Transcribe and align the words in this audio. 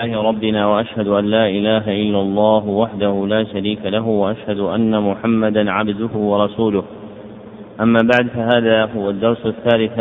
الله 0.00 0.22
ربنا 0.22 0.66
وأشهد 0.66 1.08
أن 1.08 1.24
لا 1.24 1.48
إله 1.48 1.84
إلا 2.02 2.20
الله 2.20 2.66
وحده 2.66 3.26
لا 3.26 3.44
شريك 3.44 3.78
له 3.84 4.06
وأشهد 4.06 4.58
أن 4.58 5.02
محمدا 5.02 5.70
عبده 5.70 6.16
ورسوله. 6.16 6.84
أما 7.80 7.98
بعد 8.02 8.28
فهذا 8.28 8.84
هو 8.84 9.10
الدرس 9.10 9.46
الثالث 9.46 9.98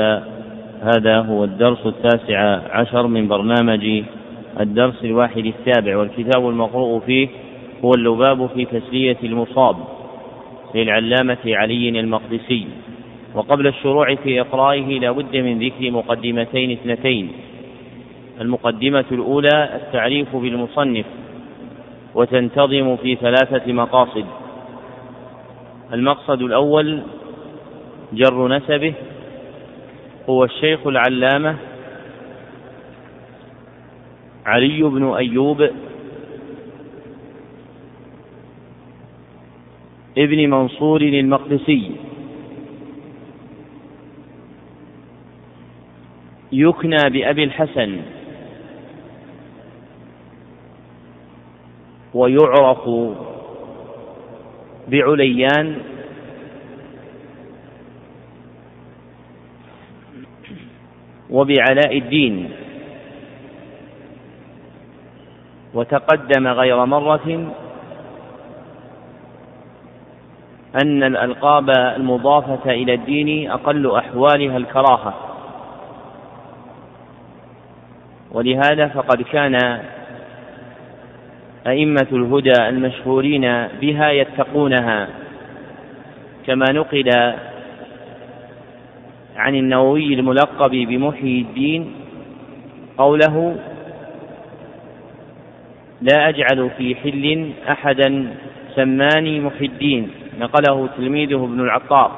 هذا 0.81 1.19
هو 1.19 1.43
الدرس 1.43 1.85
التاسع 1.85 2.59
عشر 2.71 3.07
من 3.07 3.27
برنامج 3.27 4.03
الدرس 4.59 5.03
الواحد 5.03 5.53
السابع 5.53 5.97
والكتاب 5.97 6.49
المقروء 6.49 6.99
فيه 6.99 7.27
هو 7.85 7.91
اللباب 7.97 8.49
في 8.55 8.65
تسلية 8.65 9.17
المصاب 9.23 9.75
للعلامة 10.75 11.37
علي 11.45 11.89
المقدسي. 11.89 12.67
وقبل 13.35 13.67
الشروع 13.67 14.15
في 14.15 14.41
إقرائه 14.41 14.99
لا 14.99 15.11
بد 15.11 15.37
من 15.37 15.59
ذكر 15.59 15.91
مقدمتين 15.91 16.71
اثنتين. 16.71 17.29
المقدمة 18.41 19.05
الأولى 19.11 19.69
التعريف 19.75 20.35
بالمصنف 20.35 21.05
وتنتظم 22.15 22.95
في 22.95 23.15
ثلاثة 23.15 23.73
مقاصد. 23.73 24.25
المقصد 25.93 26.41
الأول 26.41 27.01
جر 28.13 28.47
نسبه 28.47 28.93
هو 30.29 30.43
الشيخ 30.43 30.87
العلامة 30.87 31.55
علي 34.45 34.81
بن 34.83 35.13
أيوب 35.13 35.69
ابن 40.17 40.49
منصور 40.49 41.01
المقدسي. 41.01 41.91
يكنى 46.51 47.09
بأبي 47.09 47.43
الحسن. 47.43 47.99
ويعرف 52.13 52.89
بعليان. 54.87 55.77
وبعلاء 61.29 61.97
الدين. 61.97 62.51
وتقدم 65.73 66.47
غير 66.47 66.85
مرة 66.85 67.53
أن 70.83 71.03
الألقاب 71.03 71.69
المضافة 71.69 72.71
إلى 72.71 72.93
الدين 72.93 73.51
أقل 73.51 73.95
أحوالها 73.95 74.57
الكراهة. 74.57 75.13
ولهذا 78.31 78.87
فقد 78.87 79.21
كان 79.21 79.83
أئمة 81.67 82.07
الهدى 82.11 82.69
المشهورين 82.69 83.67
بها 83.81 84.11
يتقونها 84.11 85.07
كما 86.47 86.65
نقل 86.71 87.33
عن 89.35 89.55
النووي 89.55 90.13
الملقب 90.13 90.71
بمحيي 90.71 91.41
الدين 91.41 91.93
قوله 92.97 93.55
لا 96.01 96.29
أجعل 96.29 96.69
في 96.77 96.95
حل 96.95 97.51
أحدا 97.69 98.27
سماني 98.75 99.39
محي 99.39 99.65
الدين 99.65 100.09
نقله 100.39 100.89
تلميذه 100.97 101.43
ابن 101.45 101.59
العطار 101.59 102.11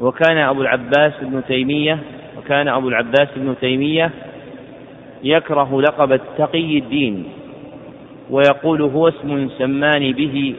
وكان 0.00 0.38
أبو 0.38 0.62
العباس 0.62 1.12
ابن 1.22 1.42
تيمية 1.48 1.98
وكان 2.38 2.68
أبو 2.68 2.88
العباس 2.88 3.28
ابن 3.36 3.54
تيمية 3.60 4.10
يكره 5.24 5.82
لقب 5.82 6.12
التقي 6.12 6.78
الدين 6.78 7.24
ويقول 8.30 8.82
هو 8.82 9.08
اسم 9.08 9.48
سماني 9.58 10.12
به 10.12 10.54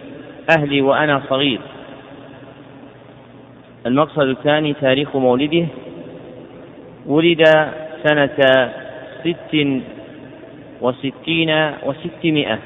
أهلي 0.58 0.82
وأنا 0.82 1.22
صغير. 1.30 1.60
المقصد 3.86 4.28
الثاني 4.28 4.74
تاريخ 4.74 5.16
مولده. 5.16 5.66
ولد 7.06 7.44
سنة 8.04 8.72
ست 9.24 9.82
وستين 10.82 11.72
وستمائة. 11.86 12.60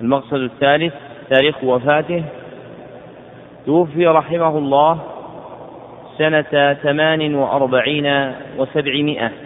المقصد 0.00 0.40
الثالث 0.40 0.94
تاريخ 1.30 1.64
وفاته. 1.64 2.22
توفي 3.66 4.06
رحمه 4.06 4.58
الله 4.58 4.98
سنة 6.18 6.74
ثمان 6.82 7.34
وأربعين 7.34 8.32
وسبعمائة. 8.58 9.45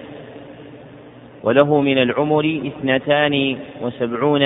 وله 1.43 1.81
من 1.81 1.99
العمر 1.99 2.61
اثنتان 2.67 3.57
وسبعون 3.83 4.43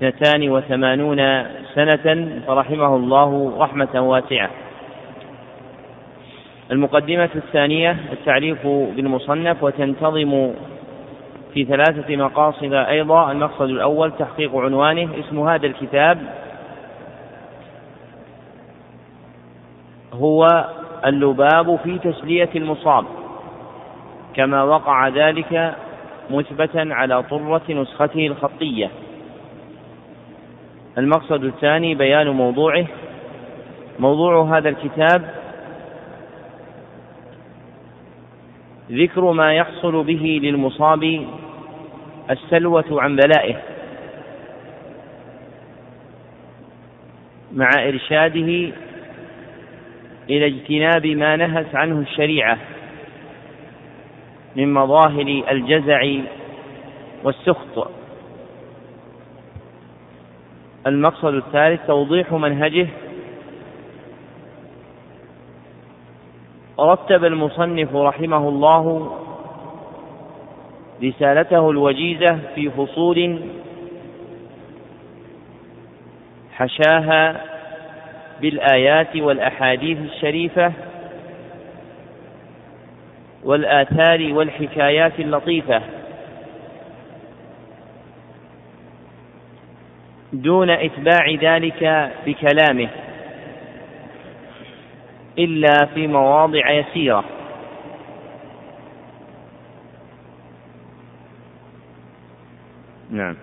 اثنتان 0.00 0.50
وثمانون 0.50 1.44
سنة 1.74 2.40
فرحمه 2.46 2.96
الله 2.96 3.52
رحمة 3.58 4.00
واسعة. 4.00 4.50
المقدمة 6.70 7.28
الثانية 7.34 7.96
التعريف 8.12 8.66
بالمصنف 8.66 9.62
وتنتظم 9.62 10.50
في 11.54 11.64
ثلاثة 11.64 12.16
مقاصد 12.16 12.72
أيضا. 12.72 13.32
المقصد 13.32 13.62
الأول 13.62 14.12
تحقيق 14.18 14.56
عنوانه 14.56 15.08
اسم 15.20 15.48
هذا 15.48 15.66
الكتاب 15.66 16.18
هو 20.12 20.68
اللباب 21.06 21.78
في 21.84 21.98
تسلية 21.98 22.50
المصاب. 22.56 23.04
كما 24.38 24.62
وقع 24.62 25.08
ذلك 25.08 25.74
مثبتا 26.30 26.88
على 26.90 27.22
طرة 27.22 27.62
نسخته 27.68 28.26
الخطية. 28.26 28.90
المقصد 30.98 31.44
الثاني 31.44 31.94
بيان 31.94 32.28
موضوعه. 32.28 32.86
موضوع 33.98 34.58
هذا 34.58 34.68
الكتاب 34.68 35.34
ذكر 38.90 39.32
ما 39.32 39.54
يحصل 39.54 40.04
به 40.04 40.40
للمصاب 40.42 41.26
السلوة 42.30 42.84
عن 42.90 43.16
بلائه 43.16 43.56
مع 47.52 47.70
إرشاده 47.88 48.72
إلى 50.30 50.46
اجتناب 50.46 51.06
ما 51.06 51.36
نهت 51.36 51.74
عنه 51.74 52.00
الشريعة. 52.00 52.58
من 54.58 54.72
مظاهر 54.72 55.44
الجزع 55.50 56.02
والسخط. 57.24 57.90
المقصد 60.86 61.34
الثالث 61.34 61.86
توضيح 61.86 62.32
منهجه. 62.32 62.88
رتب 66.80 67.24
المصنف 67.24 67.94
رحمه 67.94 68.48
الله 68.48 69.16
رسالته 71.04 71.70
الوجيزة 71.70 72.38
في 72.54 72.70
فصول 72.70 73.40
حشاها 76.52 77.44
بالآيات 78.40 79.16
والأحاديث 79.16 79.98
الشريفة. 79.98 80.72
والآثار 83.48 84.32
والحكايات 84.32 85.20
اللطيفة. 85.20 85.82
دون 90.32 90.70
إتباع 90.70 91.30
ذلك 91.42 92.12
بكلامه. 92.26 92.88
إلا 95.38 95.86
في 95.94 96.06
مواضع 96.06 96.70
يسيرة. 96.70 97.24
نعم. 103.10 103.36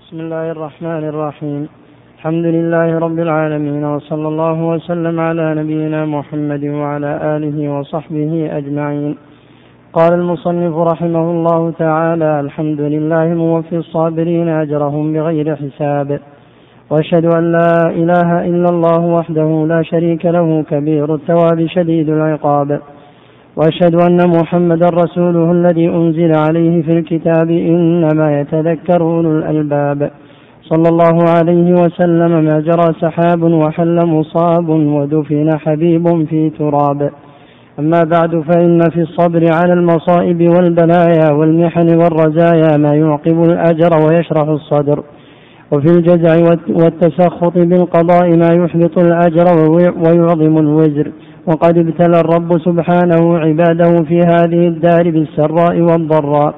بسم 0.00 0.20
الله 0.20 0.50
الرحمن 0.50 1.08
الرحيم. 1.08 1.81
الحمد 2.22 2.46
لله 2.46 2.98
رب 2.98 3.18
العالمين 3.18 3.84
وصلى 3.84 4.28
الله 4.28 4.58
وسلم 4.72 5.20
على 5.20 5.54
نبينا 5.60 6.00
محمد 6.06 6.64
وعلى 6.64 7.10
آله 7.36 7.56
وصحبه 7.74 8.32
أجمعين. 8.58 9.16
قال 9.92 10.12
المصنف 10.20 10.74
رحمه 10.92 11.26
الله 11.30 11.70
تعالى 11.70 12.40
الحمد 12.40 12.80
لله 12.80 13.26
موفي 13.42 13.76
الصابرين 13.76 14.48
أجرهم 14.48 15.12
بغير 15.12 15.56
حساب. 15.56 16.08
وأشهد 16.90 17.24
أن 17.38 17.44
لا 17.56 17.72
إله 18.00 18.28
إلا 18.50 18.68
الله 18.74 19.00
وحده 19.16 19.66
لا 19.72 19.82
شريك 19.82 20.26
له 20.26 20.48
كبير 20.70 21.14
الثواب 21.14 21.66
شديد 21.66 22.08
العقاب. 22.08 22.80
وأشهد 23.56 23.94
أن 24.08 24.18
محمدا 24.36 24.88
رسوله 25.02 25.52
الذي 25.52 25.86
أنزل 25.88 26.32
عليه 26.46 26.82
في 26.82 26.92
الكتاب 26.98 27.50
إنما 27.50 28.40
يتذكر 28.40 29.00
أولو 29.02 29.30
الألباب. 29.38 30.10
صلى 30.62 30.88
الله 30.88 31.16
عليه 31.36 31.72
وسلم 31.72 32.44
ما 32.44 32.60
جرى 32.60 32.94
سحاب 33.00 33.42
وحل 33.42 34.06
مصاب 34.06 34.68
ودفن 34.68 35.50
حبيب 35.58 36.26
في 36.26 36.50
تراب. 36.50 37.10
أما 37.78 38.02
بعد 38.14 38.40
فإن 38.40 38.78
في 38.90 39.00
الصبر 39.00 39.42
على 39.54 39.72
المصائب 39.72 40.40
والبلايا 40.40 41.32
والمحن 41.32 41.88
والرزايا 41.96 42.76
ما 42.76 42.94
يعقب 42.94 43.42
الأجر 43.42 43.90
ويشرح 44.04 44.48
الصدر. 44.48 45.02
وفي 45.72 45.86
الجزع 45.86 46.34
والتسخط 46.68 47.58
بالقضاء 47.58 48.36
ما 48.36 48.64
يحبط 48.64 48.98
الأجر 48.98 49.46
ويعظم 50.06 50.58
الوزر. 50.58 51.12
وقد 51.46 51.78
ابتلى 51.78 52.20
الرب 52.20 52.58
سبحانه 52.58 53.38
عباده 53.38 54.02
في 54.02 54.18
هذه 54.18 54.68
الدار 54.68 55.10
بالسراء 55.10 55.80
والضراء. 55.80 56.54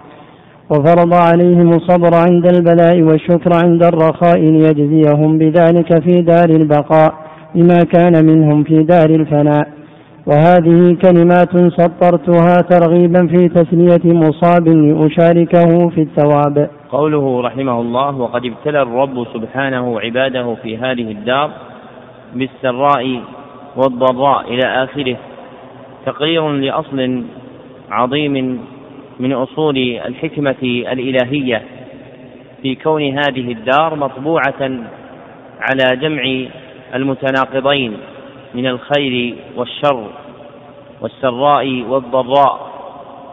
وفرض 0.71 1.15
عليهم 1.15 1.69
الصبر 1.69 2.11
عند 2.15 2.47
البلاء 2.47 3.03
والشكر 3.03 3.51
عند 3.65 3.83
الرخاء 3.83 4.41
ليجزيهم 4.41 5.39
بذلك 5.39 6.03
في 6.03 6.23
دار 6.23 6.49
البقاء 6.51 7.15
بما 7.55 7.79
كان 7.93 8.27
منهم 8.27 8.63
في 8.65 8.83
دار 8.83 9.11
الفناء. 9.11 9.69
وهذه 10.27 10.97
كلمات 11.05 11.73
سطرتها 11.81 12.57
ترغيبا 12.71 13.27
في 13.27 13.49
تسلية 13.49 14.15
مصاب 14.15 14.69
لأشاركه 14.69 15.89
في 15.89 16.01
الثواب. 16.01 16.71
قوله 16.91 17.41
رحمه 17.41 17.81
الله 17.81 18.17
وقد 18.17 18.43
ابتلى 18.45 18.83
الرب 18.83 19.27
سبحانه 19.35 20.01
عباده 20.01 20.55
في 20.55 20.77
هذه 20.77 21.11
الدار 21.11 21.51
بالسراء 22.35 23.21
والضراء 23.77 24.55
إلى 24.55 24.85
آخره 24.85 25.17
تقرير 26.07 26.51
لأصل 26.51 27.23
عظيم 27.91 28.59
من 29.21 29.33
أصول 29.33 29.79
الحكمة 29.79 30.57
الإلهية 30.63 31.63
في 32.63 32.75
كون 32.75 33.19
هذه 33.19 33.53
الدار 33.53 33.95
مطبوعة 33.95 34.71
على 35.61 35.97
جمع 35.97 36.49
المتناقضين 36.95 37.97
من 38.55 38.67
الخير 38.67 39.35
والشر 39.57 40.11
والسراء 41.01 41.83
والضراء 41.89 42.71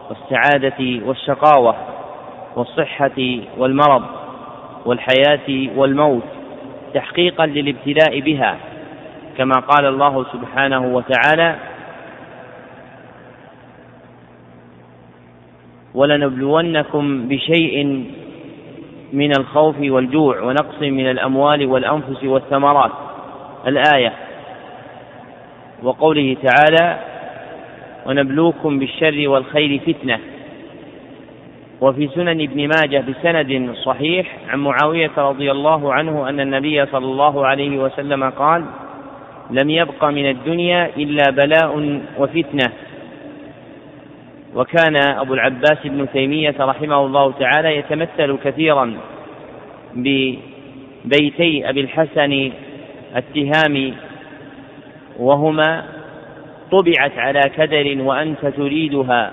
والسعادة 0.08 1.06
والشقاوة 1.06 1.74
والصحة 2.56 3.38
والمرض 3.58 4.02
والحياة 4.86 5.68
والموت 5.76 6.22
تحقيقا 6.94 7.46
للابتلاء 7.46 8.20
بها 8.20 8.56
كما 9.38 9.54
قال 9.54 9.86
الله 9.86 10.24
سبحانه 10.32 10.94
وتعالى 10.94 11.56
ولنبلونكم 15.94 17.28
بشيء 17.28 18.06
من 19.12 19.30
الخوف 19.38 19.76
والجوع 19.80 20.40
ونقص 20.40 20.82
من 20.82 21.10
الأموال 21.10 21.66
والأنفس 21.66 22.24
والثمرات. 22.24 22.92
الآية 23.66 24.12
وقوله 25.82 26.36
تعالى 26.42 26.98
ونبلوكم 28.06 28.78
بالشر 28.78 29.28
والخير 29.28 29.80
فتنة. 29.86 30.18
وفي 31.80 32.08
سنن 32.14 32.40
ابن 32.40 32.68
ماجه 32.68 33.04
بسند 33.08 33.74
صحيح 33.84 34.36
عن 34.48 34.58
معاوية 34.58 35.10
رضي 35.18 35.50
الله 35.50 35.92
عنه 35.92 36.28
أن 36.28 36.40
النبي 36.40 36.86
صلى 36.86 37.04
الله 37.04 37.46
عليه 37.46 37.78
وسلم 37.78 38.30
قال 38.30 38.64
لم 39.50 39.70
يبق 39.70 40.04
من 40.04 40.30
الدنيا 40.30 40.90
إلا 40.96 41.30
بلاء 41.30 42.00
وفتنة. 42.18 42.72
وكان 44.54 44.96
أبو 44.96 45.34
العباس 45.34 45.78
ابن 45.84 46.08
تيمية 46.12 46.54
رحمه 46.60 47.06
الله 47.06 47.32
تعالى 47.32 47.76
يتمثل 47.76 48.38
كثيرا 48.44 48.94
ببيتي 49.94 51.68
أبي 51.68 51.80
الحسن 51.80 52.52
التهامي 53.16 53.94
وهما 55.18 55.84
طبعت 56.70 57.18
على 57.18 57.40
كدر 57.56 58.02
وأنت 58.02 58.46
تريدها 58.46 59.32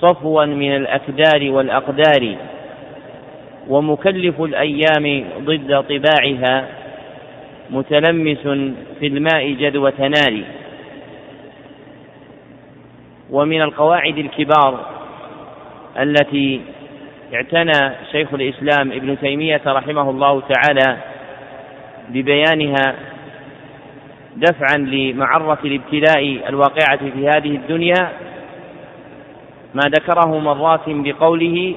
صفوا 0.00 0.44
من 0.44 0.76
الأكدار 0.76 1.50
والأقدار 1.50 2.36
ومكلف 3.68 4.40
الأيام 4.40 5.24
ضد 5.40 5.84
طباعها 5.88 6.68
متلمس 7.70 8.38
في 9.00 9.06
الماء 9.06 9.50
جدوى 9.50 9.92
نار. 9.98 10.42
ومن 13.30 13.62
القواعد 13.62 14.18
الكبار 14.18 14.86
التي 16.00 16.60
اعتنى 17.34 17.94
شيخ 18.12 18.34
الإسلام 18.34 18.92
ابن 18.92 19.18
تيمية 19.20 19.60
رحمه 19.66 20.10
الله 20.10 20.40
تعالى 20.40 20.96
ببيانها 22.08 22.94
دفعا 24.36 24.78
لمعرة 24.78 25.58
الابتلاء 25.64 26.48
الواقعة 26.48 26.96
في 26.96 27.28
هذه 27.28 27.56
الدنيا 27.56 28.12
ما 29.74 29.82
ذكره 29.86 30.38
مرات 30.38 30.80
بقوله 30.86 31.74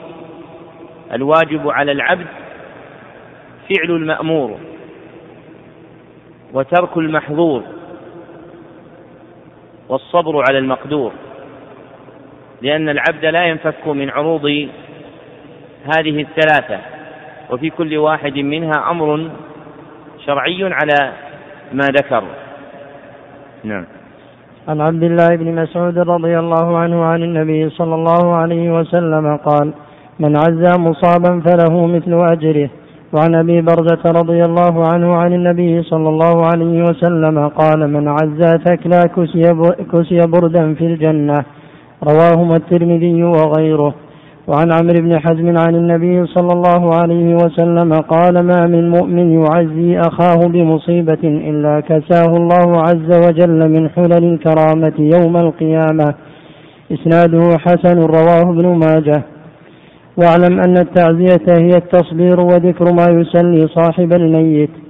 الواجب 1.14 1.70
على 1.70 1.92
العبد 1.92 2.28
فعل 3.70 3.92
المأمور 3.92 4.58
وترك 6.54 6.98
المحظور 6.98 7.64
والصبر 9.90 10.44
على 10.50 10.58
المقدور. 10.58 11.12
لأن 12.64 12.90
العبد 12.90 13.26
لا 13.26 13.44
ينفك 13.46 13.88
من 13.88 14.10
عروض 14.10 14.46
هذه 15.96 16.22
الثلاثة 16.22 16.80
وفي 17.52 17.70
كل 17.70 17.98
واحد 17.98 18.38
منها 18.38 18.92
أمر 18.92 19.30
شرعي 20.26 20.64
على 20.64 21.12
ما 21.74 21.84
ذكر. 21.84 22.24
نعم. 23.64 23.86
عن 24.68 24.82
عبد 24.82 25.04
الله 25.04 25.36
بن 25.36 25.56
مسعود 25.56 25.98
رضي 25.98 26.40
الله 26.40 26.78
عنه 26.78 27.06
عن 27.06 27.24
النبي 27.24 27.70
صلى 27.70 27.96
الله 27.96 28.36
عليه 28.36 28.72
وسلم 28.80 29.38
قال 29.38 29.74
من 30.20 30.36
عزى 30.36 30.80
مصابا 30.80 31.42
فله 31.46 31.88
مثل 31.88 32.14
أجره. 32.32 32.70
وعن 33.14 33.36
أبي 33.36 33.62
برزة 33.62 34.04
رضي 34.06 34.46
الله 34.46 34.88
عنه 34.94 35.16
عن 35.16 35.34
النبي 35.34 35.84
صلى 35.84 36.10
الله 36.10 36.46
عليه 36.46 36.84
وسلم 36.84 37.48
قال 37.48 37.80
من 37.94 38.08
عزى 38.08 38.52
ثكلا 38.66 39.02
كسي 39.92 40.20
بردا 40.28 40.74
في 40.74 40.86
الجنة. 40.86 41.46
رواهما 42.10 42.56
الترمذي 42.56 43.24
وغيره. 43.24 43.94
وعن 44.48 44.72
عمرو 44.72 45.02
بن 45.02 45.20
حزم 45.20 45.58
عن 45.58 45.76
النبي 45.76 46.26
صلى 46.26 46.54
الله 46.54 46.96
عليه 46.96 47.36
وسلم 47.36 47.94
قال 47.94 48.40
ما 48.40 48.68
من 48.68 48.90
مؤمن 48.90 49.44
يعزي 49.44 50.00
أخاه 50.00 50.48
بمصيبة 50.48 51.24
إلا 51.24 51.80
كساه 51.80 52.38
الله 52.38 52.82
عز 52.82 53.28
وجل 53.28 53.70
من 53.70 53.90
حلل 53.90 54.24
الكرامة 54.34 54.94
يوم 55.00 55.38
القيامة. 55.38 56.14
إسناده 56.92 57.58
حسن 57.58 58.00
رواه 58.00 58.42
ابن 58.42 58.68
ماجه. 58.68 59.24
واعلم 60.18 60.60
أن 60.60 60.78
التعزية 60.78 61.46
هي 61.50 61.78
التصبير 61.78 62.40
وذكر 62.40 62.94
ما 62.94 63.06
يسلي 63.20 63.68
صاحب 63.68 64.14
الميت. 64.14 64.83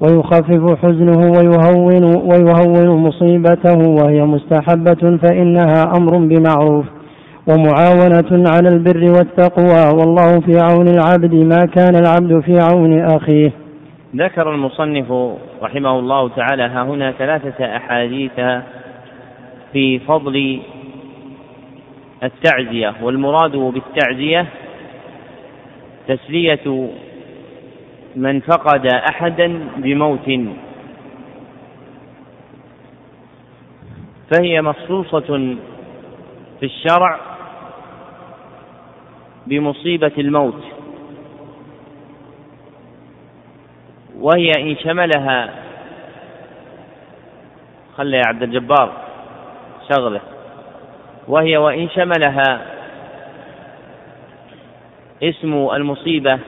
ويخفف 0.00 0.78
حزنه 0.82 1.30
ويهون 1.30 2.04
ويهون 2.04 2.88
مصيبته 2.88 3.78
وهي 3.88 4.22
مستحبة 4.22 5.18
فإنها 5.22 5.96
أمر 5.96 6.16
بمعروف 6.16 6.86
ومعاونة 7.48 8.50
على 8.50 8.68
البر 8.68 9.04
والتقوى 9.04 9.98
والله 9.98 10.40
في 10.40 10.58
عون 10.58 10.88
العبد 10.88 11.34
ما 11.34 11.66
كان 11.66 11.96
العبد 11.96 12.40
في 12.40 12.58
عون 12.58 13.00
أخيه. 13.04 13.52
ذكر 14.16 14.54
المصنف 14.54 15.12
رحمه 15.62 15.98
الله 15.98 16.28
تعالى 16.28 16.62
ها 16.62 16.82
هنا 16.82 17.12
ثلاثة 17.12 17.76
أحاديث 17.76 18.30
في 19.72 19.98
فضل 19.98 20.60
التعزية 22.22 22.94
والمراد 23.02 23.56
بالتعزية 23.56 24.46
تسلية 26.08 26.88
من 28.16 28.40
فقد 28.40 28.86
أحدا 28.86 29.68
بموت. 29.76 30.30
فهي 34.30 34.62
مخصوصة 34.62 35.56
في 36.60 36.66
الشرع 36.66 37.20
بمصيبة 39.46 40.12
الموت 40.18 40.62
وهي 44.20 44.50
إن 44.58 44.76
شملها 44.76 45.50
خلي 47.96 48.16
يا 48.16 48.22
عبد 48.26 48.42
الجبار 48.42 48.92
شغله 49.92 50.20
وهي 51.28 51.56
وإن 51.56 51.88
شملها 51.88 52.60
اسم 55.22 55.52
المصيبة 55.74 56.38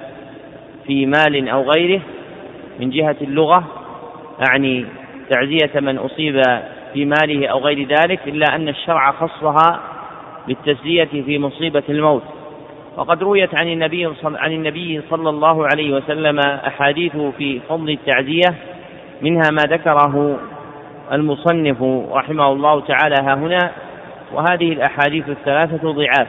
في 0.87 1.07
مال 1.07 1.49
أو 1.49 1.71
غيره 1.71 2.01
من 2.81 2.91
جهة 2.91 3.17
اللغة 3.21 3.65
أعني 4.49 4.87
تعزية 5.31 5.81
من 5.81 5.99
أصيب 5.99 6.43
في 6.93 7.05
ماله 7.05 7.47
أو 7.47 7.59
غير 7.59 7.87
ذلك 7.89 8.21
إلا 8.27 8.57
أن 8.57 8.69
الشرع 8.69 9.12
خصها 9.12 9.81
بالتسلية 10.47 11.05
في 11.05 11.39
مصيبة 11.39 11.83
الموت. 11.89 12.23
وقد 12.97 13.23
رويت 13.23 13.61
عن 13.61 13.69
النبي 13.69 14.09
عن 14.25 14.53
النبي 14.53 15.03
صلى 15.11 15.31
الله 15.31 15.67
عليه 15.67 15.95
وسلم 15.95 16.39
أحاديث 16.39 17.17
في 17.17 17.61
فضل 17.69 17.91
التعزية 17.91 18.55
منها 19.23 19.51
ما 19.51 19.62
ذكره 19.62 20.39
المصنف 21.12 21.83
رحمه 22.12 22.53
الله 22.53 22.81
تعالى 22.81 23.15
ها 23.23 23.35
هنا 23.35 23.71
وهذه 24.33 24.73
الأحاديث 24.73 25.29
الثلاثة 25.29 25.93
ضعاف. 25.93 26.29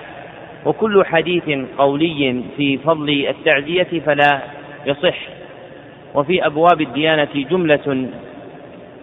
وكل 0.66 1.06
حديث 1.06 1.50
قولي 1.78 2.44
في 2.58 2.78
فضل 2.78 3.10
التعزية 3.30 4.00
فلا 4.06 4.42
يصح. 4.86 5.18
وفي 6.16 6.46
أبواب 6.46 6.82
الديانة 6.82 7.28
جملة 7.36 8.08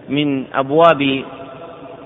من 0.09 0.45
أبواب 0.53 1.23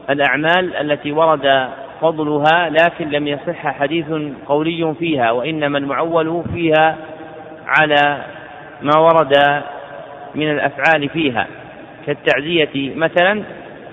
الأعمال 0.10 0.76
التي 0.76 1.12
ورد 1.12 1.68
فضلها 2.02 2.70
لكن 2.70 3.10
لم 3.10 3.28
يصح 3.28 3.68
حديث 3.68 4.06
قولي 4.48 4.94
فيها 5.00 5.32
وإنما 5.32 5.78
المعول 5.78 6.44
فيها 6.54 6.98
على 7.68 8.24
ما 8.82 9.00
ورد 9.00 9.64
من 10.36 10.52
الأفعال 10.52 11.10
فيها. 11.10 11.48
كالتعزية 12.06 12.96
مثلا 12.96 13.44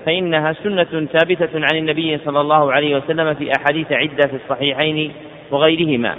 فإنها 0.05 0.53
سنة 0.53 1.07
ثابتة 1.13 1.49
عن 1.53 1.77
النبي 1.77 2.17
صلى 2.17 2.41
الله 2.41 2.71
عليه 2.71 2.95
وسلم 2.95 3.33
في 3.33 3.51
أحاديث 3.57 3.91
عدة 3.91 4.27
في 4.27 4.35
الصحيحين 4.35 5.11
وغيرهما. 5.53 6.15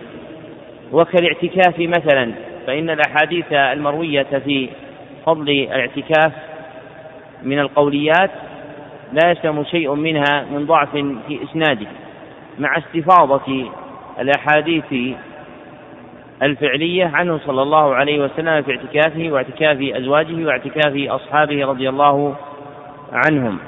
وكالاعتكاف 0.93 1.79
مثلا 1.79 2.33
فإن 2.67 2.91
الأحاديث 2.91 3.53
المروية 3.53 4.27
في 4.45 4.69
فضل 5.27 5.51
الاعتكاف 5.51 6.33
من 7.43 7.59
القوليات 7.59 8.31
لا 9.13 9.31
يسلم 9.31 9.65
شيء 9.65 9.95
منها 9.95 10.47
من 10.53 10.67
ضعف 10.67 10.93
في 11.29 11.39
إسناده 11.45 11.87
مع 12.59 12.79
استفاضة 12.79 13.71
الأحاديث 14.21 15.17
الفعلية 16.43 17.11
عنه 17.15 17.41
صلى 17.47 17.63
الله 17.63 17.95
عليه 17.95 18.25
وسلم 18.25 18.63
في 18.63 18.71
اعتكافه 18.71 19.33
واعتكاف 19.33 19.79
أزواجه 19.81 20.47
واعتكاف 20.47 21.11
أصحابه 21.11 21.67
رضي 21.67 21.89
الله 21.89 22.37
عنهم. 23.13 23.59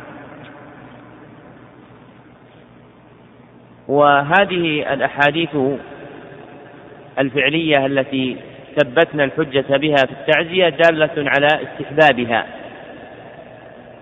وهذه 3.89 4.93
الأحاديث 4.93 5.57
الفعلية 7.19 7.87
التي 7.87 8.37
ثبتنا 8.77 9.25
الحجة 9.25 9.77
بها 9.77 9.97
في 9.97 10.13
التعزية 10.13 10.69
دالة 10.69 11.31
على 11.31 11.47
استحبابها. 11.47 12.47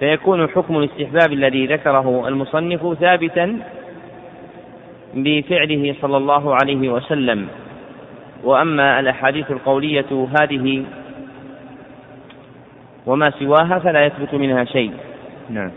فيكون 0.00 0.48
حكم 0.48 0.76
الاستحباب 0.78 1.32
الذي 1.32 1.66
ذكره 1.66 2.28
المصنف 2.28 2.98
ثابتا 2.98 3.58
بفعله 5.14 5.94
صلى 6.00 6.16
الله 6.16 6.54
عليه 6.54 6.88
وسلم. 6.88 7.48
وأما 8.44 9.00
الأحاديث 9.00 9.50
القولية 9.50 10.28
هذه 10.40 10.84
وما 13.06 13.30
سواها 13.30 13.78
فلا 13.78 14.06
يثبت 14.06 14.34
منها 14.34 14.64
شيء. 14.64 14.92
نعم. 15.50 15.70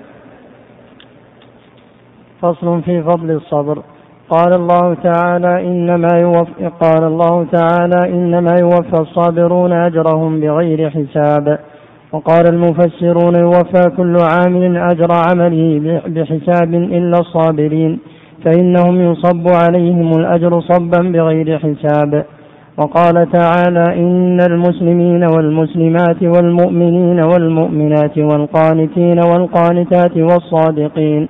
فصل 2.42 2.82
في 2.82 3.04
فضل 3.04 3.32
الصبر. 3.32 3.84
قال 4.30 4.54
الله 4.54 4.94
تعالى 4.94 5.68
إنما 5.68 6.08
يوفى 6.22 6.72
قال 6.82 7.04
الله 7.04 7.46
تعالى 7.52 8.10
إنما 8.10 8.56
يوفى 8.60 9.00
الصابرون 9.00 9.74
أجرهم 9.74 10.40
بغير 10.40 10.90
حساب. 10.90 11.60
وقال 12.12 12.44
المفسرون 12.54 13.36
يوفى 13.36 13.84
كل 13.98 14.16
عامل 14.22 14.78
أجر 14.78 15.08
عمله 15.28 15.82
بحساب 16.08 16.74
إلا 16.74 17.20
الصابرين 17.20 18.00
فإنهم 18.46 19.12
يصب 19.12 19.48
عليهم 19.48 20.12
الأجر 20.12 20.60
صبا 20.60 21.02
بغير 21.02 21.60
حساب. 21.60 22.26
وقال 22.78 23.32
تعالى 23.32 23.86
إن 24.04 24.40
المسلمين 24.50 25.24
والمسلمات 25.36 26.24
والمؤمنين 26.24 27.20
والمؤمنات 27.20 28.18
والقانتين 28.18 29.20
والقانتات 29.20 30.18
والصادقين 30.18 31.30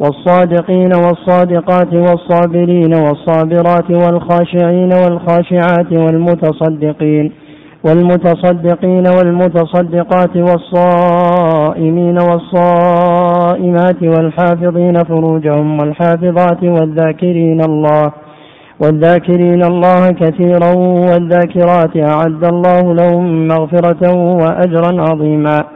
والصادقين 0.00 0.90
والصادقات 0.94 1.92
والصابرين 1.94 2.94
والصابرات 2.94 3.90
والخاشعين 3.90 4.92
والخاشعات 4.92 5.92
والمتصدقين 5.92 7.32
والمتصدقين 7.84 9.04
والمتصدقات 9.16 10.36
والصائمين 10.36 12.18
والصائمات 12.28 14.02
والحافظين 14.02 14.94
فروجهم 15.08 15.78
والحافظات 15.80 16.62
والذاكرين 16.62 17.60
الله 17.60 18.12
والذاكرين 18.82 19.64
الله 19.64 20.02
كثيرا 20.10 20.72
والذاكرات 21.10 21.96
أعد 21.96 22.44
الله 22.44 22.94
لهم 22.94 23.48
مغفرة 23.48 24.02
وأجرا 24.42 25.02
عظيما 25.02 25.75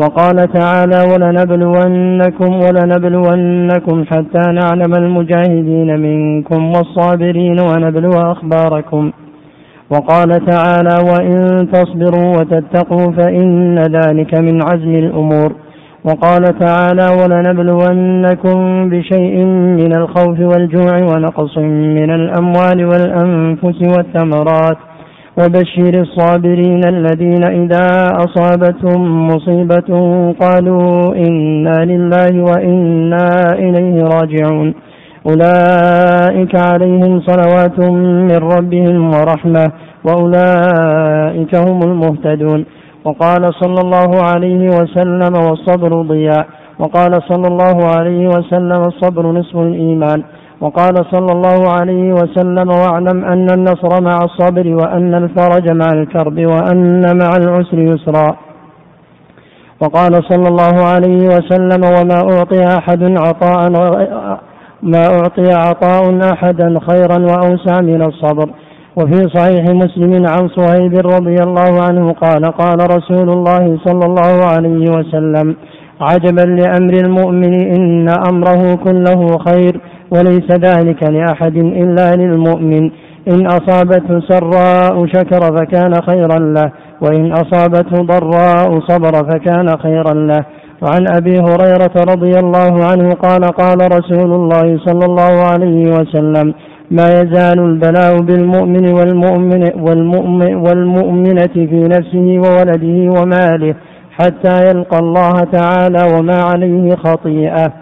وقال 0.00 0.36
تعالى 0.52 1.00
ولنبلونكم 1.12 2.50
ولنبلونكم 2.64 4.04
حتى 4.04 4.42
نعلم 4.52 4.94
المجاهدين 4.94 6.00
منكم 6.00 6.72
والصابرين 6.74 7.56
ونبلو 7.60 8.10
أخباركم. 8.10 9.12
وقال 9.90 10.46
تعالى 10.46 10.96
وإن 11.10 11.68
تصبروا 11.72 12.30
وتتقوا 12.38 13.12
فإن 13.12 13.78
ذلك 13.78 14.40
من 14.40 14.62
عزم 14.62 14.94
الأمور. 14.94 15.52
وقال 16.04 16.42
تعالى 16.42 17.06
ولنبلونكم 17.22 18.88
بشيء 18.90 19.44
من 19.80 19.92
الخوف 19.96 20.40
والجوع 20.40 20.96
ونقص 20.96 21.58
من 21.58 22.10
الأموال 22.10 22.84
والأنفس 22.84 23.78
والثمرات. 23.96 24.89
وبشر 25.40 26.00
الصابرين 26.00 26.80
الذين 26.88 27.44
إذا 27.44 27.86
أصابتهم 28.24 29.26
مصيبة 29.26 29.90
قالوا 30.40 31.14
إنا 31.14 31.84
لله 31.84 32.32
وإنا 32.42 33.26
إليه 33.52 34.02
راجعون. 34.02 34.74
أولئك 35.30 36.54
عليهم 36.70 37.20
صلوات 37.20 37.78
من 38.30 38.40
ربهم 38.56 39.10
ورحمة 39.14 39.72
وأولئك 40.06 41.54
هم 41.54 41.78
المهتدون. 41.82 42.64
وقال 43.04 43.54
صلى 43.54 43.80
الله 43.84 44.10
عليه 44.30 44.62
وسلم 44.78 45.34
والصبر 45.48 46.02
ضياء. 46.02 46.46
وقال 46.78 47.22
صلى 47.28 47.46
الله 47.52 47.76
عليه 47.96 48.28
وسلم 48.28 48.82
الصبر 48.92 49.32
نصف 49.32 49.56
الإيمان. 49.56 50.22
وقال 50.60 50.94
صلى 51.10 51.32
الله 51.32 51.72
عليه 51.72 52.12
وسلم 52.12 52.68
واعلم 52.68 53.24
أن 53.24 53.46
النصر 53.50 54.02
مع 54.02 54.18
الصبر 54.24 54.74
وأن 54.74 55.14
الفرج 55.14 55.70
مع 55.70 55.88
الكرب 55.92 56.38
وأن 56.46 57.02
مع 57.22 57.30
العسر 57.36 57.78
يسرا. 57.78 58.36
وقال 59.82 60.12
صلى 60.28 60.48
الله 60.48 60.84
عليه 60.92 61.26
وسلم 61.26 61.82
وما 61.84 62.18
أعطي 62.34 62.64
أحد 62.78 63.02
عطاء 63.18 63.70
ما 64.82 65.04
أعطي 65.06 65.52
عطاء 65.52 66.32
أحدا 66.32 66.80
خيرا 66.90 67.18
وأوسع 67.18 67.80
من 67.80 68.02
الصبر. 68.02 68.50
وفي 68.96 69.28
صحيح 69.34 69.64
مسلم 69.74 70.26
عن 70.26 70.48
صهيب 70.48 70.94
رضي 71.06 71.36
الله 71.42 71.82
عنه 71.88 72.12
قال 72.12 72.44
قال 72.44 72.96
رسول 72.96 73.30
الله 73.30 73.78
صلى 73.84 74.04
الله 74.06 74.44
عليه 74.44 74.84
وسلم 74.96 75.56
عجبا 76.00 76.40
لأمر 76.40 76.94
المؤمن 76.94 77.54
إن 77.76 78.08
أمره 78.30 78.74
كله 78.74 79.38
خير 79.48 79.80
وليس 80.14 80.50
ذلك 80.50 81.02
لأحد 81.02 81.56
إلا 81.56 82.16
للمؤمن. 82.16 82.90
إن 83.32 83.46
أصابته 83.46 84.20
سراء 84.28 85.06
شكر 85.06 85.40
فكان 85.56 85.92
خيرا 86.10 86.38
له 86.38 86.72
وإن 87.00 87.32
أصابته 87.32 88.02
ضراء 88.02 88.80
صبر 88.88 89.12
فكان 89.30 89.68
خيرا 89.78 90.14
له. 90.14 90.44
وعن 90.82 91.06
أبي 91.16 91.38
هريرة 91.38 91.94
رضي 92.12 92.38
الله 92.38 92.84
عنه 92.84 93.10
قال 93.14 93.44
قال 93.44 93.78
رسول 93.92 94.32
الله 94.34 94.78
صلى 94.86 95.04
الله 95.04 95.34
عليه 95.52 95.86
وسلم 95.86 96.54
ما 96.90 97.08
يزال 97.08 97.58
البلاء 97.58 98.20
بالمؤمن 98.20 98.92
والمؤمن 98.92 99.62
والمؤمن 99.80 100.54
والمؤمنة 100.54 101.54
في 101.54 101.80
نفسه 101.94 102.42
وولده 102.44 103.20
وماله 103.20 103.74
حتى 104.10 104.66
يلقى 104.68 104.98
الله 104.98 105.32
تعالى 105.32 106.02
وما 106.14 106.38
عليه 106.42 106.94
خطيئة. 106.94 107.72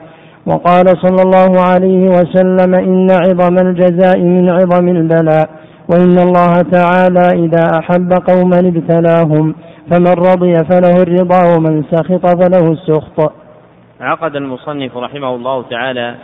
وقال 0.48 0.86
صلى 0.86 1.22
الله 1.22 1.60
عليه 1.60 2.08
وسلم 2.08 2.74
إن 2.74 3.10
عظم 3.10 3.58
الجزاء 3.58 4.18
من 4.18 4.50
عظم 4.50 4.88
البلاء 4.88 5.50
وإن 5.90 6.18
الله 6.18 6.62
تعالى 6.72 7.44
إذا 7.44 7.78
أحب 7.78 8.12
قوما 8.12 8.58
ابتلاهم 8.58 9.54
فمن 9.90 10.12
رضي 10.12 10.54
فله 10.70 11.02
الرضا 11.02 11.56
ومن 11.56 11.84
سخط 11.90 12.26
فله 12.26 12.72
السخط. 12.72 13.32
عقد 14.00 14.36
المصنف 14.36 14.96
رحمه 14.96 15.34
الله 15.34 15.62
تعالى 15.62 16.14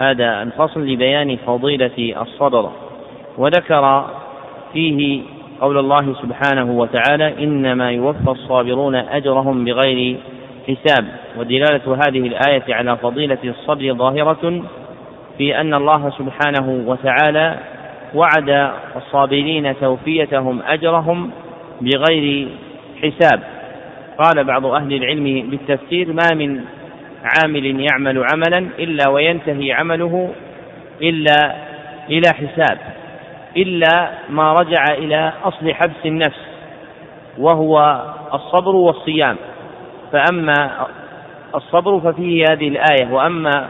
هذا 0.00 0.42
الفصل 0.42 0.86
لبيان 0.86 1.36
فضيلة 1.36 2.22
الصبر 2.22 2.70
وذكر 3.38 4.04
فيه 4.72 5.22
قول 5.60 5.78
الله 5.78 6.14
سبحانه 6.22 6.78
وتعالى 6.78 7.44
إنما 7.44 7.90
يوفى 7.90 8.30
الصابرون 8.30 8.94
أجرهم 8.94 9.64
بغير 9.64 10.16
حساب 10.68 11.04
ودلالة 11.38 11.98
هذه 12.06 12.18
الآية 12.18 12.74
على 12.74 12.96
فضيلة 12.96 13.38
الصبر 13.44 13.94
ظاهرة 13.94 14.62
في 15.38 15.60
أن 15.60 15.74
الله 15.74 16.10
سبحانه 16.10 16.84
وتعالى 16.86 17.58
وعد 18.14 18.70
الصابرين 18.96 19.80
توفيتهم 19.80 20.62
أجرهم 20.66 21.30
بغير 21.80 22.48
حساب. 23.02 23.40
قال 24.18 24.44
بعض 24.44 24.66
أهل 24.66 24.92
العلم 24.92 25.50
بالتفسير 25.50 26.12
ما 26.12 26.34
من 26.34 26.60
عامل 27.24 27.80
يعمل 27.80 28.24
عملا 28.32 28.58
إلا 28.78 29.08
وينتهي 29.08 29.72
عمله 29.72 30.30
إلا 31.02 31.54
إلى 32.10 32.28
حساب 32.34 32.78
إلا 33.56 34.10
ما 34.28 34.52
رجع 34.52 34.84
إلى 34.90 35.32
أصل 35.44 35.74
حبس 35.74 36.06
النفس 36.06 36.40
وهو 37.38 38.02
الصبر 38.34 38.76
والصيام. 38.76 39.36
فأما 40.14 40.86
الصبر 41.54 42.00
ففيه 42.00 42.44
هذه 42.50 42.68
الآية 42.68 43.12
وأما 43.12 43.68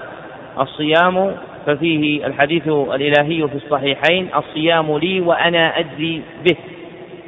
الصيام 0.60 1.36
ففيه 1.66 2.26
الحديث 2.26 2.68
الإلهي 2.68 3.48
في 3.48 3.54
الصحيحين 3.54 4.28
الصيام 4.36 4.98
لي 4.98 5.20
وأنا 5.20 5.78
أجزي 5.78 6.20
به. 6.44 6.56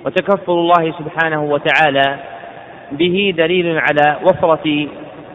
وتكفل 0.05 0.53
الله 0.53 0.95
سبحانه 0.99 1.43
وتعالى 1.43 2.19
به 2.93 3.35
دليل 3.37 3.79
على 3.79 4.17
وفرة 4.23 4.89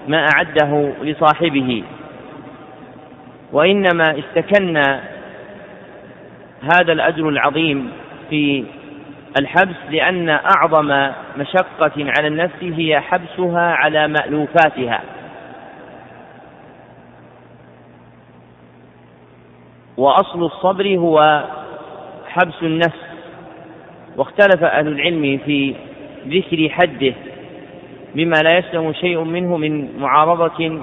ما 0.08 0.26
أعده 0.36 0.92
لصاحبه. 1.02 1.84
وإنما 3.54 4.20
استكن 4.20 4.78
هذا 6.62 6.94
الأجر 6.94 7.30
العظيم 7.30 7.92
في 8.30 8.64
الحبس 9.40 9.76
لأن 9.90 10.30
أعظم 10.30 11.12
مشقة 11.38 11.92
على 11.98 12.28
النفس 12.28 12.56
هي 12.62 13.00
حبسها 13.00 13.72
على 13.72 14.08
مألوفاتها. 14.08 15.02
وأصل 19.98 20.44
الصبر 20.44 20.98
هو 20.98 21.44
حبس 22.28 22.64
النفس. 22.64 23.12
واختلف 24.18 24.64
أهل 24.64 24.88
العلم 24.88 25.40
في 25.46 25.76
ذكر 26.28 26.70
حده 26.70 27.14
بما 28.16 28.36
لا 28.36 28.58
يسلم 28.58 28.94
شيء 28.94 29.24
منه 29.24 29.58
من 29.58 30.00
معارضة 30.00 30.82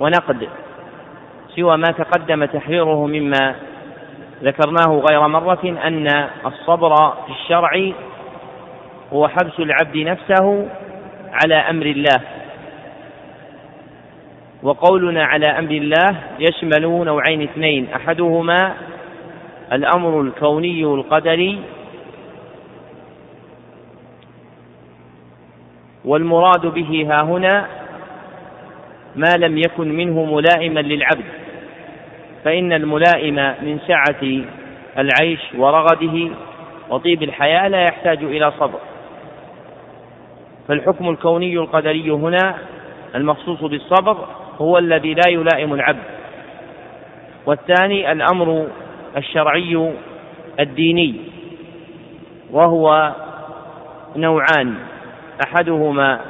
ونقد 0.00 0.48
سوى 1.56 1.76
ما 1.76 1.92
تقدم 1.98 2.44
تحريره 2.44 3.06
مما 3.06 3.54
ذكرناه 4.42 5.02
غير 5.10 5.28
مرة 5.28 5.78
أن 5.84 6.28
الصبر 6.46 6.94
في 7.26 7.32
الشرع 7.32 7.92
هو 9.12 9.28
حبس 9.28 9.58
العبد 9.58 9.96
نفسه 9.96 10.68
على 11.32 11.54
أمر 11.54 11.86
الله. 11.86 12.20
وقولنا 14.62 15.24
على 15.24 15.46
أمر 15.46 15.70
الله 15.70 16.16
يشمل 16.38 17.04
نوعين 17.04 17.42
اثنين. 17.42 17.88
أحدهما 17.96 18.74
الأمر 19.72 20.20
الكوني 20.20 20.84
القدري 20.84 21.60
والمراد 26.04 26.66
به 26.66 27.06
ها 27.10 27.22
هنا 27.22 27.66
ما 29.16 29.36
لم 29.38 29.58
يكن 29.58 29.88
منه 29.88 30.24
ملائما 30.24 30.80
للعبد. 30.80 31.43
فإن 32.44 32.72
الملائم 32.72 33.34
من 33.34 33.78
سعة 33.86 34.44
العيش 34.98 35.40
ورغده 35.58 36.30
وطيب 36.90 37.22
الحياة 37.22 37.68
لا 37.68 37.82
يحتاج 37.82 38.24
إلى 38.24 38.52
صبر. 38.60 38.78
فالحكم 40.68 41.10
الكوني 41.10 41.58
القدري 41.58 42.10
هنا 42.10 42.54
المخصوص 43.14 43.60
بالصبر 43.60 44.28
هو 44.58 44.78
الذي 44.78 45.14
لا 45.14 45.28
يلائم 45.28 45.74
العبد. 45.74 46.02
والثاني 47.46 48.12
الأمر 48.12 48.66
الشرعي 49.16 49.92
الديني 50.60 51.14
وهو 52.50 53.12
نوعان 54.16 54.74
أحدهما 55.46 56.20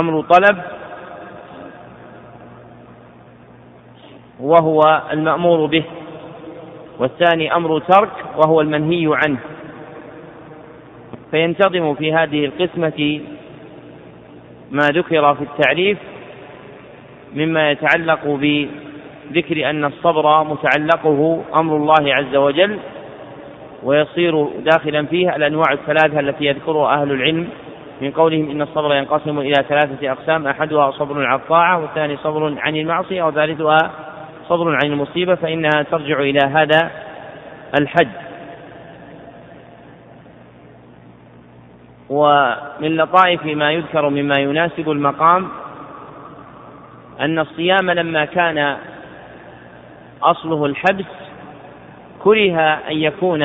أمر 0.00 0.22
طلب 0.22 0.62
وهو 4.42 5.02
المأمور 5.12 5.66
به 5.66 5.84
والثاني 6.98 7.56
أمر 7.56 7.78
ترك 7.78 8.10
وهو 8.36 8.60
المنهي 8.60 9.10
عنه. 9.14 9.38
فينتظم 11.30 11.94
في 11.94 12.12
هذه 12.12 12.44
القسمة 12.44 13.20
ما 14.70 14.82
ذكر 14.88 15.34
في 15.34 15.42
التعريف 15.42 15.98
مما 17.34 17.70
يتعلق 17.70 18.20
بذكر 18.26 19.70
أن 19.70 19.84
الصبر 19.84 20.44
متعلقه 20.44 21.42
أمر 21.54 21.76
الله 21.76 22.14
عز 22.14 22.36
وجل 22.36 22.78
ويصير 23.82 24.48
داخلا 24.64 25.06
فيه 25.06 25.36
الأنواع 25.36 25.72
الثلاثة 25.72 26.20
التي 26.20 26.44
يذكرها 26.44 27.02
أهل 27.02 27.12
العلم. 27.12 27.48
من 28.00 28.10
قولهم 28.10 28.50
إن 28.50 28.62
الصبر 28.62 28.94
ينقسم 28.94 29.38
إلى 29.38 29.64
ثلاثة 29.68 30.12
أقسام 30.12 30.46
أحدها 30.46 30.90
صبر 30.90 31.26
على 31.26 31.40
الطاعة 31.40 31.80
والثاني 31.82 32.16
صبر 32.16 32.54
عن 32.58 32.76
المعصية 32.76 33.22
وثالثها 33.22 33.90
صبر 34.48 34.74
عن 34.74 34.92
المصيبة 34.92 35.34
فإنها 35.34 35.82
ترجع 35.90 36.20
إلى 36.20 36.40
هذا 36.40 36.90
الحد. 37.80 38.08
ومن 42.10 42.96
لطائف 42.96 43.44
ما 43.44 43.72
يذكر 43.72 44.08
مما 44.08 44.34
يناسب 44.38 44.90
المقام 44.90 45.48
أن 47.20 47.38
الصيام 47.38 47.90
لما 47.90 48.24
كان 48.24 48.76
أصله 50.22 50.66
الحبس 50.66 51.04
كره 52.24 52.60
أن 52.60 52.96
يكون 52.96 53.42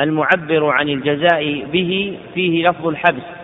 المعبر 0.00 0.70
عن 0.70 0.88
الجزاء 0.88 1.64
به 1.72 2.18
فيه 2.34 2.68
لفظ 2.68 2.86
الحبس. 2.86 3.35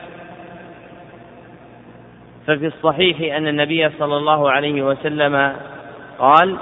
ففي 2.46 2.66
الصحيح 2.66 3.36
أن 3.36 3.46
النبي 3.48 3.90
صلى 3.98 4.16
الله 4.16 4.50
عليه 4.50 4.82
وسلم 4.82 5.56
قال 6.18 6.56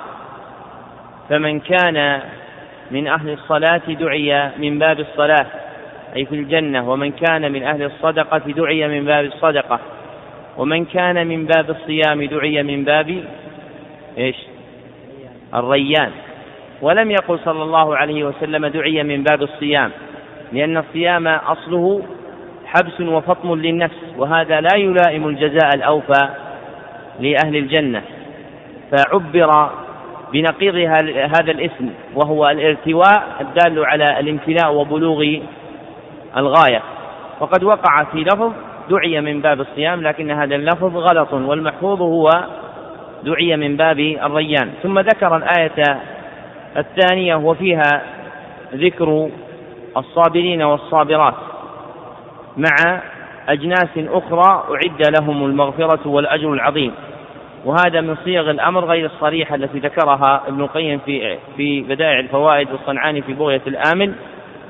فمن 1.29 1.61
كان 1.61 2.21
من 2.91 3.07
أهل 3.07 3.31
الصلاة 3.31 3.83
دعي 3.89 4.51
من 4.59 4.79
باب 4.79 5.01
الصلاة 5.01 5.47
أي 6.17 6.27
في 6.27 6.35
الجنة 6.35 6.91
ومن 6.91 7.13
كان 7.13 7.53
من 7.53 7.63
أهل 7.63 7.83
الصدقة 7.83 8.39
دعي 8.39 8.89
من 8.89 9.05
باب 9.05 9.25
الصدقة 9.25 9.81
ومن 10.57 10.85
كان 10.85 11.27
من 11.27 11.47
باب 11.47 11.71
الصيام 11.71 12.25
دعي 12.25 12.63
من 12.63 12.85
باب 12.85 13.25
إيش؟ 14.19 14.37
الريان 15.55 16.11
ولم 16.83 17.11
يقل 17.11 17.39
صلى 17.45 17.63
الله 17.63 17.97
عليه 17.97 18.25
وسلم 18.25 18.67
دعي 18.67 19.03
من 19.03 19.23
باب 19.23 19.43
الصيام 19.43 19.91
لأن 20.53 20.77
الصيام 20.77 21.27
أصله 21.29 22.03
حبس 22.75 23.01
وفطم 23.01 23.55
للنفس 23.55 23.97
وهذا 24.19 24.61
لا 24.61 24.77
يلائم 24.77 25.29
الجزاء 25.29 25.75
الأوفى 25.75 26.29
لأهل 27.21 27.57
الجنة. 27.57 28.03
فعبر 28.91 29.71
بنقيض 30.33 30.75
هذا 31.15 31.51
الاسم 31.53 31.91
وهو 32.15 32.49
الارتواء 32.49 33.23
الدال 33.41 33.87
على 33.87 34.21
الامتلاء 34.21 34.75
وبلوغ 34.75 35.25
الغاية. 36.37 36.83
وقد 37.41 37.65
وقع 37.65 38.05
في 38.05 38.19
لفظ 38.19 38.53
دعي 38.91 39.21
من 39.21 39.41
باب 39.41 39.61
الصيام 39.61 40.03
لكن 40.03 40.31
هذا 40.31 40.55
اللفظ 40.57 40.97
غلط 40.97 41.33
والمحفوظ 41.33 42.03
هو 42.03 42.31
دعي 43.23 43.57
من 43.57 43.77
باب 43.77 43.99
الريان. 43.99 44.71
ثم 44.83 44.99
ذكر 44.99 45.37
الآية 45.37 46.01
الثانية 46.77 47.35
وفيها 47.35 48.03
ذكر 48.75 49.29
الصابرين 49.97 50.63
والصابرات. 50.63 51.35
مع 52.57 53.03
أجناس 53.49 53.89
أخرى 53.97 54.65
أعد 54.75 55.03
لهم 55.21 55.45
المغفرة 55.45 56.09
والأجر 56.09 56.53
العظيم. 56.53 56.93
وهذا 57.65 58.01
من 58.01 58.17
صيغ 58.25 58.51
الأمر 58.51 58.85
غير 58.85 59.07
الصريحة 59.07 59.55
التي 59.55 59.79
ذكرها 59.79 60.43
ابن 60.49 60.61
القيم 60.61 60.99
في 60.99 61.37
في 61.57 61.81
بدائع 61.81 62.21
الفوائد 62.21 62.69
والصنعاني 62.73 63.23
في 63.23 63.33
بغية 63.33 63.63
الآمل 63.67 64.13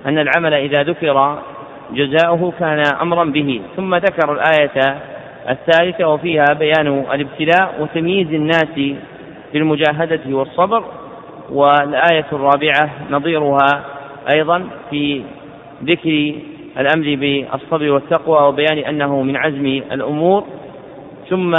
أن 0.06 0.18
العمل 0.18 0.54
إذا 0.54 0.82
ذكر 0.82 1.38
جزاؤه 1.92 2.52
كان 2.58 2.82
أمرا 3.02 3.24
به. 3.24 3.62
ثم 3.76 3.94
ذكر 3.94 4.32
الآية 4.32 4.96
الثالثة 5.50 6.08
وفيها 6.08 6.44
بيان 6.58 7.04
الابتلاء 7.12 7.74
وتمييز 7.80 8.32
الناس 8.32 8.96
بالمجاهدة 9.52 10.20
والصبر 10.26 10.84
والآية 11.50 12.26
الرابعة 12.32 12.90
نظيرها 13.10 13.84
أيضا 14.34 14.66
في 14.90 15.22
ذكر 15.84 16.34
الأمر 16.78 17.16
بالصبر 17.16 17.90
والتقوى 17.90 18.48
وبيان 18.48 18.78
أنه 18.78 19.22
من 19.22 19.36
عزم 19.36 19.66
الأمور. 19.92 20.44
ثم 21.30 21.52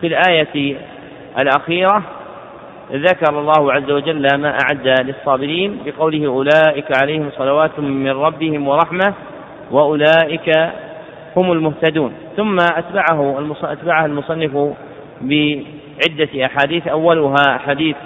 في 0.00 0.06
الآية 0.06 0.76
الأخيرة 1.40 2.02
ذكر 2.92 3.38
الله 3.38 3.72
عز 3.72 3.90
وجل 3.90 4.26
ما 4.36 4.48
أعد 4.48 4.88
للصابرين 5.00 5.78
بقوله 5.86 6.26
أولئك 6.26 6.84
عليهم 7.02 7.30
صلوات 7.38 7.78
من 7.78 8.10
ربهم 8.10 8.68
ورحمة 8.68 9.14
وأولئك 9.70 10.50
هم 11.36 11.52
المهتدون. 11.52 12.12
ثم 12.36 12.56
أتبعه 12.76 13.48
أتبعها 13.62 14.06
المصنف 14.06 14.74
بعدة 15.20 16.46
أحاديث. 16.46 16.88
أولها 16.88 17.58
حديث 17.58 17.96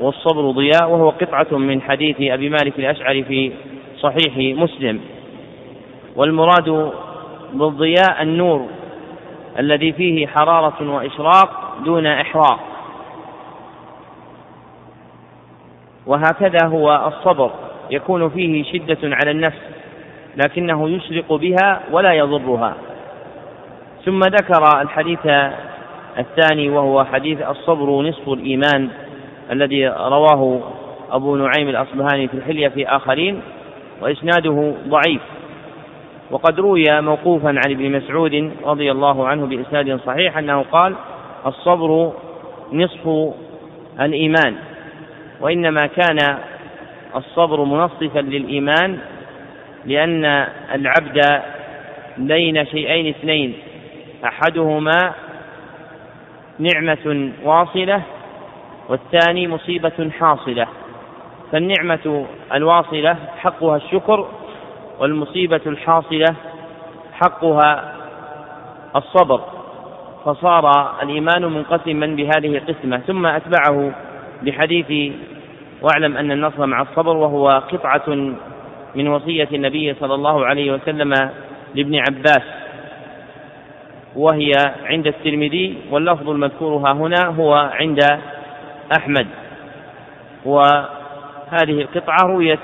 والصبر 0.00 0.50
ضياء 0.50 0.90
وهو 0.90 1.10
قطعة 1.10 1.58
من 1.58 1.82
حديث 1.82 2.16
أبي 2.20 2.48
مالك 2.48 2.78
الأشعري 2.78 3.22
في 3.22 3.52
صحيح 4.00 4.58
مسلم. 4.58 5.00
والمراد 6.18 6.92
بالضياء 7.52 8.22
النور 8.22 8.66
الذي 9.58 9.92
فيه 9.92 10.26
حرارة 10.26 10.90
وإشراق 10.94 11.78
دون 11.84 12.06
إحراق. 12.06 12.60
وهكذا 16.06 16.66
هو 16.66 17.06
الصبر 17.06 17.50
يكون 17.90 18.30
فيه 18.30 18.64
شدة 18.64 18.98
على 19.02 19.30
النفس 19.30 19.58
لكنه 20.36 20.88
يشرق 20.88 21.32
بها 21.32 21.80
ولا 21.92 22.12
يضرها. 22.12 22.74
ثم 24.04 24.20
ذكر 24.20 24.80
الحديث 24.82 25.26
الثاني 26.18 26.68
وهو 26.68 27.04
حديث 27.04 27.42
الصبر 27.42 28.02
نصف 28.02 28.28
الإيمان 28.28 28.88
الذي 29.52 29.88
رواه 29.88 30.60
أبو 31.10 31.36
نعيم 31.36 31.68
الأصبهاني 31.68 32.28
في 32.28 32.34
الحلية 32.34 32.68
في 32.68 32.88
آخرين 32.88 33.42
وإسناده 34.02 34.74
ضعيف. 34.88 35.37
وقد 36.30 36.60
روي 36.60 36.84
موقوفا 37.00 37.48
عن 37.48 37.70
ابن 37.70 37.96
مسعود 37.96 38.52
رضي 38.64 38.92
الله 38.92 39.28
عنه 39.28 39.46
بإسناد 39.46 40.00
صحيح 40.06 40.38
أنه 40.38 40.64
قال 40.72 40.94
الصبر 41.46 42.12
نصف 42.72 43.32
الإيمان 44.00 44.54
وإنما 45.40 45.86
كان 45.86 46.38
الصبر 47.16 47.64
منصفا 47.64 48.18
للإيمان 48.18 48.98
لأن 49.84 50.24
العبد 50.74 51.42
بين 52.18 52.66
شيئين 52.66 53.06
اثنين 53.08 53.54
أحدهما 54.24 55.12
نعمة 56.58 57.30
واصلة 57.44 58.02
والثاني 58.88 59.48
مصيبة 59.48 60.10
حاصلة. 60.20 60.66
فالنعمة 61.52 62.26
الواصلة 62.54 63.16
حقها 63.38 63.76
الشكر 63.76 64.28
والمصيبة 64.98 65.60
الحاصلة 65.66 66.34
حقها 67.12 67.94
الصبر 68.96 69.40
فصار 70.24 70.92
الإيمان 71.02 71.44
منقسما 71.44 72.06
بهذه 72.06 72.56
القسمة. 72.56 72.98
ثم 72.98 73.26
أتبعه 73.26 73.92
بحديث 74.42 75.14
واعلم 75.82 76.16
أن 76.16 76.32
النصر 76.32 76.66
مع 76.66 76.82
الصبر 76.82 77.16
وهو 77.16 77.48
قطعة 77.72 78.34
من 78.94 79.08
وصية 79.08 79.48
النبي 79.52 79.94
صلى 79.94 80.14
الله 80.14 80.46
عليه 80.46 80.72
وسلم 80.72 81.12
لابن 81.74 81.96
عباس 81.96 82.42
وهي 84.16 84.52
عند 84.84 85.06
الترمذي 85.06 85.78
واللفظ 85.90 86.28
المذكور 86.28 86.76
ها 86.76 86.92
هنا 86.92 87.26
هو 87.26 87.54
عند 87.54 87.98
أحمد. 88.98 89.26
وهذه 90.44 91.80
القطعة 91.80 92.18
رويت 92.22 92.58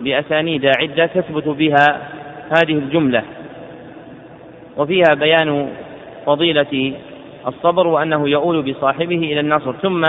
بأسانيد 0.00 0.70
عدة 0.80 1.06
تثبت 1.06 1.48
بها 1.48 2.08
هذه 2.50 2.72
الجملة. 2.72 3.22
وفيها 4.76 5.14
بيان 5.14 5.68
فضيلة 6.26 6.92
الصبر 7.46 7.86
وأنه 7.86 8.28
يؤول 8.28 8.62
بصاحبه 8.62 9.18
إلى 9.18 9.40
النصر. 9.40 9.72
ثم 9.72 10.04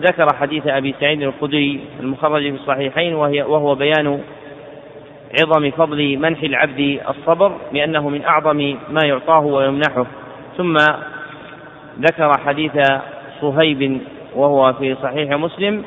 ذكر 0.00 0.26
حديث 0.34 0.66
أبي 0.66 0.94
سعيد 1.00 1.22
الخدري 1.22 1.80
المخرج 2.00 2.42
في 2.42 2.54
الصحيحين 2.54 3.14
وهي 3.14 3.42
وهو 3.42 3.74
بيان 3.74 4.20
عظم 5.40 5.70
فضل 5.70 6.18
منح 6.18 6.42
العبد 6.42 7.00
الصبر 7.08 7.52
لأنه 7.72 8.08
من 8.08 8.24
أعظم 8.24 8.76
ما 8.90 9.00
يعطاه 9.04 9.40
ويمنحه. 9.46 10.06
ثم 10.56 10.76
ذكر 12.00 12.30
حديث 12.46 12.72
صهيب 13.40 14.00
وهو 14.34 14.72
في 14.72 14.96
صحيح 15.02 15.30
مسلم 15.30 15.84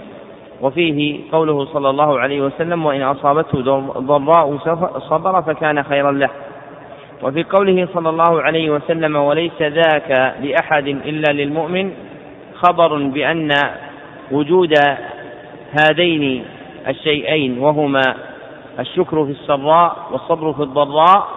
وفيه 0.62 1.20
قوله 1.32 1.66
صلى 1.66 1.90
الله 1.90 2.20
عليه 2.20 2.42
وسلم 2.42 2.86
وإن 2.86 3.02
أصابته 3.02 3.62
ضراء 4.00 4.58
صبر 5.00 5.42
فكان 5.42 5.84
خيرا 5.84 6.12
له. 6.12 6.30
وفي 7.24 7.44
قوله 7.44 7.88
صلى 7.94 8.10
الله 8.10 8.42
عليه 8.42 8.70
وسلم 8.70 9.16
وليس 9.16 9.62
ذاك 9.62 10.36
لأحد 10.42 10.88
إلا 10.88 11.34
للمؤمن 11.34 11.92
خبر 12.56 12.98
بأن 12.98 13.50
وجود 14.32 14.74
هذين 15.82 16.46
الشيئين 16.88 17.60
وهما 17.60 18.04
الشكر 18.80 19.26
في 19.26 19.32
السراء 19.32 19.96
والصبر 20.12 20.54
في 20.54 20.64
الضراء 20.64 21.28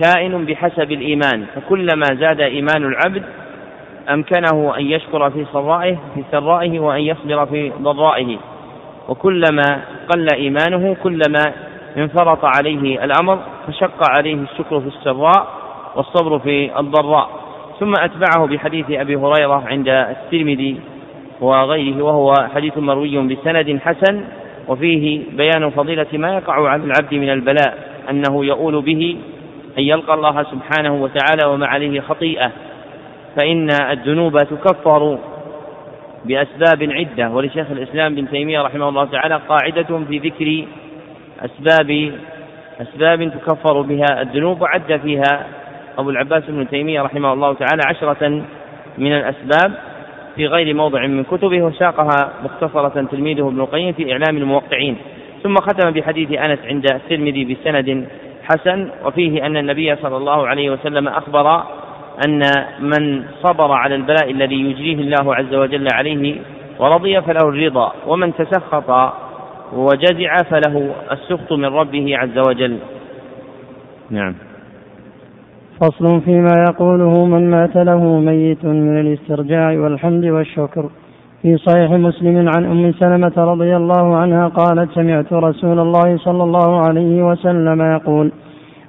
كائن 0.00 0.44
بحسب 0.44 0.92
الإيمان. 0.92 1.46
فكلما 1.54 2.06
زاد 2.14 2.40
إيمان 2.40 2.84
العبد 2.84 3.22
أمكنه 4.10 4.76
أن 4.78 4.86
يشكر 4.86 5.30
في 5.30 5.46
سرائه 5.52 5.96
في 6.14 6.24
سرائه 6.30 6.80
وأن 6.80 7.00
يصبر 7.00 7.46
في 7.46 7.72
ضرائه. 7.82 8.36
وكلما 9.08 9.80
قل 10.08 10.26
إيمانه 10.34 10.96
كلما 11.02 11.52
انفرط 11.96 12.44
عليه 12.44 13.04
الأمر 13.04 13.38
فشق 13.66 14.10
عليه 14.18 14.34
الشكر 14.34 14.80
في 14.80 14.86
السراء 14.86 15.46
والصبر 15.96 16.38
في 16.38 16.78
الضراء. 16.78 17.28
ثم 17.80 17.92
أتبعه 18.00 18.46
بحديث 18.46 18.90
أبي 18.90 19.16
هريرة 19.16 19.64
عند 19.66 19.88
الترمذي 19.88 20.80
وغيره 21.40 22.02
وهو 22.02 22.34
حديث 22.54 22.78
مروي 22.78 23.18
بسند 23.18 23.80
حسن 23.84 24.24
وفيه 24.68 25.22
بيان 25.32 25.70
فضيلة 25.70 26.06
ما 26.12 26.34
يقع 26.34 26.68
على 26.68 26.84
العبد 26.84 27.14
من 27.14 27.30
البلاء 27.30 27.98
أنه 28.10 28.44
يؤول 28.44 28.82
به 28.82 29.16
أن 29.78 29.82
يلقى 29.82 30.14
الله 30.14 30.42
سبحانه 30.42 30.94
وتعالى 30.94 31.46
وما 31.46 31.66
عليه 31.66 32.00
خطيئة. 32.00 32.50
فإن 33.36 33.70
الذنوب 33.90 34.38
تكفر 34.38 35.18
بأسباب 36.24 36.82
عدة 36.82 37.30
ولشيخ 37.30 37.70
الإسلام 37.70 38.14
بن 38.14 38.30
تيمية 38.30 38.62
رحمه 38.62 38.88
الله 38.88 39.04
تعالى 39.04 39.40
قاعدة 39.48 40.04
في 40.08 40.18
ذكر 40.18 40.64
أسباب 41.44 42.12
أسباب 42.80 43.30
تكفر 43.30 43.80
بها 43.80 44.22
الذنوب 44.22 44.62
وعد 44.62 45.00
فيها 45.02 45.46
أبو 45.98 46.10
العباس 46.10 46.42
بن 46.48 46.68
تيمية 46.68 47.02
رحمه 47.02 47.32
الله 47.32 47.52
تعالى 47.54 47.82
عشرة 47.86 48.42
من 48.98 49.12
الأسباب 49.12 49.72
في 50.36 50.46
غير 50.46 50.74
موضع 50.74 51.06
من 51.06 51.24
كتبه 51.24 51.62
وساقها 51.62 52.32
مختصرة 52.44 53.06
تلميذه 53.10 53.48
ابن 53.48 53.60
القيم 53.60 53.92
في 53.92 54.12
إعلام 54.12 54.36
الموقعين. 54.36 54.96
ثم 55.42 55.54
ختم 55.54 55.90
بحديث 55.90 56.32
أنس 56.32 56.58
عند 56.64 56.86
الترمذي 56.92 57.44
بسند 57.44 58.08
حسن 58.42 58.90
وفيه 59.04 59.46
أن 59.46 59.56
النبي 59.56 59.96
صلى 59.96 60.16
الله 60.16 60.46
عليه 60.46 60.70
وسلم 60.70 61.08
أخبر 61.08 61.62
أن 62.26 62.42
من 62.80 63.24
صبر 63.42 63.72
على 63.72 63.94
البلاء 63.94 64.30
الذي 64.30 64.54
يجريه 64.54 64.94
الله 64.94 65.34
عز 65.34 65.54
وجل 65.54 65.86
عليه 65.92 66.36
ورضي 66.78 67.20
فله 67.22 67.48
الرضا 67.48 67.92
ومن 68.06 68.34
تسخط 68.34 69.12
وجزع 69.72 70.36
فله 70.50 70.90
السخط 71.12 71.52
من 71.52 71.64
ربه 71.64 72.18
عز 72.18 72.38
وجل. 72.48 72.78
نعم. 74.10 74.34
فصل 75.80 76.20
فيما 76.20 76.64
يقوله 76.68 77.24
من 77.24 77.50
مات 77.50 77.76
له 77.76 78.18
ميت 78.18 78.64
من 78.64 79.00
الاسترجاع 79.00 79.78
والحمد 79.78 80.24
والشكر. 80.24 80.90
في 81.42 81.56
صحيح 81.56 81.90
مسلم 81.90 82.48
عن 82.56 82.64
أم 82.64 82.92
سلمة 82.92 83.32
رضي 83.36 83.76
الله 83.76 84.16
عنها 84.16 84.48
قالت 84.48 84.90
سمعت 84.94 85.32
رسول 85.32 85.78
الله 85.78 86.16
صلى 86.16 86.42
الله 86.42 86.80
عليه 86.80 87.22
وسلم 87.22 87.82
يقول 87.82 88.32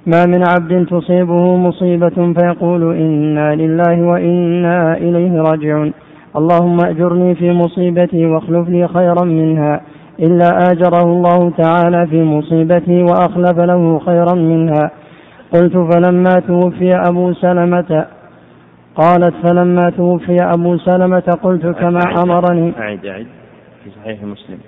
ما 0.06 0.26
من 0.26 0.48
عبد 0.48 0.86
تصيبه 0.86 1.56
مصيبة 1.56 2.32
فيقول 2.38 2.96
إنا 2.96 3.54
لله 3.54 4.02
وإنا 4.02 4.96
إليه 4.96 5.40
راجعون. 5.40 5.92
اللهم 6.36 6.78
أجرني 6.84 7.34
في 7.34 7.52
مصيبتي 7.52 8.26
واخلف 8.26 8.68
لي 8.68 8.88
خيرا 8.88 9.24
منها. 9.24 9.80
إلا 10.20 10.58
آجره 10.72 11.02
الله 11.02 11.50
تعالى 11.50 12.06
في 12.06 12.22
مصيبتي 12.22 13.02
وأخلف 13.02 13.58
له 13.58 13.98
خيرا 13.98 14.34
منها. 14.34 14.90
قلت 15.52 15.76
فلما 15.76 16.40
توفي 16.46 16.90
أبو 17.08 17.32
سلمة 17.32 18.06
قالت 18.96 19.34
فلما 19.42 19.90
توفي 19.90 20.42
أبو 20.42 20.76
سلمة 20.76 21.38
قلت 21.42 21.66
كما 21.66 22.00
أمرني. 22.22 22.72
أعد 22.78 23.06
أعد 23.06 23.26
في 23.84 23.90
صحيح 23.90 24.22
مسلم. 24.22 24.58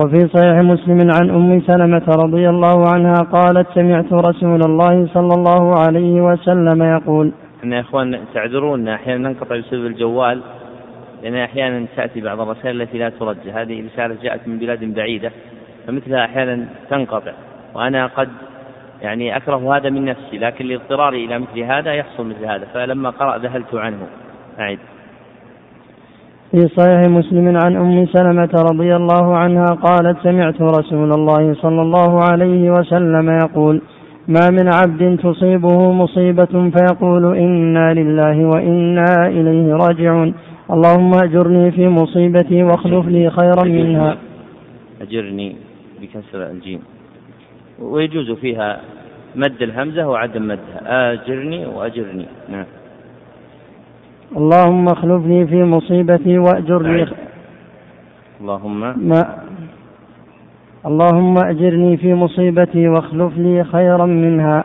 وفي 0.00 0.28
صحيح 0.28 0.58
مسلم 0.58 1.10
عن 1.10 1.30
أم 1.30 1.60
سلمة 1.60 2.04
رضي 2.08 2.48
الله 2.48 2.88
عنها 2.88 3.14
قالت 3.14 3.66
سمعت 3.74 4.12
رسول 4.12 4.62
الله 4.62 5.06
صلى 5.14 5.34
الله 5.34 5.78
عليه 5.78 6.20
وسلم 6.20 6.82
يقول 6.82 7.32
أن 7.64 7.72
يا 7.72 7.80
إخوان 7.80 8.20
تعذرون 8.34 8.88
أحيانا 8.88 9.28
ننقطع 9.28 9.56
بسبب 9.56 9.86
الجوال 9.86 10.40
لأن 11.22 11.34
أحيانا 11.34 11.86
تأتي 11.96 12.20
بعض 12.20 12.40
الرسائل 12.40 12.82
التي 12.82 12.98
لا 12.98 13.08
ترد 13.08 13.48
هذه 13.54 13.84
رسالة 13.92 14.16
جاءت 14.22 14.48
من 14.48 14.58
بلاد 14.58 14.84
بعيدة 14.84 15.32
فمثلها 15.86 16.24
أحيانا 16.24 16.66
تنقطع. 16.90 17.32
وأنا 17.74 18.06
قد 18.06 18.28
يعني 19.02 19.36
أكره 19.36 19.76
هذا 19.76 19.90
من 19.90 20.04
نفسي 20.04 20.38
لكن 20.38 20.66
لاضطراري 20.66 21.24
إلى 21.24 21.38
مثل 21.38 21.58
هذا 21.58 21.94
يحصل 21.94 22.26
مثل 22.26 22.44
هذا. 22.44 22.66
فلما 22.74 23.10
قرأ 23.10 23.38
ذهلت 23.38 23.74
عنه. 23.74 24.06
أعد. 24.60 24.78
في 26.50 26.68
صحيح 26.76 27.00
مسلم 27.08 27.56
عن 27.56 27.76
أم 27.76 28.06
سلمة 28.06 28.50
رضي 28.70 28.96
الله 28.96 29.36
عنها 29.36 29.66
قالت 29.66 30.18
سمعت 30.22 30.62
رسول 30.62 31.12
الله 31.12 31.54
صلى 31.54 31.82
الله 31.82 32.20
عليه 32.30 32.70
وسلم 32.70 33.30
يقول 33.30 33.82
ما 34.28 34.50
من 34.50 34.74
عبد 34.74 35.18
تصيبه 35.22 35.92
مصيبة 35.92 36.70
فيقول 36.70 37.36
إنا 37.36 37.94
لله 37.94 38.44
وإنا 38.44 39.14
إليه 39.26 39.74
راجعون. 39.74 40.34
اللهم 40.70 41.14
أجرني 41.14 41.70
في 41.70 41.88
مصيبتي 41.88 42.62
واخلف 42.62 43.06
لي 43.06 43.30
خيرا 43.30 43.64
منها. 43.64 44.16
أجرني 45.02 45.56
بكسر 46.00 46.50
الجيم. 46.50 46.80
ويجوز 47.78 48.30
فيها 48.30 48.80
مد 49.36 49.62
الهمزة 49.62 50.08
وعدم 50.08 50.48
مدها. 50.48 51.12
آجرني 51.12 51.66
وأجرني. 51.66 52.26
نعم. 52.48 52.64
اللهم 54.36 54.88
اخلفني 54.88 55.46
في 55.46 55.64
مصيبتي 55.64 56.38
وأجرني 56.38 57.06
اللهم 58.40 58.80
ما 58.80 59.24
اللهم 60.86 61.34
أجرني 61.38 61.96
في 61.96 62.14
مصيبتي 62.14 62.88
واخلف 62.88 63.38
لي 63.38 63.64
خيرا 63.64 64.06
منها 64.06 64.64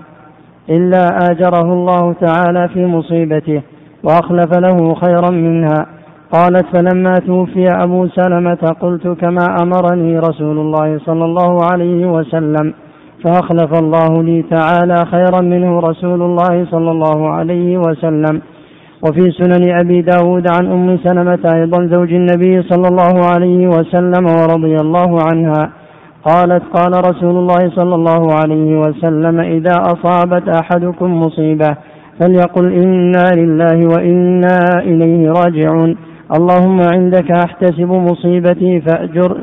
إلا 0.70 1.04
آجره 1.32 1.74
الله 1.74 2.14
تعالى 2.14 2.68
في 2.68 2.86
مصيبته 2.86 3.62
وأخلف 4.04 4.58
له 4.58 4.94
خيرا 4.94 5.30
منها. 5.30 5.86
قالت 6.32 6.66
فلما 6.74 7.14
توفي 7.14 7.68
أبو 7.84 8.08
سلمة 8.08 8.76
قلت 8.80 9.08
كما 9.08 9.46
أمرني 9.64 10.20
رسول 10.20 10.58
الله 10.60 11.00
صلى 11.06 11.26
الله 11.26 11.66
عليه 11.72 12.06
وسلم 12.06 12.74
فأخلف 13.24 13.74
الله 13.74 14.24
لي 14.24 14.42
تعالى 14.42 15.06
خيرا 15.06 15.42
منه 15.42 15.80
رسول 15.80 16.22
الله 16.22 16.66
صلى 16.66 16.92
الله 16.92 17.30
عليه 17.30 17.78
وسلم. 17.78 18.42
وفي 19.06 19.32
سنن 19.32 19.72
أبي 19.80 20.02
داود 20.02 20.46
عن 20.58 20.72
أم 20.72 20.98
سلمة 21.04 21.54
أيضا 21.56 21.88
زوج 21.94 22.14
النبي 22.14 22.62
صلى 22.62 22.88
الله 22.88 23.16
عليه 23.34 23.68
وسلم 23.68 24.26
ورضي 24.26 24.76
الله 24.76 25.18
عنها 25.32 25.70
قالت 26.24 26.64
قال 26.74 26.92
رسول 27.10 27.38
الله 27.38 27.70
صلى 27.76 27.96
الله 27.96 28.34
عليه 28.34 28.80
وسلم 28.80 29.40
إذا 29.40 29.76
أصابت 29.94 30.50
أحدكم 30.50 31.22
مصيبة 31.22 31.76
فليقل 32.20 32.74
إنا 32.74 33.26
لله 33.36 33.88
وإنا 33.94 34.60
إليه 34.80 35.30
راجعون. 35.30 35.98
اللهم 36.38 36.82
عندك 36.94 37.32
أحتسب 37.32 37.92
مصيبتي 37.92 38.82
فأجر 38.82 39.38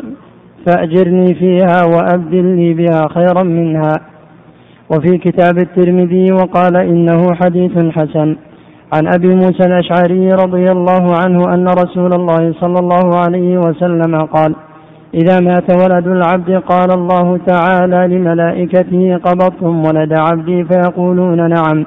فأجرني 0.67 1.35
فيها 1.35 1.85
وأبدل 1.95 2.45
لي 2.45 2.75
بها 2.75 3.09
خيرا 3.15 3.43
منها. 3.43 3.93
وفي 4.91 5.19
كتاب 5.19 5.59
الترمذي 5.59 6.33
وقال 6.33 6.77
إنه 6.77 7.35
حديث 7.35 7.73
حسن. 7.97 8.37
عن 8.93 9.07
أبي 9.15 9.35
موسى 9.35 9.63
الأشعري 9.67 10.33
رضي 10.33 10.71
الله 10.71 11.15
عنه 11.25 11.55
أن 11.55 11.67
رسول 11.69 12.13
الله 12.13 12.55
صلى 12.61 12.79
الله 12.79 13.19
عليه 13.19 13.59
وسلم 13.59 14.17
قال 14.17 14.55
إذا 15.15 15.41
مات 15.41 15.71
ولد 15.83 16.07
العبد 16.07 16.51
قال 16.51 16.89
الله 16.95 17.39
تعالى 17.47 18.17
لملائكته 18.17 19.17
قبضتم 19.17 19.85
ولد 19.85 20.13
عبدي 20.13 20.65
فيقولون 20.65 21.49
نعم 21.49 21.87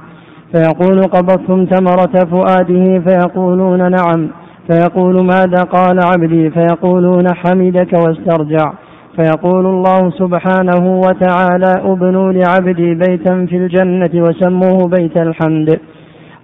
فيقول 0.54 1.02
قبضتم 1.04 1.66
ثمرة 1.66 2.26
فؤاده 2.32 3.00
فيقولون 3.00 3.92
نعم 3.92 4.30
فيقول 4.72 5.16
ماذا 5.26 5.64
قال 5.64 6.00
عبدي 6.14 6.50
فيقولون 6.50 7.26
حمدك 7.34 7.94
واسترجع 7.94 8.74
فيقول 9.16 9.66
الله 9.66 10.10
سبحانه 10.10 11.00
وتعالى 11.00 11.74
ابنوا 11.92 12.32
لعبدي 12.32 12.94
بيتا 12.94 13.46
في 13.46 13.58
الجنة 13.58 14.10
وسموه 14.16 14.88
بيت 14.88 15.18
الحمد. 15.18 15.80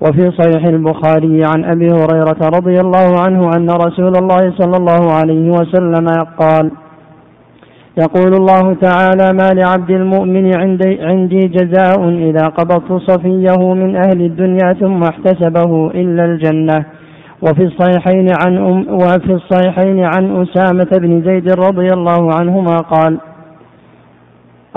وفي 0.02 0.32
صحيح 0.32 0.66
البخاري 0.66 1.42
عن 1.46 1.66
أبي 1.66 1.88
هريرة 1.88 2.42
رضي 2.58 2.80
الله 2.80 3.20
عنه 3.20 3.50
أن 3.58 3.70
رسول 3.70 4.16
الله 4.16 4.54
صلى 4.58 4.78
الله 4.78 5.14
عليه 5.14 5.52
وسلم 5.52 6.08
قال 6.40 6.72
يقول 7.98 8.34
الله 8.34 8.74
تعالى 8.74 9.34
ما 9.34 9.50
لعبد 9.54 9.92
المؤمن 9.92 10.60
عندي, 10.60 11.02
عندي 11.02 11.40
جزاء 11.40 12.10
إذا 12.10 12.48
قبضت 12.48 12.92
صفيه 13.12 13.74
من 13.74 13.96
أهل 13.96 14.22
الدنيا 14.22 14.74
ثم 14.74 15.04
احتسبه 15.04 15.92
إلا 15.92 16.26
الجنة. 16.26 16.86
وفي 17.42 17.64
الصحيحين 17.64 18.28
عن 18.46 18.58
أم 18.58 18.94
وفي 18.94 19.34
الصحيحين 19.34 20.00
عن 20.04 20.42
أسامة 20.42 20.90
بن 20.92 21.22
زيد 21.26 21.50
رضي 21.50 21.88
الله 21.94 22.34
عنهما 22.40 22.78
قال 22.78 23.18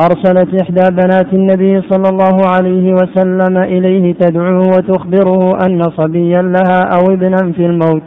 أرسلت 0.00 0.62
إحدى 0.62 0.82
بنات 0.90 1.32
النبي 1.32 1.80
صلى 1.80 2.08
الله 2.08 2.48
عليه 2.48 2.92
وسلم 2.92 3.58
إليه 3.58 4.14
تدعوه 4.14 4.68
وتخبره 4.68 5.66
أن 5.66 5.82
صبيا 5.82 6.42
لها 6.42 6.80
أو 6.96 7.12
ابنا 7.12 7.52
في 7.52 7.66
الموت 7.66 8.02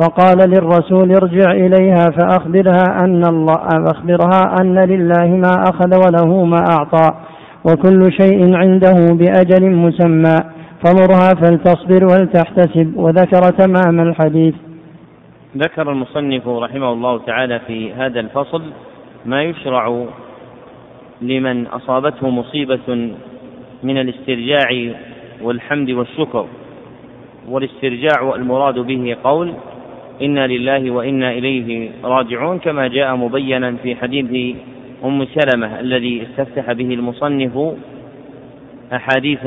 فقال 0.00 0.50
للرسول 0.50 1.12
ارجع 1.14 1.50
إليها 1.50 2.10
فأخبرها 2.18 3.04
أن 3.04 3.24
الله 3.24 3.54
أخبرها 3.94 4.56
أن 4.60 4.78
لله 4.78 5.26
ما 5.26 5.62
أخذ 5.70 6.06
وله 6.06 6.44
ما 6.44 6.64
أعطى 6.70 7.14
وكل 7.64 8.12
شيء 8.12 8.54
عنده 8.56 9.14
بأجل 9.14 9.70
مسمى 9.70 10.36
فمرها 10.84 11.28
فلتصبر 11.42 12.04
ولتحتسب 12.04 12.92
وذكر 12.96 13.42
تمام 13.58 14.00
الحديث. 14.00 14.54
ذكر 15.56 15.90
المصنف 15.92 16.48
رحمه 16.48 16.92
الله 16.92 17.18
تعالى 17.18 17.60
في 17.66 17.92
هذا 17.92 18.20
الفصل 18.20 18.62
ما 19.26 19.42
يشرع 19.42 20.04
لمن 21.22 21.66
أصابته 21.66 22.30
مصيبة 22.30 23.14
من 23.82 23.98
الاسترجاع 23.98 24.94
والحمد 25.42 25.90
والشكر 25.90 26.46
والاسترجاع 27.48 28.34
المراد 28.34 28.78
به 28.78 29.16
قول 29.24 29.54
إنا 30.22 30.46
لله 30.46 30.90
وإنا 30.90 31.32
إليه 31.32 31.90
راجعون 32.04 32.58
كما 32.58 32.88
جاء 32.88 33.16
مبينا 33.16 33.76
في 33.82 33.96
حديث 33.96 34.56
أم 35.04 35.24
سلمة 35.24 35.80
الذي 35.80 36.22
استفتح 36.22 36.72
به 36.72 36.94
المصنف 36.94 37.74
أحاديث 38.92 39.46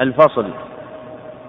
الفصل. 0.00 0.46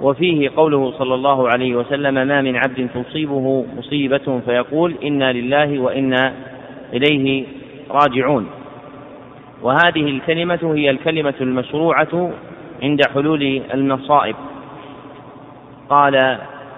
وفيه 0.02 0.50
قوله 0.56 0.92
صلى 0.92 1.16
الله 1.16 1.50
عليه 1.50 1.76
وسلم 1.76 2.14
ما 2.14 2.42
من 2.42 2.56
عبد 2.56 2.88
تصيبه 2.94 3.66
مصيبة 3.78 4.40
فيقول 4.46 4.96
إنا 5.04 5.34
لله 5.34 5.80
وإنا 5.80 6.34
إليه 6.94 7.46
راجعون. 7.92 8.48
وهذه 9.62 10.10
الكلمة 10.10 10.74
هي 10.76 10.90
الكلمة 10.90 11.34
المشروعة 11.42 12.32
عند 12.84 13.02
حلول 13.14 13.62
المصائب. 13.74 14.36
قال 15.90 16.38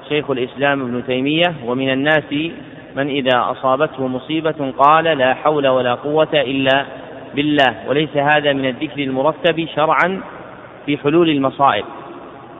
شيخ 0.09 0.31
الإسلام 0.31 0.81
ابن 0.81 1.05
تيمية 1.05 1.53
ومن 1.65 1.93
الناس 1.93 2.33
من 2.95 3.07
إذا 3.07 3.51
أصابته 3.51 4.07
مصيبة 4.07 4.71
قال 4.77 5.03
لا 5.03 5.33
حول 5.33 5.67
ولا 5.67 5.93
قوة 5.93 6.33
إلا 6.33 6.85
بالله 7.35 7.75
وليس 7.87 8.17
هذا 8.17 8.53
من 8.53 8.65
الذكر 8.65 9.03
المرتب 9.03 9.67
شرعا 9.75 10.21
في 10.85 10.97
حلول 10.97 11.29
المصائب. 11.29 11.85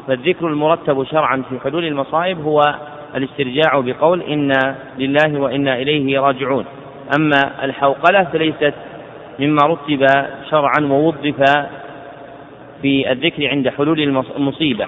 فالذكر 0.07 0.47
المرتب 0.47 1.03
شرعا 1.03 1.43
في 1.49 1.59
حلول 1.59 1.85
المصائب 1.85 2.41
هو 2.41 2.61
الاسترجاع 3.15 3.79
بقول 3.79 4.21
إنا 4.21 4.75
لله 4.97 5.39
وإنا 5.39 5.75
إليه 5.75 6.19
راجعون 6.19 6.65
أما 7.17 7.65
الحوقلة 7.65 8.23
فليست 8.23 8.73
مما 9.39 9.61
رتب 9.63 10.07
شرعا 10.49 10.79
ووظف 10.81 11.67
في 12.81 13.11
الذكر 13.11 13.47
عند 13.47 13.69
حلول 13.69 13.99
المصيبة. 14.37 14.85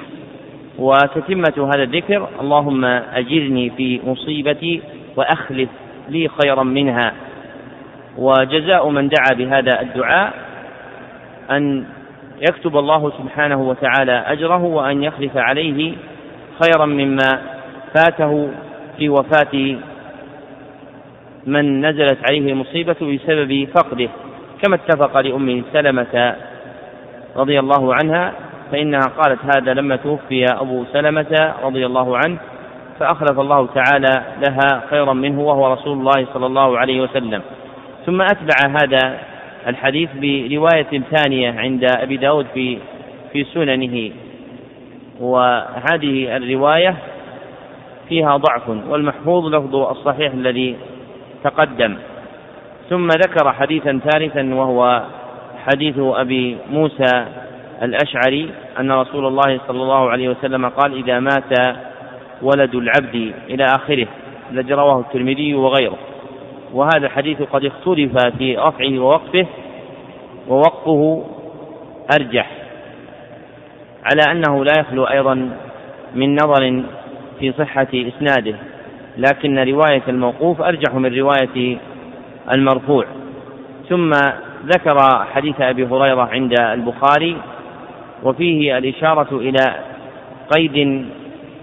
وتتمة 0.80 1.70
هذا 1.76 1.84
الذكر 1.84 2.30
اللهم 2.42 2.86
أجرني 2.86 3.70
في 3.70 4.00
مصيبتي 4.06 4.82
وأخلف 5.16 5.70
لي 6.10 6.28
خيرا 6.28 6.64
منها. 6.64 7.14
وجزاء 8.18 8.90
من 8.90 9.10
دعا 9.10 9.38
بهذا 9.38 9.82
الدعاء 9.82 10.34
أن 11.52 11.86
يكتب 12.50 12.78
الله 12.78 13.12
سبحانه 13.18 13.62
وتعالى 13.62 14.24
أجره 14.28 14.64
وأن 14.64 15.04
يخلف 15.04 15.38
عليه 15.38 15.94
خيرا 16.64 16.86
مما 16.86 17.42
فاته 17.96 18.50
في 18.98 19.10
وفاة 19.10 19.76
من 21.46 21.86
نزلت 21.86 22.18
عليه 22.30 22.52
المصيبة 22.52 22.94
بسبب 22.94 23.68
فقده. 23.76 24.10
كما 24.66 24.76
اتفق 24.76 25.20
لأم 25.20 25.64
سلمة 25.74 26.36
رضي 27.36 27.60
الله 27.60 27.96
عنها 27.96 28.34
فإنها 28.72 29.02
قالت 29.18 29.40
هذا 29.56 29.74
لما 29.74 29.96
توفي 29.96 30.46
أبو 30.50 30.84
سلمة 30.94 31.54
رضي 31.64 31.86
الله 31.86 32.18
عنه 32.18 32.38
فأخلف 33.00 33.40
الله 33.40 33.68
تعالى 33.68 34.24
لها 34.48 34.84
خيرا 34.90 35.14
منه 35.14 35.42
وهو 35.42 35.74
رسول 35.74 35.98
الله 35.98 36.28
صلى 36.34 36.46
الله 36.46 36.78
عليه 36.78 37.02
وسلم. 37.02 37.42
ثم 38.06 38.22
أتبع 38.22 38.56
هذا 38.84 39.18
الحديث 39.68 40.10
برواية 40.16 41.02
ثانية 41.12 41.60
عند 41.60 41.86
أبي 41.98 42.18
داود 42.18 42.46
في 42.54 42.78
في 43.34 43.44
سننه. 43.44 44.12
وهذه 45.20 46.38
الرواية 46.38 46.96
فيها 48.10 48.38
ضعف 48.38 48.70
والمحفوظ 48.90 49.46
لفظ 49.56 49.76
الصحيح 49.76 50.34
الذي 50.34 50.76
تقدم. 51.44 51.98
ثم 52.90 53.08
ذكر 53.08 53.54
حديثا 53.54 54.00
ثالثا 54.12 54.56
وهو 54.56 55.04
حديث 55.66 55.96
أبي 56.00 56.58
موسى 56.70 57.26
الأشعري 57.82 58.50
أن 58.80 58.92
رسول 58.92 59.26
الله 59.26 59.60
صلى 59.68 59.82
الله 59.82 60.10
عليه 60.10 60.30
وسلم 60.30 60.70
قال 60.70 60.94
إذا 60.94 61.20
مات 61.20 61.76
ولد 62.42 62.76
العبد 62.76 63.34
إلى 63.50 63.66
آخره 63.66 64.08
الذي 64.52 64.74
رواه 64.74 65.00
الترمذي 65.00 65.56
وغيره. 65.56 65.98
وهذا 66.74 67.06
الحديث 67.06 67.42
قد 67.42 67.66
اختلف 67.66 68.18
في 68.38 68.58
رفعه 68.58 69.00
ووقفه 69.00 69.46
ووقفه 70.48 71.24
أرجح. 72.20 72.52
على 74.04 74.32
أنه 74.32 74.66
لا 74.66 74.74
يخلو 74.80 75.04
أيضا 75.04 75.50
من 76.16 76.36
نظر 76.36 76.84
في 77.40 77.52
صحة 77.52 77.88
إسناده 77.94 78.56
لكن 79.18 79.60
رواية 79.60 80.04
الموقوف 80.08 80.62
أرجح 80.62 80.94
من 80.94 81.16
رواية 81.16 81.78
المرفوع. 82.54 83.06
ثم 83.90 84.12
ذكر 84.66 85.26
حديث 85.34 85.62
أبي 85.62 85.86
هريرة 85.86 86.22
عند 86.22 86.60
البخاري 86.60 87.38
وفيه 88.24 88.78
الإشارة 88.78 89.38
إلى 89.38 89.76
قيد 90.56 91.06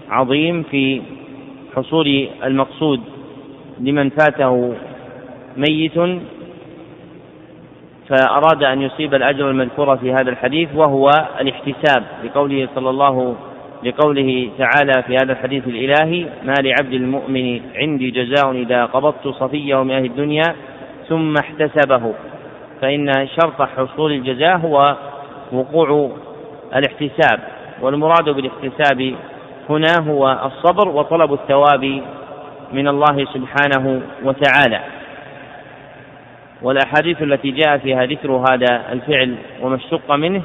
عظيم 0.09 0.63
في 0.63 1.01
حصول 1.75 2.27
المقصود 2.43 3.01
لمن 3.79 4.09
فاته 4.09 4.73
ميت 5.57 6.21
فأراد 8.09 8.63
أن 8.63 8.81
يصيب 8.81 9.13
الأجر 9.13 9.49
المذكور 9.49 9.97
في 9.97 10.13
هذا 10.13 10.29
الحديث 10.29 10.69
وهو 10.75 11.09
الاحتساب 11.41 12.03
لقوله 12.23 12.69
صلى 12.75 12.89
الله 12.89 13.35
لقوله 13.83 14.49
تعالى 14.57 15.03
في 15.03 15.15
هذا 15.15 15.31
الحديث 15.31 15.67
الإلهي 15.67 16.25
ما 16.43 16.53
لعبد 16.61 16.93
المؤمن 16.93 17.61
عندي 17.75 18.11
جزاء 18.11 18.51
إذا 18.51 18.85
قبضت 18.85 19.27
صفية 19.27 19.83
من 19.83 19.91
أهل 19.91 20.05
الدنيا 20.05 20.55
ثم 21.09 21.33
احتسبه. 21.37 22.13
فإن 22.81 23.27
شرط 23.27 23.61
حصول 23.61 24.11
الجزاء 24.11 24.57
هو 24.57 24.95
وقوع 25.51 26.11
الاحتساب 26.75 27.39
والمراد 27.81 28.29
بالاحتساب 28.29 29.15
هنا 29.69 29.99
هو 29.99 30.39
الصبر 30.45 30.89
وطلب 30.89 31.33
الثواب 31.33 32.01
من 32.73 32.87
الله 32.87 33.25
سبحانه 33.33 34.01
وتعالى. 34.23 34.79
والأحاديث 36.61 37.21
التي 37.21 37.51
جاء 37.51 37.77
فيها 37.77 38.05
ذكر 38.05 38.31
هذا 38.31 38.91
الفعل 38.91 39.35
وما 39.61 39.75
اشتق 39.75 40.11
منه 40.11 40.41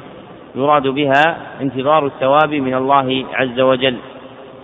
يراد 0.55 0.87
بها 0.87 1.37
انتظار 1.61 2.05
الثواب 2.05 2.53
من 2.53 2.73
الله 2.73 3.25
عز 3.33 3.59
وجل. 3.59 3.97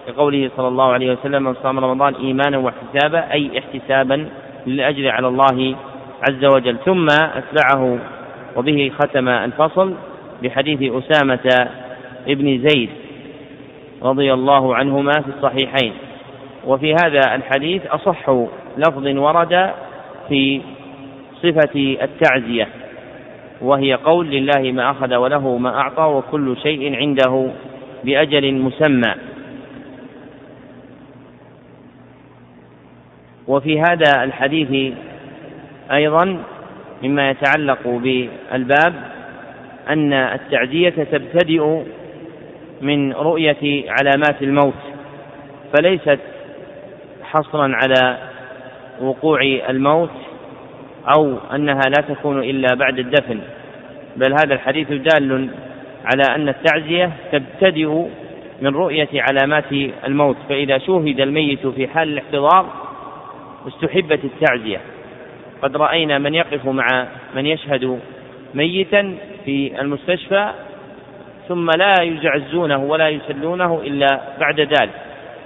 كقوله 0.08 0.52
صلى 0.58 0.68
الله 0.68 0.92
عليه 0.92 1.12
وسلم 1.12 1.44
من 1.44 1.56
صام 1.64 1.80
رمضان 1.80 2.16
إيمانا 2.16 2.58
واحتسابا 2.58 3.32
أي 3.32 3.60
احتسابا 3.60 4.30
للأجر 4.68 5.10
على 5.10 5.28
الله 5.28 5.76
عز 6.30 6.46
وجل. 6.56 6.78
ثم 6.86 7.08
أتبعه 7.12 8.00
وبه 8.56 8.92
ختم 9.00 9.30
الفصل 9.30 9.94
بحديث 10.44 10.92
أسامة 10.94 11.70
ابن 12.28 12.68
زيد 12.68 12.90
رضي 14.04 14.34
الله 14.34 14.76
عنهما 14.76 15.12
في 15.12 15.28
الصحيحين. 15.38 15.94
وفي 16.66 16.94
هذا 16.94 17.36
الحديث 17.36 17.86
أصح 17.86 18.30
لفظ 18.78 19.08
ورد 19.08 19.72
في 20.30 20.62
صفة 21.44 21.98
التعزية 22.02 22.68
وهي 23.62 23.94
قول 23.94 24.28
لله 24.28 24.72
ما 24.72 24.92
أخذ 24.92 25.16
وله 25.16 25.58
ما 25.58 25.80
أعطى 25.80 26.04
وكل 26.04 26.58
شيء 26.64 26.96
عنده 26.96 27.50
بأجل 28.04 28.54
مسمى. 28.54 29.14
وفي 33.48 33.80
هذا 33.80 34.24
الحديث 34.24 34.94
أيضا 35.92 36.44
مما 37.04 37.30
يتعلق 37.30 37.88
بالباب 37.88 38.94
أن 39.90 40.14
التعزية 40.14 40.90
تبتدئ 40.90 41.84
من 42.82 43.14
رؤية 43.14 43.92
علامات 43.92 44.42
الموت 44.42 44.74
فليست 45.74 46.20
حصرا 47.24 47.72
على 47.76 48.18
وقوع 49.02 49.42
الموت 49.70 50.10
أو 51.18 51.38
أنها 51.56 51.82
لا 51.82 52.04
تكون 52.08 52.44
إلا 52.44 52.76
بعد 52.76 53.00
الدفن 53.00 53.40
بل 54.16 54.34
هذا 54.34 54.54
الحديث 54.54 54.88
دال 54.92 55.50
على 56.06 56.36
أن 56.36 56.50
التعزية 56.50 57.12
تبتدئ 57.32 58.06
من 58.62 58.76
رؤية 58.76 59.10
علامات 59.14 59.72
الموت 60.08 60.38
فإذا 60.50 60.78
شوهد 60.78 61.20
الميت 61.20 61.68
في 61.68 61.88
حال 61.88 62.08
الاحتضار 62.08 62.85
استحبت 63.68 64.20
التعزية. 64.24 64.82
قد 65.62 65.78
رأينا 65.78 66.18
من 66.18 66.36
يقف 66.36 66.66
مع 66.66 67.08
من 67.36 67.46
يشهد 67.46 68.00
ميتا 68.54 69.16
في 69.46 69.82
المستشفى 69.82 70.52
ثم 71.48 71.70
لا 71.78 71.94
يزعزونه 72.02 72.78
ولا 72.78 73.10
يسلونه 73.10 73.82
إلا 73.84 74.20
بعد 74.40 74.60
ذلك. 74.60 74.90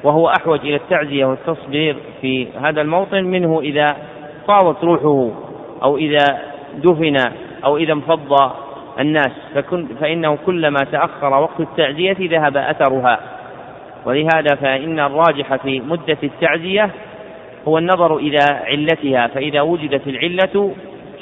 وهو 0.03 0.29
أحوج 0.29 0.60
إلى 0.60 0.75
التعزية 0.75 1.25
والتصبير 1.25 1.95
في 2.21 2.47
هذا 2.62 2.82
الموطن 2.82 3.23
منه 3.23 3.60
إذا 3.62 3.95
فاضت 4.47 4.84
روحه 4.84 5.32
أو 5.84 5.97
إذا 5.97 6.25
دفن 6.75 7.15
أو 7.63 7.77
إذا 7.77 7.93
انفض 7.93 8.53
الناس. 8.99 9.32
فكن 9.55 9.88
فإنه 10.01 10.38
كلما 10.45 10.79
تأخر 10.91 11.41
وقت 11.41 11.60
التعزية 11.60 12.17
ذهب 12.19 12.58
أثرها. 12.58 13.19
ولهذا 14.05 14.55
فإن 14.62 14.99
الراجح 14.99 15.55
في 15.55 15.79
مدة 15.79 16.17
التعزية 16.23 16.89
هو 17.67 17.77
النظر 17.77 18.17
إلى 18.17 18.39
علتها 18.43 19.27
فإذا 19.27 19.61
وجدت 19.61 20.07
العلة 20.07 20.73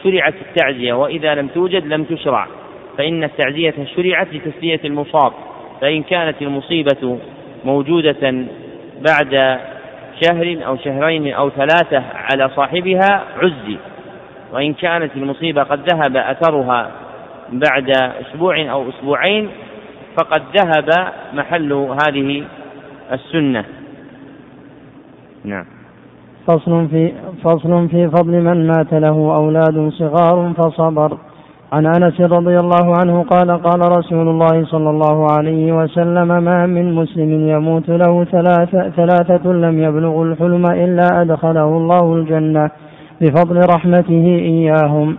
شرعت 0.04 0.34
التعزية 0.42 0.94
وإذا 0.94 1.36
لم 1.36 1.48
توجد 1.48 1.86
لم 1.86 2.04
تشرع 2.04 2.48
فإن 2.98 3.24
التعزية 3.24 3.74
شرعت 3.96 4.28
لتسلية 4.34 4.80
المصاب 4.86 5.34
فإن 5.82 6.04
كانت 6.04 6.42
المصيبة 6.42 7.20
موجودة 7.66 8.46
بعد 9.02 9.60
شهر 10.22 10.58
أو 10.66 10.78
شهرين 10.78 11.34
أو 11.34 11.50
ثلاثة 11.50 12.04
على 12.14 12.50
صاحبها 12.56 13.24
عزي. 13.38 13.78
وإن 14.54 14.74
كانت 14.74 15.16
المصيبة 15.16 15.64
قد 15.64 15.90
ذهب 15.94 16.18
أثرها 16.18 16.92
بعد 17.50 17.90
أسبوع 18.22 18.72
أو 18.72 18.90
أسبوعين 18.90 19.50
فقد 20.18 20.42
ذهب 20.58 21.14
محل 21.34 21.74
هذه 21.74 22.44
السنة. 23.12 23.66
نعم. 25.44 25.77
فصل 26.48 26.88
في 26.88 27.12
فصل 27.44 27.88
في 27.90 28.08
فضل 28.08 28.42
من 28.42 28.68
مات 28.68 28.94
له 28.94 29.36
أولاد 29.36 29.90
صغار 29.90 30.54
فصبر. 30.58 31.18
عن 31.74 31.86
أنس 31.86 32.22
رضي 32.22 32.56
الله 32.56 32.94
عنه 33.00 33.24
قال 33.24 33.52
قال 33.52 33.98
رسول 33.98 34.28
الله 34.28 34.66
صلى 34.66 34.90
الله 34.90 35.28
عليه 35.38 35.72
وسلم 35.72 36.28
ما 36.28 36.66
من 36.66 36.94
مسلم 36.94 37.50
يموت 37.50 37.90
له 37.90 38.24
ثلاثة, 38.24 38.90
ثلاثة 38.90 39.52
لم 39.52 39.84
يبلغوا 39.84 40.26
الحلم 40.26 40.66
إلا 40.66 41.22
أدخله 41.22 41.78
الله 41.78 42.16
الجنة 42.16 42.72
بفضل 43.22 43.62
رحمته 43.76 44.26
إياهم. 44.54 45.18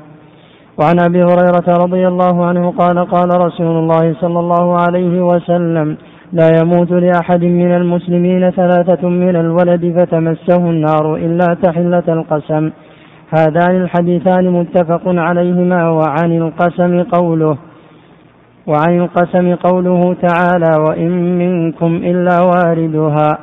وعن 0.79 0.97
أبي 1.09 1.23
هريرة 1.23 1.69
رضي 1.85 2.09
الله 2.09 2.47
عنه 2.47 2.71
قال 2.71 2.99
قال 3.05 3.41
رسول 3.47 3.77
الله 3.79 4.14
صلى 4.21 4.41
الله 4.41 4.77
عليه 4.81 5.23
وسلم 5.23 5.97
لا 6.33 6.49
يموت 6.62 6.91
لأحد 6.91 7.45
من 7.45 7.75
المسلمين 7.77 8.51
ثلاثة 8.51 9.09
من 9.09 9.37
الولد 9.37 9.95
فتمسه 9.99 10.71
النار 10.71 11.17
إلا 11.17 11.47
تحلة 11.62 12.03
القسم. 12.09 12.71
هذان 13.38 13.77
الحديثان 13.83 14.51
متفق 14.51 15.03
عليهما 15.07 15.91
وعن 15.91 16.33
القسم 16.33 17.03
قوله 17.03 17.57
وعن 18.67 18.99
القسم 18.99 19.55
قوله 19.55 20.17
تعالى 20.29 20.83
وإن 20.88 21.38
منكم 21.38 21.97
إلا 21.97 22.41
واردها 22.43 23.38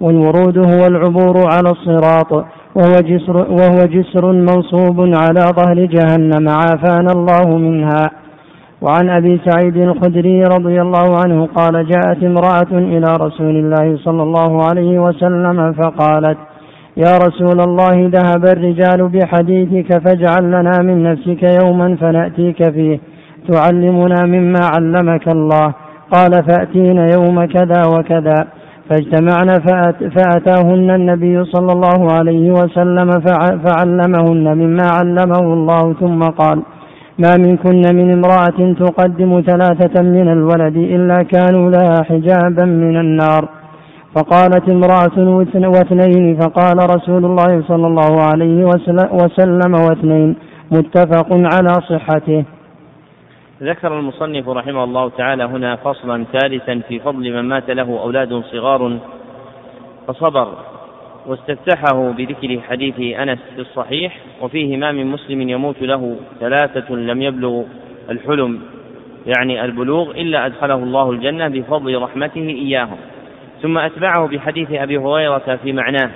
والورود 0.00 0.58
هو 0.58 0.86
العبور 0.86 1.36
على 1.52 1.70
الصراط 1.70 2.32
وهو 2.74 2.94
جسر, 3.00 3.36
وهو 3.36 3.78
جسر 3.86 4.32
منصوب 4.32 5.00
على 5.00 5.40
ظهر 5.40 5.78
جهنم 5.84 6.48
عافانا 6.48 7.12
الله 7.12 7.58
منها. 7.58 8.21
وعن 8.82 9.10
أبي 9.10 9.40
سعيد 9.46 9.76
الخدري 9.76 10.42
رضي 10.42 10.82
الله 10.82 11.16
عنه 11.24 11.46
قال 11.46 11.86
جاءت 11.88 12.22
امرأة 12.22 12.72
إلى 12.72 13.16
رسول 13.20 13.56
الله 13.56 13.96
صلى 13.96 14.22
الله 14.22 14.64
عليه 14.64 14.98
وسلم 14.98 15.72
فقالت 15.72 16.38
يا 16.96 17.12
رسول 17.26 17.60
الله 17.60 18.10
ذهب 18.16 18.44
الرجال 18.44 19.08
بحديثك 19.08 19.88
فاجعل 20.04 20.44
لنا 20.44 20.82
من 20.82 21.02
نفسك 21.02 21.42
يوما 21.62 21.96
فنأتيك 21.96 22.70
فيه 22.70 23.00
تعلمنا 23.48 24.26
مما 24.26 24.60
علمك 24.74 25.28
الله. 25.28 25.74
قال 26.14 26.32
فاتينا 26.48 27.08
يوم 27.16 27.44
كذا 27.44 27.82
وكذا. 27.94 28.46
فاجتمعنا 28.90 29.54
فأتاهن 30.16 30.90
النبي 30.90 31.44
صلى 31.44 31.72
الله 31.72 32.12
عليه 32.12 32.50
وسلم 32.50 33.10
فعلمهن 33.64 34.58
مما 34.58 34.86
علمه 34.98 35.52
الله 35.52 35.94
ثم 36.00 36.20
قال 36.20 36.62
ما 37.22 37.32
منكن 37.46 37.82
من 37.98 38.08
امرأة 38.12 38.60
تقدم 38.82 39.42
ثلاثة 39.46 40.02
من 40.02 40.28
الولد 40.32 40.76
إلا 40.76 41.22
كانوا 41.22 41.70
لها 41.70 42.02
حجابا 42.08 42.64
من 42.64 42.96
النار. 42.96 43.48
فقالت 44.16 44.68
امرأة 44.68 45.16
واثنين 45.74 46.40
فقال 46.40 46.76
رسول 46.96 47.24
الله 47.24 47.62
صلى 47.68 47.86
الله 47.86 48.22
عليه 48.22 48.64
وسلم 49.12 49.74
واثنين 49.74 50.36
متفق 50.70 51.28
على 51.30 51.72
صحته. 51.90 52.44
ذكر 53.62 53.98
المصنف 53.98 54.48
رحمه 54.48 54.84
الله 54.84 55.08
تعالى 55.08 55.44
هنا 55.44 55.76
فصلا 55.76 56.24
ثالثا 56.32 56.80
في 56.88 56.98
فضل 56.98 57.32
من 57.32 57.48
مات 57.48 57.70
له 57.70 58.00
أولاد 58.02 58.42
صغار 58.52 58.98
فصبر. 60.06 60.48
واستفتحه 61.26 62.10
بذكر 62.10 62.60
حديث 62.60 63.18
أنس 63.18 63.38
في 63.54 63.60
الصحيح 63.60 64.18
وفيه 64.40 64.76
ما 64.76 64.92
من 64.92 65.06
مسلم 65.06 65.48
يموت 65.48 65.82
له 65.82 66.16
ثلاثة 66.40 66.94
لم 66.94 67.22
يبلغ 67.22 67.62
الحلم 68.10 68.60
يعني 69.26 69.64
البلوغ 69.64 70.10
إلا 70.10 70.46
أدخله 70.46 70.74
الله 70.74 71.10
الجنة 71.10 71.48
بفضل 71.48 72.02
رحمته 72.02 72.48
إياهم. 72.48 72.96
ثم 73.62 73.78
أتبعه 73.78 74.28
بحديث 74.28 74.72
أبي 74.72 74.98
هريرة 74.98 75.58
في 75.62 75.72
معناه 75.72 76.10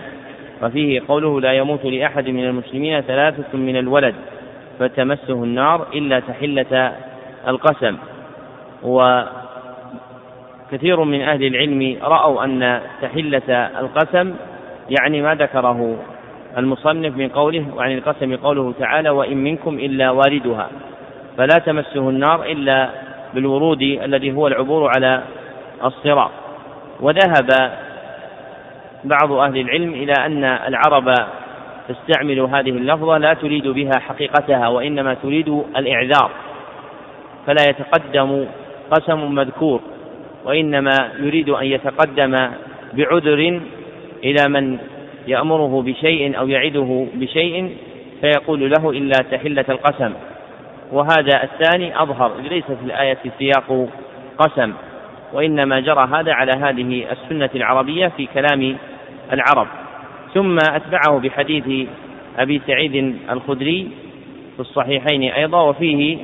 وفيه 0.62 1.02
قوله 1.08 1.40
لا 1.40 1.52
يموت 1.52 1.84
لأحد 1.84 2.28
من 2.28 2.44
المسلمين 2.44 3.00
ثلاثة 3.00 3.58
من 3.58 3.76
الولد 3.76 4.14
فتمسه 4.78 5.44
النار 5.44 5.86
إلا 5.94 6.20
تحلة 6.20 6.92
القسم. 7.48 7.96
وهذا 8.82 9.46
كثير 10.72 11.04
من 11.04 11.20
أهل 11.20 11.44
العلم 11.44 11.96
رأوا 12.02 12.44
أن 12.44 12.80
تحلة 13.02 13.52
القسم 13.80 14.34
يعني 14.90 15.22
ما 15.22 15.34
ذكره 15.34 15.96
المصنف 16.58 17.16
من 17.16 17.28
قوله 17.28 17.66
وعن 17.76 17.92
القسم 17.92 18.36
قوله 18.36 18.74
تعالى 18.78 19.10
وإن 19.10 19.36
منكم 19.36 19.74
إلا 19.78 20.10
واردها 20.10 20.70
فلا 21.38 21.58
تمسه 21.66 22.08
النار 22.08 22.44
إلا 22.44 22.90
بالورود 23.34 23.82
الذي 23.82 24.32
هو 24.32 24.46
العبور 24.46 24.90
على 24.96 25.22
الصراط. 25.84 26.30
وذهب 27.00 27.72
بعض 29.04 29.32
أهل 29.32 29.58
العلم 29.58 29.92
إلى 29.92 30.12
أن 30.12 30.44
العرب 30.44 31.14
تستعمل 31.88 32.40
هذه 32.40 32.70
اللفظة 32.70 33.18
لا 33.18 33.34
تريد 33.34 33.68
بها 33.68 33.98
حقيقتها 33.98 34.68
وإنما 34.68 35.14
تريد 35.14 35.62
الإعذار. 35.76 36.30
فلا 37.46 37.68
يتقدم 37.68 38.46
قسم 38.90 39.34
مذكور 39.34 39.80
وإنما 40.44 41.10
يريد 41.18 41.48
أن 41.48 41.66
يتقدم 41.66 42.50
بعذر 42.92 43.60
إلى 44.26 44.48
من 44.48 44.78
يأمره 45.26 45.82
بشيء 45.82 46.38
أو 46.38 46.48
يعده 46.48 47.06
بشيء 47.14 47.76
فيقول 48.20 48.70
له 48.70 48.90
إلا 48.90 49.18
تحلة 49.30 49.64
القسم. 49.68 50.12
وهذا 50.92 51.42
الثاني 51.42 52.02
أظهر 52.02 52.32
ليس 52.50 52.64
في 52.64 52.84
الآية 52.84 53.18
سياق 53.38 53.88
قسم 54.38 54.72
وإنما 55.32 55.80
جرى 55.80 56.08
هذا 56.12 56.32
على 56.32 56.52
هذه 56.52 57.06
السنة 57.12 57.50
العربية 57.54 58.08
في 58.16 58.28
كلام 58.34 58.76
العرب. 59.32 59.66
ثم 60.34 60.56
أتبعه 60.70 61.18
بحديث 61.18 61.88
أبي 62.38 62.60
سعيد 62.66 63.16
الخدري 63.30 63.88
في 64.56 64.60
الصحيحين 64.60 65.22
أيضا 65.22 65.62
وفيه 65.62 66.18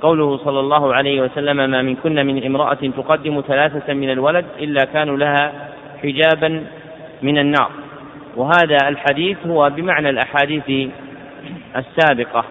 قوله 0.00 0.36
صلى 0.36 0.60
الله 0.60 0.94
عليه 0.94 1.20
وسلم 1.22 1.56
ما 1.70 1.82
من 1.82 1.96
كن 1.96 2.26
من 2.26 2.44
امرأة 2.44 2.74
تقدم 2.74 3.42
ثلاثة 3.48 3.94
من 3.94 4.10
الولد 4.10 4.44
إلا 4.58 4.84
كانوا 4.84 5.16
لها 5.16 5.52
حجابا 6.02 6.66
من 7.22 7.38
النار. 7.38 7.70
وهذا 8.36 8.88
الحديث 8.88 9.46
هو 9.46 9.70
بمعنى 9.70 10.10
الأحاديث 10.10 10.90
السابقة. 11.76 12.44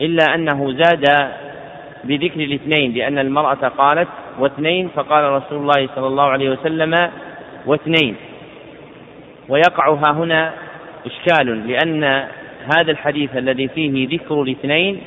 إلا 0.00 0.34
أنه 0.34 0.72
زاد 0.72 1.32
بذكر 2.04 2.40
الاثنين 2.40 2.92
لأن 2.92 3.18
المرأة 3.18 3.68
قالت 3.68 4.08
واثنين 4.38 4.88
فقال 4.88 5.24
رسول 5.24 5.58
الله 5.58 5.88
صلى 5.94 6.06
الله 6.06 6.24
عليه 6.24 6.50
وسلم 6.50 7.10
واثنين. 7.66 8.16
ويقع 9.48 9.88
ها 9.88 10.12
هنا 10.12 10.52
إشكال 11.06 11.68
لأن 11.68 12.04
هذا 12.76 12.90
الحديث 12.90 13.36
الذي 13.36 13.68
فيه 13.68 14.08
ذكر 14.08 14.42
الاثنين 14.42 15.00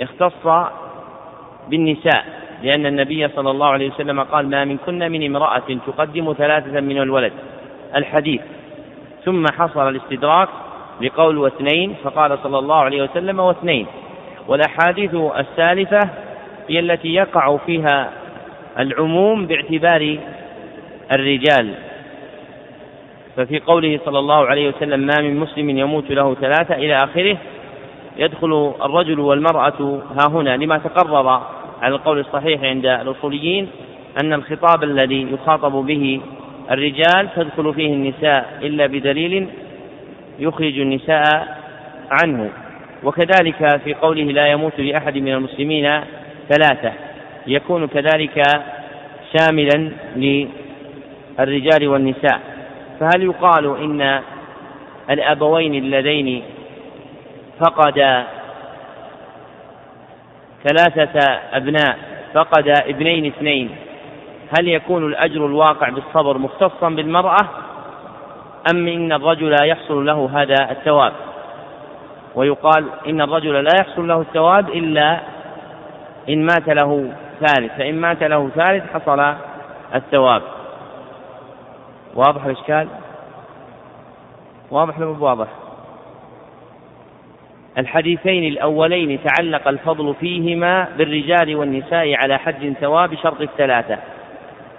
اختص 0.00 0.70
بالنساء. 1.68 2.41
لأن 2.62 2.86
النبي 2.86 3.28
صلى 3.28 3.50
الله 3.50 3.66
عليه 3.66 3.90
وسلم 3.90 4.20
قال 4.20 4.50
ما 4.50 4.64
من 4.64 4.76
كن 4.86 4.98
من 4.98 5.26
امرأة 5.26 5.78
تقدم 5.86 6.34
ثلاثة 6.38 6.80
من 6.80 6.98
الولد. 6.98 7.32
الحديث. 7.96 8.40
ثم 9.24 9.44
حصل 9.58 9.88
الاستدراك 9.88 10.48
بقول 11.00 11.38
واثنين 11.38 11.94
فقال 12.04 12.38
صلى 12.42 12.58
الله 12.58 12.76
عليه 12.76 13.02
وسلم 13.02 13.40
واثنين. 13.40 13.86
والأحاديث 14.48 15.14
السالفة 15.14 16.00
هي 16.68 16.80
التي 16.80 17.14
يقع 17.14 17.56
فيها 17.56 18.12
العموم 18.78 19.46
باعتبار 19.46 20.18
الرجال. 21.12 21.74
ففي 23.36 23.60
قوله 23.60 24.00
صلى 24.04 24.18
الله 24.18 24.46
عليه 24.46 24.68
وسلم 24.68 25.00
ما 25.00 25.20
من 25.20 25.36
مسلم 25.36 25.70
يموت 25.70 26.10
له 26.10 26.34
ثلاثة 26.34 26.74
إلى 26.74 26.96
آخره 26.96 27.36
يدخل 28.16 28.72
الرجل 28.82 29.20
والمرأة 29.20 30.00
ها 30.18 30.28
هنا 30.28 30.56
لما 30.56 30.78
تقرر 30.78 31.42
على 31.82 31.94
القول 31.94 32.18
الصحيح 32.18 32.62
عند 32.62 32.86
الأصوليين 32.86 33.68
أن 34.24 34.32
الخطاب 34.32 34.82
الذي 34.82 35.32
يخاطب 35.32 35.72
به 35.72 36.20
الرجال 36.70 37.28
تدخل 37.36 37.74
فيه 37.74 37.92
النساء 37.94 38.58
إلا 38.62 38.86
بدليل 38.86 39.48
يخرج 40.38 40.78
النساء 40.78 41.58
عنه. 42.10 42.50
وكذلك 43.04 43.80
في 43.84 43.94
قوله 43.94 44.22
لا 44.22 44.46
يموت 44.46 44.80
لأحد 44.80 45.18
من 45.18 45.32
المسلمين 45.32 46.00
ثلاثة 46.48 46.92
يكون 47.46 47.86
كذلك 47.86 48.42
شاملا 49.38 49.90
للرجال 50.16 51.88
والنساء. 51.88 52.40
فهل 53.00 53.22
يقال 53.22 53.76
إن 53.76 54.20
الأبوين 55.10 55.74
اللذين 55.74 56.42
فقدا 57.60 58.24
ثلاثة 60.64 61.20
أبناء 61.52 61.98
فقد 62.34 62.68
ابنين 62.68 63.26
اثنين. 63.26 63.76
هل 64.58 64.68
يكون 64.68 65.06
الأجر 65.06 65.46
الواقع 65.46 65.88
بالصبر 65.88 66.38
مختصا 66.38 66.88
بالمرأة؟ 66.88 67.48
أم 68.72 68.88
إن 68.88 69.12
الرجل 69.12 69.56
يحصل 69.68 70.06
له 70.06 70.30
هذا 70.32 70.70
الثواب؟ 70.70 71.12
ويقال 72.34 72.84
إن 73.06 73.20
الرجل 73.20 73.64
لا 73.64 73.70
يحصل 73.80 74.08
له 74.08 74.20
الثواب 74.20 74.68
إلا 74.68 75.20
إن 76.28 76.46
مات 76.46 76.68
له 76.68 77.12
ثالث 77.40 77.72
فإن 77.78 78.00
مات 78.00 78.22
له 78.22 78.48
ثالث 78.48 78.92
حصل 78.92 79.34
الثواب. 79.94 80.42
واضح 82.14 82.44
الإشكال؟ 82.44 82.88
واضح 84.70 84.98
ولا 84.98 85.08
واضح 85.08 85.61
الحديثين 87.78 88.44
الأولين 88.44 89.18
تعلق 89.24 89.68
الفضل 89.68 90.14
فيهما 90.20 90.88
بالرجال 90.98 91.56
والنساء 91.56 92.14
على 92.14 92.38
حد 92.38 92.74
ثواب 92.80 93.14
شرط 93.14 93.40
الثلاثة. 93.40 93.98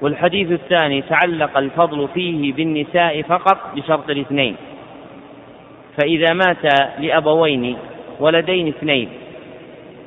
والحديث 0.02 0.52
الثاني 0.52 1.02
تعلق 1.02 1.58
الفضل 1.58 2.08
فيه 2.14 2.54
بالنساء 2.54 3.22
فقط 3.22 3.58
بشرط 3.76 4.10
الاثنين. 4.10 4.56
فإذا 5.98 6.34
مات 6.34 6.66
لأبوين 7.00 7.78
ولدين 8.20 8.68
اثنين 8.68 9.10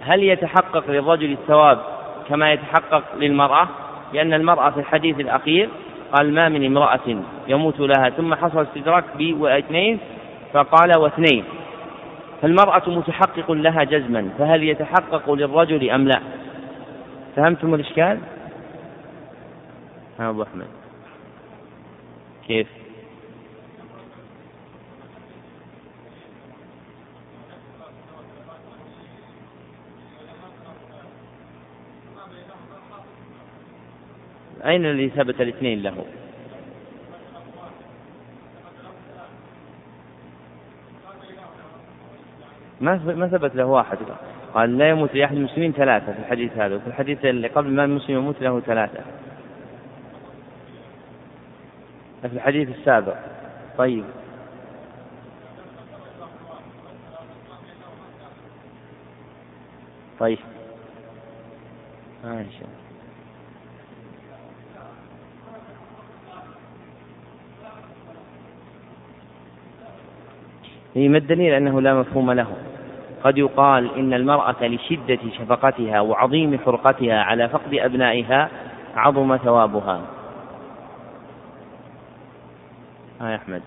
هل 0.01 0.22
يتحقق 0.22 0.91
للرجل 0.91 1.32
الثواب 1.32 1.78
كما 2.28 2.53
يتحقق 2.53 3.03
للمرأة؟ 3.18 3.68
لأن 4.12 4.34
المرأة 4.34 4.70
في 4.70 4.80
الحديث 4.80 5.20
الأخير 5.20 5.68
قال 6.12 6.34
ما 6.34 6.49
من 6.49 6.66
امرأة 6.66 7.22
يموت 7.49 7.80
لها 7.80 8.11
ثم 8.11 8.34
حصل 8.34 8.62
استدراك 8.62 9.05
باثنين 9.18 9.99
فقال 10.53 10.99
واثنين. 10.99 11.45
فالمرأة 12.43 12.91
متحقق 12.91 13.53
لها 13.53 13.84
جزما 13.84 14.28
فهل 14.39 14.62
يتحقق 14.62 15.32
للرجل 15.32 15.91
أم 15.91 16.09
لا؟ 16.09 16.20
فهمتم 17.37 17.74
الإشكال؟ 17.74 18.18
ها 20.18 20.30
أبو 20.30 20.43
أحمد. 20.43 20.66
كيف؟ 22.47 22.66
أين 34.64 34.87
الذي 34.87 35.09
ثبت 35.09 35.41
الاثنين 35.41 35.82
له؟ 35.82 36.05
ما 42.81 43.01
ما 43.05 43.29
ثبت 43.29 43.57
له 43.57 43.64
واحد 43.64 43.99
قال 44.55 44.79
لا 44.79 44.89
يموت 44.89 45.14
لأحد 45.14 45.37
المسلمين 45.37 45.72
ثلاثة 45.72 46.12
في 46.12 46.18
الحديث 46.18 46.59
هذا 46.59 46.77
وفي 46.77 46.87
الحديث 46.87 47.24
اللي 47.24 47.49
قبل 47.49 47.70
ما 47.70 47.85
المسلم 47.85 48.16
يموت 48.16 48.43
له 48.43 48.61
ثلاثة. 48.61 49.01
في 52.22 52.33
الحديث 52.33 52.68
السابق. 52.68 53.16
طيب. 53.79 54.05
طيب. 60.18 60.39
ما 62.24 62.41
آه 62.41 62.45
شاء 62.51 62.62
الله. 62.62 62.86
ما 70.97 71.18
الدليل 71.18 71.55
أنه 71.55 71.80
لا 71.80 71.94
مفهوم 71.94 72.32
له. 72.32 72.57
قد 73.24 73.38
يقال 73.38 73.94
إن 73.94 74.14
المرأة 74.14 74.66
لشدة 74.66 75.18
شفقتها 75.38 76.01
وعظيم 76.01 76.59
حرقتها 76.59 77.22
على 77.22 77.49
فقد 77.49 77.74
أبنائها 77.74 78.51
عظم 78.97 79.36
ثوابها. 79.36 80.01
ها 83.20 83.30
يا 83.30 83.36
أحمد. 83.36 83.62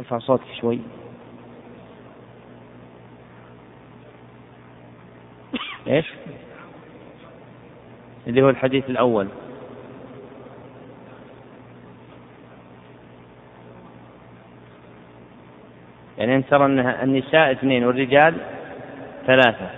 ارفع 0.00 0.18
صوتك 0.18 0.44
شوي. 0.60 0.80
إيش؟ 5.86 6.14
اللي 8.26 8.42
هو 8.42 8.50
الحديث 8.50 8.90
الأول. 8.90 9.28
يعني 16.24 16.36
أن 16.36 16.46
ترى 16.46 16.64
أن 16.64 16.78
النساء 16.78 17.52
اثنين 17.52 17.84
والرجال 17.84 18.34
ثلاثة. 19.26 19.70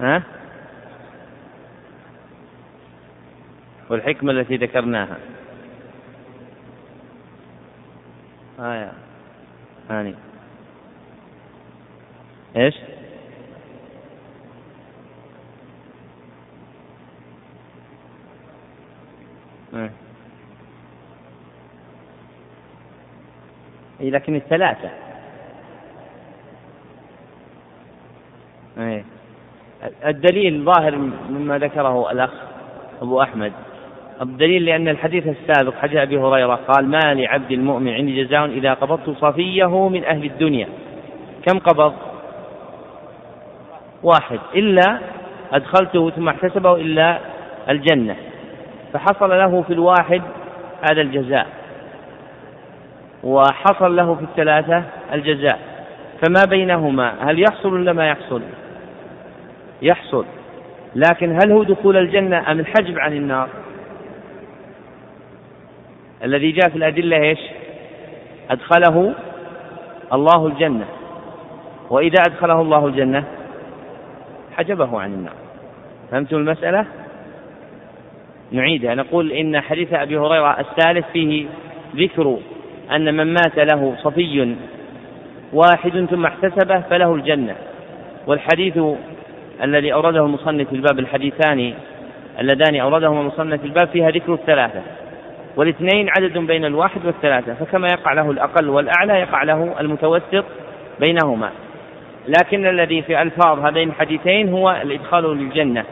ها؟ 0.00 0.22
والحكمة 3.90 4.32
التي 4.32 4.56
ذكرناها. 4.56 5.16
آية. 8.60 8.92
ثاني 9.88 10.14
إيش؟ 12.56 12.74
آه. 19.74 19.90
لكن 24.00 24.34
الثلاثة. 24.34 24.88
إيه. 28.78 29.04
الدليل 30.06 30.64
ظاهر 30.64 30.96
مما 31.30 31.58
ذكره 31.58 32.10
الأخ 32.10 32.30
أبو 33.02 33.22
أحمد. 33.22 33.52
الدليل 34.22 34.64
لأن 34.64 34.88
الحديث 34.88 35.26
السابق 35.26 35.74
حديث 35.74 35.96
أبي 35.96 36.18
هريرة 36.18 36.54
قال 36.54 36.88
ما 36.88 37.14
لعبد 37.14 37.52
المؤمن 37.52 37.94
عندي 37.94 38.24
جزاء 38.24 38.46
إذا 38.46 38.74
قبضت 38.74 39.10
صفيه 39.10 39.88
من 39.88 40.04
أهل 40.04 40.24
الدنيا. 40.24 40.68
كم 41.46 41.58
قبض؟ 41.58 41.94
واحد. 44.02 44.38
إلا 44.54 45.00
أدخلته 45.52 46.10
ثم 46.10 46.28
احتسبه 46.28 46.76
إلا 46.76 47.18
الجنة. 47.68 48.16
فحصل 48.92 49.30
له 49.30 49.62
في 49.62 49.72
الواحد 49.72 50.22
هذا 50.90 51.00
الجزاء. 51.00 51.59
وحصل 53.24 53.96
له 53.96 54.14
في 54.14 54.22
الثلاثة 54.22 54.84
الجزاء. 55.12 55.58
فما 56.22 56.42
بينهما؟ 56.48 57.30
هل 57.30 57.38
يحصل 57.38 57.74
ولا 57.74 57.92
ما 57.92 58.08
يحصل؟ 58.08 58.42
يحصل. 59.82 60.24
لكن 60.94 61.38
هل 61.42 61.52
هو 61.52 61.62
دخول 61.62 61.96
الجنة 61.96 62.50
أم 62.50 62.60
الحجب 62.60 62.98
عن 62.98 63.12
النار؟ 63.12 63.48
الذي 66.24 66.50
جاء 66.52 66.68
في 66.70 66.76
الأدلة 66.76 67.16
إيش؟ 67.16 67.38
أدخله 68.50 69.14
الله 70.12 70.46
الجنة. 70.46 70.84
وإذا 71.90 72.22
أدخله 72.26 72.60
الله 72.60 72.86
الجنة 72.86 73.24
حجبه 74.56 75.00
عن 75.00 75.12
النار. 75.14 75.34
فهمتم 76.10 76.36
المسألة؟ 76.36 76.86
نعيدها. 78.52 78.94
نقول 78.94 79.32
إن 79.32 79.60
حديث 79.60 79.92
أبي 79.92 80.18
هريرة 80.18 80.60
الثالث 80.60 81.06
فيه 81.12 81.46
ذكر 81.96 82.38
أن 82.96 83.14
من 83.14 83.34
مات 83.34 83.58
له 83.58 83.94
صفي 84.02 84.56
واحد 85.52 86.06
ثم 86.10 86.26
احتسبه 86.26 86.80
فله 86.80 87.14
الجنة. 87.14 87.54
والحديث 88.26 88.78
الذي 89.62 89.92
أورده 89.92 90.24
المصنف 90.24 90.68
في 90.68 90.76
الباب 90.76 90.98
الحديثان 90.98 91.74
اللذان 92.40 92.80
أوردهما 92.80 93.20
المصنف 93.20 93.60
في 93.60 93.66
الباب 93.66 93.88
فيها 93.88 94.10
ذكر 94.10 94.34
الثلاثة. 94.34 94.82
والاثنين 95.56 96.08
عدد 96.18 96.38
بين 96.38 96.64
الواحد 96.64 97.06
والثلاثة 97.06 97.54
فكما 97.54 97.88
يقع 97.88 98.12
له 98.12 98.30
الأقل 98.30 98.68
والأعلى 98.68 99.12
يقع 99.12 99.42
له 99.42 99.80
المتوسط 99.80 100.44
بينهما. 101.00 101.50
لكن 102.28 102.66
الذي 102.66 103.02
في 103.02 103.22
ألفاظ 103.22 103.58
هذين 103.58 103.88
الحديثين 103.88 104.52
هو 104.52 104.70
الإدخال 104.70 105.24
للجنة. 105.24 105.84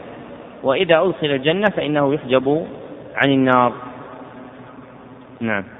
وإذا 0.63 1.01
أدخل 1.01 1.27
الجنة 1.27 1.65
فإنه 1.75 2.13
يحجب 2.13 2.67
عن 3.15 3.29
النار. 3.29 3.73
نعم. 5.39 5.78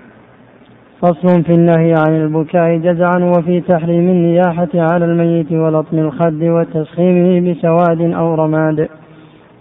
فصل 1.01 1.43
في 1.43 1.53
النهي 1.53 1.93
عن 2.07 2.21
البكاء 2.21 2.77
جزعا 2.77 3.19
وفي 3.37 3.61
تحريم 3.61 4.09
النياحة 4.09 4.69
على 4.75 5.05
الميت 5.05 5.51
ولطم 5.51 5.97
الخد 5.99 6.43
وتسخيمه 6.43 7.51
بسواد 7.51 8.01
أو 8.01 8.35
رماد 8.35 8.87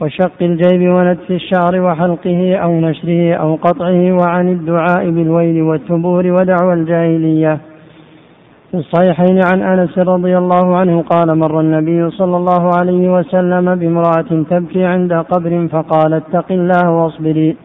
وشق 0.01 0.43
الجيب 0.43 0.95
ونتف 0.95 1.31
الشعر 1.31 1.81
وحلقه 1.81 2.57
أو 2.57 2.81
نشره 2.81 3.35
أو 3.35 3.55
قطعه 3.55 4.13
وعن 4.13 4.49
الدعاء 4.49 5.11
بالويل 5.11 5.63
والثبور 5.63 6.27
ودعوى 6.27 6.75
الجاهلية. 6.75 7.59
في 8.71 8.77
الصحيحين 8.77 9.41
عن 9.53 9.63
أنس 9.63 9.99
رضي 9.99 10.39
الله 10.39 10.77
عنه 10.77 11.03
قال 11.03 11.39
مر 11.39 11.61
النبي 11.61 12.11
صلى 12.11 12.37
الله 12.37 12.71
عليه 12.79 13.13
وسلم 13.13 13.75
بامرأة 13.75 14.45
تبكي 14.51 14.85
عند 14.85 15.13
قبر 15.13 15.69
فقال 15.69 16.15
اتق 16.15 16.53
الله 16.53 16.91
واصبري. 16.91 17.57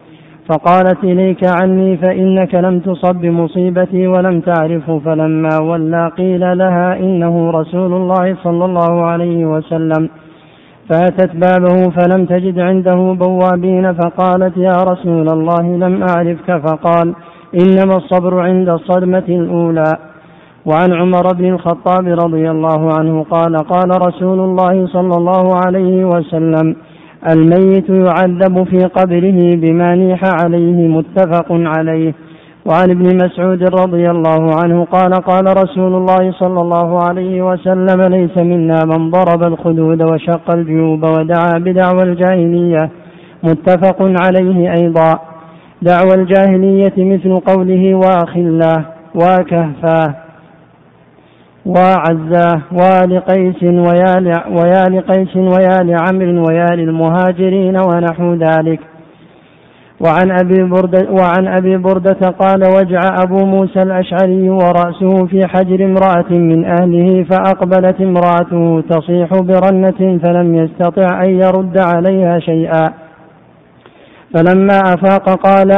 فقالت 0.48 1.04
إليك 1.04 1.42
عني 1.60 1.96
فإنك 1.96 2.54
لم 2.54 2.80
تصب 2.80 3.14
بمصيبتي 3.14 4.06
ولم 4.06 4.40
تعرفه 4.40 4.98
فلما 4.98 5.58
ولى 5.62 6.10
قيل 6.18 6.58
لها 6.58 6.96
إنه 6.96 7.50
رسول 7.50 7.92
الله 7.92 8.36
صلى 8.44 8.64
الله 8.64 9.04
عليه 9.04 9.46
وسلم. 9.46 10.08
فأتت 10.88 11.32
بابه 11.36 11.90
فلم 11.90 12.24
تجد 12.24 12.58
عنده 12.58 13.16
بوابين 13.20 13.92
فقالت 13.92 14.56
يا 14.56 14.76
رسول 14.90 15.28
الله 15.28 15.76
لم 15.76 16.02
أعرفك 16.02 16.66
فقال 16.66 17.14
إنما 17.62 17.96
الصبر 17.96 18.40
عند 18.40 18.68
الصدمة 18.68 19.28
الأولى. 19.28 19.92
وعن 20.66 20.92
عمر 20.92 21.26
بن 21.34 21.44
الخطاب 21.54 22.06
رضي 22.24 22.50
الله 22.50 22.92
عنه 22.98 23.24
قال 23.30 23.56
قال 23.56 23.90
رسول 24.08 24.40
الله 24.40 24.86
صلى 24.86 25.16
الله 25.16 25.56
عليه 25.66 26.04
وسلم 26.04 26.76
الميت 27.32 27.88
يعذب 27.88 28.64
في 28.64 28.78
قبره 28.78 29.56
بما 29.56 29.94
نيح 29.94 30.20
عليه 30.44 30.88
متفق 30.88 31.46
عليه. 31.50 32.14
وعن 32.66 32.90
ابن 32.90 33.16
مسعود 33.16 33.62
رضي 33.62 34.10
الله 34.10 34.50
عنه 34.62 34.84
قال 34.84 35.14
قال 35.14 35.56
رسول 35.56 35.94
الله 35.94 36.32
صلى 36.32 36.60
الله 36.60 36.98
عليه 37.08 37.42
وسلم 37.42 38.02
ليس 38.02 38.38
منا 38.38 38.80
من 38.84 39.10
ضرب 39.10 39.42
الخدود 39.42 40.02
وشق 40.02 40.54
الجيوب 40.54 41.02
ودعا 41.02 41.58
بدعوى 41.58 42.02
الجاهلية. 42.02 42.90
متفق 43.42 43.96
عليه 44.00 44.72
أيضا. 44.72 45.18
دعوى 45.82 46.14
الجاهلية 46.14 46.94
مثل 46.98 47.40
قوله 47.40 47.94
واخلاه 47.94 48.84
وكهفاه 49.14 50.23
وعزاه 51.66 52.62
وآل 52.72 53.22
ويا 53.64 54.14
ويا 54.48 54.84
لقيس 54.88 55.36
ويا 55.36 55.78
لعمر 55.82 56.44
ويا 56.48 56.76
للمهاجرين 56.76 57.76
ونحو 57.76 58.34
ذلك. 58.34 58.80
وعن 60.00 60.30
أبي 60.30 60.62
بردة 60.62 61.10
وعن 61.10 61.48
أبي 61.48 61.76
بردة 61.76 62.20
قال 62.38 62.62
وجع 62.76 63.00
أبو 63.22 63.46
موسى 63.46 63.82
الأشعري 63.82 64.48
ورأسه 64.48 65.26
في 65.26 65.40
حجر 65.48 65.84
امرأة 65.84 66.30
من 66.30 66.64
أهله 66.64 67.24
فأقبلت 67.30 68.00
امرأته 68.00 68.82
تصيح 68.90 69.28
برنة 69.32 70.18
فلم 70.18 70.54
يستطع 70.54 71.22
أن 71.24 71.30
يرد 71.30 71.78
عليها 71.78 72.38
شيئا. 72.38 73.03
فلما 74.34 74.78
أفاق 74.94 75.28
قال 75.46 75.68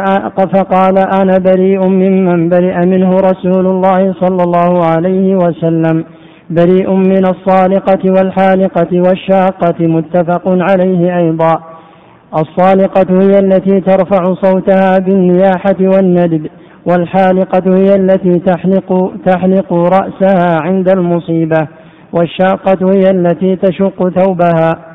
فقال 0.54 0.98
أنا 0.98 1.38
بريء 1.38 1.80
ممن 1.88 2.48
برئ 2.48 2.86
منه 2.86 3.10
رسول 3.16 3.66
الله 3.66 4.14
صلى 4.20 4.42
الله 4.42 4.84
عليه 4.84 5.36
وسلم. 5.36 6.04
بريء 6.50 6.90
من 6.94 7.22
الصالقة 7.26 8.02
والحالقة 8.16 8.88
والشاقة 8.92 9.86
متفق 9.86 10.42
عليه 10.46 11.16
أيضا. 11.16 11.54
الصالقة 12.34 13.06
هي 13.10 13.38
التي 13.38 13.80
ترفع 13.80 14.24
صوتها 14.42 14.98
بالنياحة 14.98 15.76
والندب 15.80 16.46
والحالقة 16.86 17.76
هي 17.76 17.94
التي 17.96 18.38
تحلق 18.38 19.12
تحلق 19.26 19.72
رأسها 19.72 20.60
عند 20.60 20.88
المصيبة 20.88 21.68
والشاقة 22.12 22.92
هي 22.94 23.10
التي 23.10 23.56
تشق 23.56 24.08
ثوبها. 24.08 24.85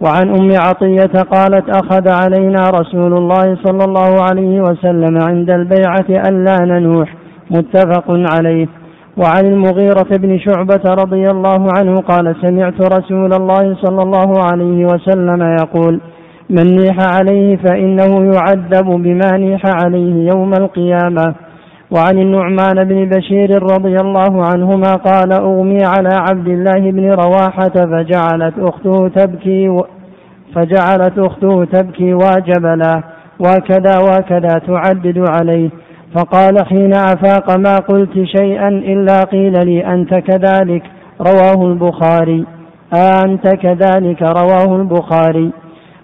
وعن 0.00 0.28
أم 0.28 0.50
عطية 0.66 1.22
قالت 1.22 1.68
أخذ 1.68 2.08
علينا 2.08 2.70
رسول 2.70 3.12
الله 3.12 3.56
صلى 3.64 3.84
الله 3.84 4.22
عليه 4.22 4.60
وسلم 4.60 5.18
عند 5.22 5.50
البيعة 5.50 6.28
ألا 6.28 6.56
ننوح 6.64 7.14
متفق 7.50 8.04
عليه. 8.08 8.66
وعن 9.16 9.46
المغيرة 9.46 10.16
بن 10.16 10.38
شعبة 10.38 10.82
رضي 10.86 11.30
الله 11.30 11.68
عنه 11.78 12.00
قال 12.00 12.36
سمعت 12.42 12.92
رسول 12.92 13.32
الله 13.34 13.76
صلى 13.84 14.02
الله 14.02 14.42
عليه 14.52 14.84
وسلم 14.84 15.56
يقول 15.62 16.00
من 16.50 16.76
نيح 16.76 16.96
عليه 17.16 17.56
فإنه 17.56 18.32
يعذب 18.34 18.86
بما 18.86 19.36
نيح 19.36 19.62
عليه 19.84 20.28
يوم 20.34 20.52
القيامة. 20.52 21.34
وعن 21.90 22.18
النعمان 22.18 22.84
بن 22.84 23.08
بشير 23.08 23.62
رضي 23.62 23.96
الله 23.96 24.44
عنهما 24.46 24.92
قال 24.92 25.32
أغمي 25.32 25.78
على 25.84 26.08
عبد 26.12 26.48
الله 26.48 26.90
بن 26.90 27.10
رواحة 27.10 27.74
فجعلت 27.74 28.54
أخته 28.58 29.08
تبكي 29.08 29.82
فجعلت 30.54 31.18
أخته 31.18 31.64
تبكي 31.64 32.14
واجبلا 32.14 33.02
وكذا 33.40 33.98
وكذا 33.98 34.60
تعدد 34.66 35.24
عليه. 35.28 35.70
فقال 36.14 36.66
حين 36.66 36.94
أفاق 36.94 37.58
ما 37.58 37.76
قلت 37.76 38.24
شيئا 38.36 38.68
إلا 38.68 39.24
قيل 39.24 39.66
لي 39.66 39.86
أنت 39.86 40.14
كذلك 40.14 40.82
رواه 41.20 41.66
البخاري. 41.66 42.44
أنت 43.24 43.48
كذلك 43.48 44.22
رواه 44.22 44.76
البخاري. 44.76 45.50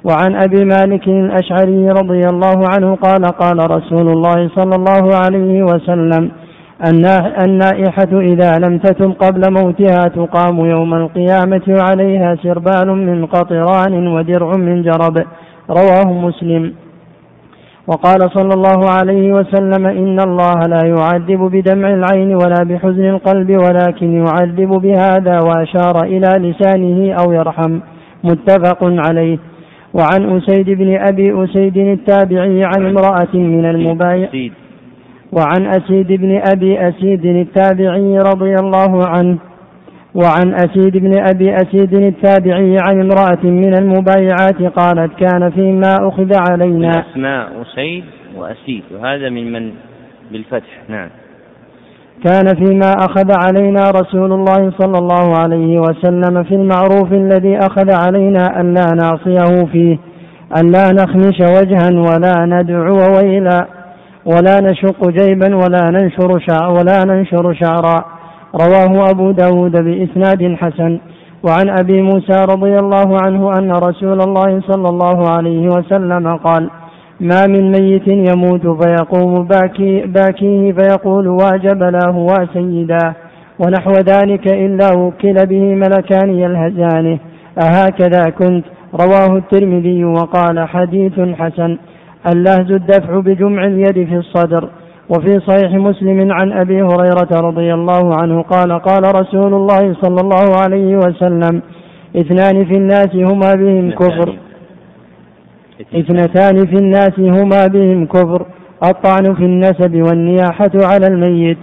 وعن 0.08 0.34
أبي 0.34 0.64
مالك 0.64 1.08
الأشعري 1.08 1.88
رضي 1.88 2.20
الله 2.28 2.58
عنه 2.74 2.94
قال 2.94 3.24
قال 3.24 3.70
رسول 3.70 4.08
الله 4.08 4.48
صلى 4.48 4.74
الله 4.78 5.04
عليه 5.24 5.62
وسلم 5.62 6.30
النائحة 7.44 8.12
إذا 8.12 8.58
لم 8.58 8.78
تتم 8.78 9.12
قبل 9.12 9.42
موتها 9.62 10.02
تقام 10.08 10.56
يوم 10.58 10.94
القيامة 10.94 11.62
وعليها 11.68 12.36
سربال 12.42 12.88
من 12.88 13.26
قطران 13.26 14.06
ودرع 14.08 14.50
من 14.56 14.82
جرب. 14.82 15.16
رواه 15.70 16.12
مسلم. 16.12 16.72
وقال 17.86 18.30
صلى 18.34 18.54
الله 18.54 18.90
عليه 18.90 19.32
وسلم 19.32 19.86
إن 19.86 20.20
الله 20.20 20.58
لا 20.74 20.82
يعذب 20.86 21.40
بدمع 21.40 21.88
العين 21.88 22.34
ولا 22.34 22.60
بحزن 22.64 23.04
القلب 23.04 23.50
ولكن 23.50 24.24
يعذب 24.26 24.68
بهذا 24.68 25.40
وأشار 25.40 26.04
إلى 26.04 26.30
لسانه 26.48 27.14
أو 27.20 27.32
يرحم. 27.32 27.80
متفق 28.24 28.78
عليه. 28.82 29.38
وعن 29.98 30.36
أسيد 30.36 30.70
بن 30.70 30.98
أبي 31.08 31.44
أسيد 31.44 31.76
التابعي 31.76 32.64
عن 32.64 32.86
امرأة 32.86 33.34
من 33.34 33.64
المبايع. 33.64 34.28
وعن 35.32 35.66
أسيد 35.66 36.12
بن 36.12 36.40
أبي 36.52 36.88
أسيد 36.88 37.24
التابعي 37.24 38.18
رضي 38.18 38.54
الله 38.54 39.06
عنه. 39.06 39.38
وعن 40.14 40.54
أسيد 40.54 40.96
بن 40.96 41.18
أبي 41.18 41.56
أسيد 41.56 41.94
التابعي 41.94 42.76
عن 42.80 43.00
امرأة 43.00 43.44
من 43.44 43.78
المبايعات 43.78 44.62
قالت 44.62 45.12
كان 45.18 45.50
فيما 45.50 46.08
أخذ 46.08 46.32
علينا. 46.50 47.04
أسماء 47.10 47.62
أسيد 47.62 48.04
وأسيد. 48.36 48.82
وهذا 48.94 49.28
من 49.28 49.52
من 49.52 49.72
بالفتح. 50.32 50.82
نعم. 50.88 51.08
كان 52.24 52.54
فيما 52.54 52.90
أخذ 52.98 53.32
علينا 53.46 53.82
رسول 53.90 54.32
الله 54.32 54.72
صلى 54.78 54.98
الله 54.98 55.36
عليه 55.36 55.78
وسلم 55.78 56.42
في 56.42 56.54
المعروف 56.54 57.12
الذي 57.12 57.58
أخذ 57.58 57.92
علينا 58.06 58.60
أن 58.60 58.74
لا 58.74 58.86
نعصيه 58.94 59.64
فيه 59.64 59.98
أن 60.60 60.70
لا 60.70 60.92
نخمش 60.92 61.40
وجها 61.40 61.90
ولا 61.90 62.44
ندعو 62.44 62.96
ويلا 63.16 63.66
ولا 64.26 64.60
نشق 64.60 65.08
جيبا 65.08 65.56
ولا 65.56 65.90
ننشر 65.90 66.38
شعر 66.38 66.70
ولا 66.70 67.04
ننشر 67.04 67.54
شعرا. 67.54 68.04
رواه 68.54 69.10
أبو 69.10 69.30
داود 69.30 69.72
بإسناد 69.72 70.56
حسن. 70.56 70.98
وعن 71.42 71.68
أبي 71.80 72.02
موسى 72.02 72.44
رضي 72.44 72.78
الله 72.78 73.16
عنه 73.22 73.52
أن 73.58 73.72
رسول 73.72 74.20
الله 74.20 74.60
صلى 74.60 74.88
الله 74.88 75.30
عليه 75.30 75.68
وسلم 75.68 76.36
قال 76.36 76.70
ما 77.20 77.46
من 77.46 77.72
ميت 77.72 78.08
يموت 78.08 78.82
فيقوم 78.82 79.44
باكي 79.44 80.00
باكيه 80.06 80.72
فيقول 80.72 81.28
واجب 81.28 81.82
له 81.82 82.16
وسيدا 82.16 83.14
ونحو 83.58 83.92
ذلك 83.92 84.52
إلا 84.52 84.92
وكل 84.92 85.34
به 85.46 85.74
ملكان 85.74 86.30
يلهزانه 86.30 87.18
أهكذا 87.58 88.30
كنت. 88.38 88.64
رواه 88.94 89.36
الترمذي 89.36 90.04
وقال 90.04 90.68
حديث 90.68 91.20
حسن. 91.20 91.78
اللهز 92.32 92.70
الدفع 92.70 93.20
بجمع 93.20 93.64
اليد 93.64 94.08
في 94.08 94.16
الصدر. 94.16 94.68
وفي 95.10 95.40
صحيح 95.40 95.72
مسلم 95.74 96.32
عن 96.32 96.52
أبي 96.52 96.82
هريرة 96.82 97.32
رضي 97.32 97.74
الله 97.74 98.14
عنه 98.20 98.42
قال 98.42 98.72
قال 98.72 99.14
رسول 99.14 99.54
الله 99.54 99.94
صلى 100.02 100.20
الله 100.20 100.46
عليه 100.64 100.96
وسلم 100.96 101.62
اثنان 102.16 102.64
في 102.64 102.74
الناس 102.74 103.14
هما 103.14 103.54
بهم 103.54 103.90
كفر. 103.90 104.45
اثنتان 105.80 106.66
في 106.66 106.74
الناس 106.74 107.18
هما 107.18 107.66
بهم 107.66 108.06
كفر 108.06 108.46
الطعن 108.84 109.34
في 109.34 109.44
النسب 109.44 109.94
والنياحة 109.94 110.70
على 110.74 111.06
الميت. 111.06 111.58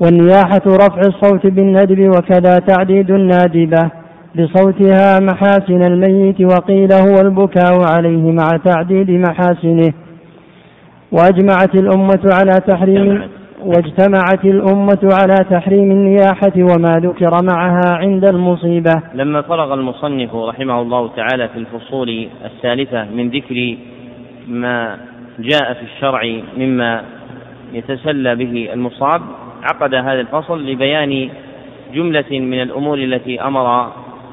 والنياحة 0.00 0.62
رفع 0.66 1.00
الصوت 1.00 1.46
بالندب 1.46 2.08
وكذا 2.08 2.58
تعديد 2.58 3.10
النادبة. 3.10 3.90
بصوتها 4.36 5.20
محاسن 5.20 5.82
الميت 5.82 6.40
وقيل 6.40 6.92
هو 6.92 7.20
البكاء 7.20 7.80
عليه 7.96 8.32
مع 8.32 8.48
تعديد 8.64 9.10
محاسنه. 9.10 9.92
وأجمعت 11.12 11.74
الأمة 11.74 12.20
على 12.32 12.60
تحريم 12.66 13.22
واجتمعت 13.66 14.44
الأمة 14.44 14.98
على 15.22 15.34
تحريم 15.50 15.90
النياحة 15.90 16.52
وما 16.56 17.00
ذكر 17.02 17.30
معها 17.42 17.96
عند 17.96 18.24
المصيبة. 18.24 19.02
لما 19.14 19.42
فرغ 19.42 19.74
المصنف 19.74 20.34
رحمه 20.34 20.82
الله 20.82 21.08
تعالى 21.16 21.48
في 21.48 21.58
الفصول 21.58 22.28
الثالثة 22.44 23.04
من 23.04 23.28
ذكر 23.30 23.76
ما 24.48 24.98
جاء 25.38 25.72
في 25.74 25.82
الشرع 25.82 26.40
مما 26.56 27.04
يتسلى 27.72 28.34
به 28.34 28.68
المصاب 28.72 29.22
عقد 29.62 29.94
هذا 29.94 30.20
الفصل 30.20 30.66
لبيان 30.66 31.28
جملة 31.94 32.30
من 32.30 32.62
الأمور 32.62 32.98
التي 32.98 33.40
أمر 33.40 33.92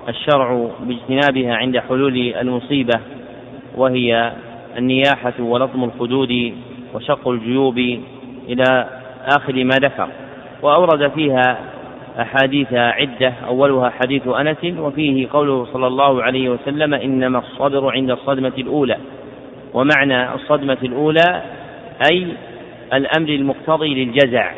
الشرع 0.09 0.67
باجتنابها 0.79 1.55
عند 1.55 1.77
حلول 1.77 2.33
المصيبة 2.41 2.99
وهي 3.77 4.33
النياحة 4.77 5.33
ولطم 5.39 5.83
الخدود 5.83 6.53
وشق 6.93 7.27
الجيوب 7.27 7.77
إلى 8.49 8.85
آخر 9.27 9.63
ما 9.63 9.75
ذكر. 9.75 10.07
وأورد 10.61 11.11
فيها 11.11 11.57
أحاديث 12.21 12.73
عدة 12.73 13.33
أولها 13.47 13.89
حديث 13.89 14.27
أنس 14.27 14.77
وفيه 14.79 15.27
قوله 15.33 15.67
صلى 15.73 15.87
الله 15.87 16.23
عليه 16.23 16.49
وسلم 16.49 16.93
إنما 16.93 17.39
الصبر 17.39 17.91
عند 17.91 18.11
الصدمة 18.11 18.53
الأولى. 18.57 18.97
ومعنى 19.73 20.33
الصدمة 20.33 20.77
الأولى 20.83 21.41
أي 22.11 22.27
الأمر 22.93 23.29
المقتضي 23.29 24.05
للجزع. 24.05 24.51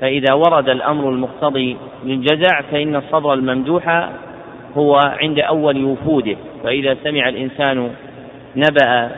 فإذا 0.00 0.34
ورد 0.34 0.68
الأمر 0.68 1.08
المقتضي 1.10 1.76
للجزع 2.04 2.60
فإن 2.60 2.96
الصبر 2.96 3.34
الممدوح 3.34 4.08
هو 4.76 4.96
عند 4.96 5.38
أول 5.38 5.84
وفوده. 5.84 6.36
فإذا 6.64 6.96
سمع 7.04 7.28
الإنسان 7.28 7.90
نبأ 8.56 9.10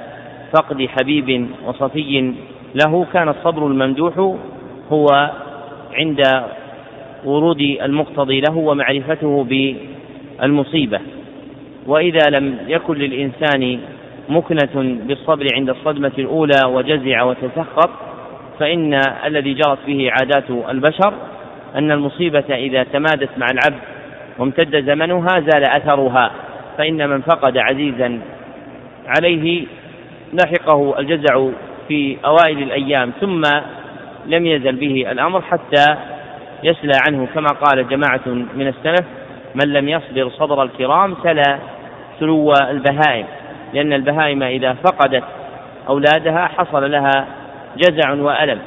فقد 0.53 0.87
حبيب 0.87 1.49
وصفي 1.67 2.35
له 2.75 3.07
كان 3.13 3.29
الصبر 3.29 3.67
الممدوح 3.67 4.37
هو 4.93 5.31
عند 5.95 6.23
ورود 7.25 7.61
المقتضي 7.61 8.41
له 8.41 8.57
ومعرفته 8.57 9.45
بالمصيبة. 9.45 11.01
وإذا 11.87 12.31
لم 12.31 12.59
يكن 12.69 12.95
للإنسان 12.95 13.81
مكنة 14.29 14.99
بالصبر 15.07 15.47
عند 15.55 15.71
الصدمة 15.71 16.13
الأولى 16.19 16.61
وجزع 16.67 17.23
وتسخط 17.23 17.91
فإن 18.59 19.01
الذي 19.27 19.55
جرت 19.55 19.79
به 19.87 20.11
عادات 20.11 20.51
البشر 20.71 21.15
أن 21.75 21.91
المصيبة 21.91 22.55
إذا 22.55 22.83
تمادت 22.83 23.29
مع 23.39 23.47
العبد 23.53 23.83
وامتد 24.39 24.85
زمنها 24.87 25.41
زال 25.41 25.65
أثرها 25.65 26.31
فإن 26.79 27.09
من 27.09 27.21
فقد 27.21 27.59
عزيزا 27.59 28.21
عليه 29.07 29.67
لحقه 30.33 30.99
الجزع 30.99 31.49
في 31.89 32.17
أوائل 32.25 32.63
الأيام 32.63 33.13
ثم 33.21 33.43
لم 34.27 34.47
يزل 34.47 34.77
به 34.77 35.13
الأمر 35.13 35.43
حتى 35.43 35.97
يسلى 36.63 36.93
عنه 37.09 37.29
كما 37.35 37.49
قال 37.49 37.89
جماعة 37.89 38.29
من 38.55 38.69
السلف 38.69 39.07
من 39.55 39.73
لم 39.73 39.89
يصبر 39.89 40.31
صبر 40.31 40.63
الكرام 40.63 41.17
سلى 41.23 41.59
سلو 42.21 42.53
البهائم 42.53 43.27
لأن 43.75 43.93
البهائم 43.93 44.43
إذا 44.43 44.73
فقدت 44.73 45.25
أولادها 45.89 46.47
حصل 46.47 46.91
لها 46.91 47.27
جزع 47.77 48.13
وألم 48.13 48.59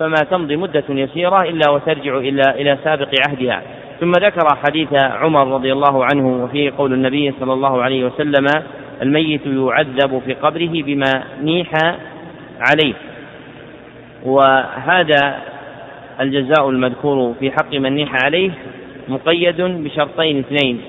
فما 0.00 0.14
تمضي 0.30 0.56
مدة 0.56 0.84
يسيرة 0.88 1.42
إلا 1.42 1.70
وترجع 1.70 2.16
إلى 2.16 2.42
إلى 2.50 2.78
سابق 2.84 3.08
عهدها. 3.28 3.62
ثم 4.00 4.12
ذكر 4.12 4.56
حديث 4.66 4.88
عمر 4.94 5.54
رضي 5.54 5.72
الله 5.72 6.04
عنه 6.04 6.44
وفيه 6.44 6.72
قول 6.78 6.92
النبي 6.92 7.34
صلى 7.40 7.52
الله 7.52 7.82
عليه 7.82 8.04
وسلم 8.04 8.46
الميت 9.02 9.46
يعذب 9.46 10.22
في 10.26 10.34
قبره 10.34 10.82
بما 10.82 11.22
نيح 11.42 11.70
عليه. 12.60 12.94
وهذا 14.24 15.38
الجزاء 16.20 16.70
المذكور 16.70 17.34
في 17.40 17.50
حق 17.50 17.74
من 17.74 17.92
نيح 17.94 18.24
عليه 18.24 18.50
مقيد 19.08 19.60
بشرطين 19.60 20.38
اثنين. 20.38 20.80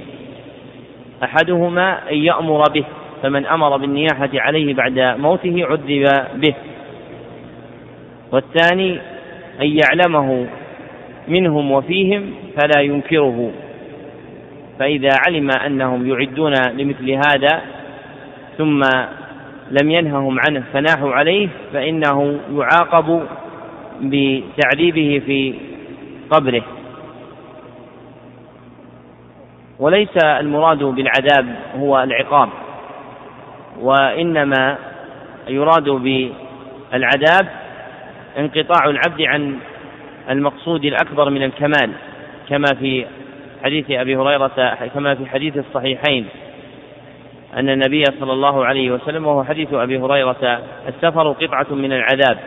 أحدهما 1.23 2.11
أن 2.11 2.17
يأمر 2.17 2.63
به 2.73 2.83
فمن 3.23 3.45
أمر 3.45 3.77
بالنياحة 3.77 4.29
عليه 4.33 4.73
بعد 4.73 4.99
موته 4.99 5.65
عذب 5.65 6.07
به. 6.35 6.53
والثاني 8.31 8.99
أن 9.61 9.79
يعلمه 9.83 10.47
منهم 11.27 11.71
وفيهم 11.71 12.33
فلا 12.57 12.81
ينكره. 12.81 13.51
فإذا 14.79 15.09
علم 15.27 15.49
أنهم 15.65 16.09
يعدون 16.09 16.53
لمثل 16.73 17.11
هذا 17.11 17.61
ثم 18.57 18.81
لم 19.69 19.91
ينههم 19.91 20.39
عنه 20.39 20.63
فناحوا 20.73 21.13
عليه 21.13 21.49
فإنه 21.73 22.39
يعاقب 22.53 23.25
بتعذيبه 24.01 25.21
في 25.25 25.53
قبره. 26.29 26.63
وليس 29.79 30.17
المراد 30.23 30.83
بالعذاب 30.83 31.55
هو 31.75 32.03
العقاب 32.03 32.49
وإنما 33.79 34.77
يراد 35.47 35.89
بالعذاب 35.89 37.47
انقطاع 38.37 38.89
العبد 38.89 39.21
عن 39.21 39.57
المقصود 40.29 40.85
الأكبر 40.85 41.29
من 41.29 41.43
الكمال 41.43 41.91
كما 42.49 42.67
في 42.79 43.05
حديث 43.63 43.91
أبي 43.91 44.15
هريرة 44.15 44.77
كما 44.93 45.15
في 45.15 45.25
حديث 45.25 45.57
الصحيحين. 45.57 46.25
أن 47.55 47.69
النبي 47.69 48.03
صلى 48.19 48.33
الله 48.33 48.65
عليه 48.65 48.91
وسلم 48.91 49.27
وهو 49.27 49.43
حديث 49.43 49.73
أبي 49.73 49.97
هريرة 49.97 50.61
السفر 50.87 51.31
قطعة 51.31 51.67
من 51.71 51.93
العذاب 51.93 52.37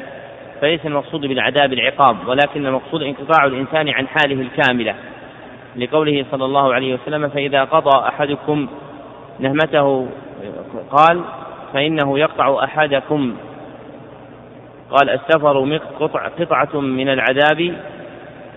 فليس 0.61 0.87
المقصود 0.87 1.21
بالعذاب 1.21 1.73
العقاب 1.73 2.17
ولكن 2.27 2.67
المقصود 2.67 3.03
انقطاع 3.03 3.47
الإنسان 3.47 3.89
عن 3.89 4.07
حاله 4.07 4.41
الكاملة. 4.41 4.95
لقوله 5.77 6.25
صلى 6.31 6.45
الله 6.45 6.75
عليه 6.75 6.95
وسلم 6.95 7.29
فإذا 7.29 7.65
قضى 7.65 8.09
أحدكم 8.09 8.69
نهمته 9.41 10.09
قال 10.91 11.21
فإنه 11.73 12.19
يقطع 12.19 12.65
أحدكم. 12.65 13.35
قال 14.91 15.11
السفر 15.11 15.79
قطعة 16.39 16.81
من 16.81 17.09
العذاب 17.09 17.61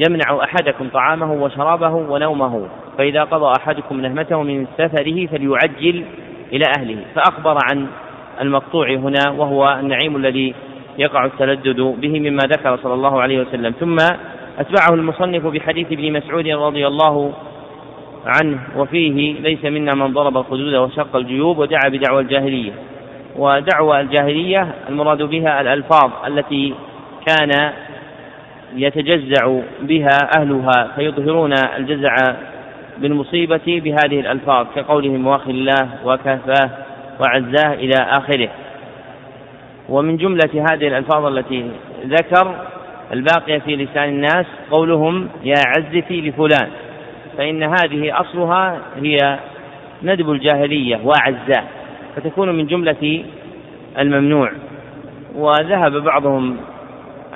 يمنع 0.07 0.43
أحدكم 0.43 0.89
طعامه 0.89 1.33
وشرابه 1.33 1.93
ونومه. 1.93 2.67
فإذا 2.97 3.23
قضى 3.23 3.53
أحدكم 3.59 4.01
نهمته 4.01 4.43
من 4.43 4.67
سفره 4.77 5.25
فليعجل 5.25 6.05
إلى 6.53 6.65
أهله 6.77 6.97
فأخبر 7.15 7.57
عن 7.69 7.87
المقطوع 8.41 8.89
هنا 8.89 9.29
وهو 9.37 9.77
النعيم 9.79 10.15
الذي 10.15 10.53
يقع 10.97 11.25
التلدد 11.25 11.79
به 11.79 12.19
مما 12.19 12.43
ذكر 12.43 12.77
صلى 12.83 12.93
الله 12.93 13.21
عليه 13.21 13.41
وسلم. 13.41 13.73
ثم 13.79 13.97
أتبعه 14.59 14.93
المصنف 14.93 15.45
بحديث 15.45 15.91
ابن 15.91 16.13
مسعود 16.13 16.47
رضي 16.47 16.87
الله 16.87 17.33
عنه 18.25 18.59
وفيه 18.77 19.33
ليس 19.41 19.65
منا 19.65 19.93
من 19.93 20.13
ضرب 20.13 20.37
الخدود 20.37 20.73
وشق 20.73 21.15
الجيوب 21.15 21.57
ودعا 21.57 21.89
بدعوى 21.89 22.21
الجاهلية. 22.21 22.71
ودعوى 23.35 24.01
الجاهلية 24.01 24.67
المراد 24.89 25.21
بها 25.21 25.61
الألفاظ 25.61 26.11
التي 26.27 26.73
كان 27.27 27.73
يتجزع 28.75 29.59
بها 29.81 30.17
أهلها 30.37 30.91
فيظهرون 30.95 31.53
الجزع 31.77 32.15
بالمصيبة 33.01 33.61
بهذه 33.67 34.19
الألفاظ 34.19 34.67
كقولهم 34.75 35.27
الله 35.47 35.89
وكفاه 36.05 36.69
وعزاه 37.19 37.73
إلى 37.73 37.95
آخره. 37.95 38.49
ومن 39.89 40.17
جملة 40.17 40.65
هذه 40.71 40.87
الألفاظ 40.87 41.25
التي 41.25 41.71
ذكر 42.05 42.55
الباقية 43.13 43.59
في 43.59 43.75
لسان 43.75 44.09
الناس 44.09 44.45
قولهم 44.71 45.29
يا 45.43 45.61
عزتي 45.67 46.21
لفلان 46.21 46.69
فإن 47.37 47.63
هذه 47.63 48.21
أصلها 48.21 48.79
هي 49.01 49.39
ندب 50.03 50.31
الجاهلية 50.31 50.99
وأعزاه 51.03 51.63
فتكون 52.15 52.57
من 52.57 52.67
جملة 52.67 53.25
الممنوع. 53.99 54.51
وذهب 55.35 55.91
بعضهم 55.91 56.57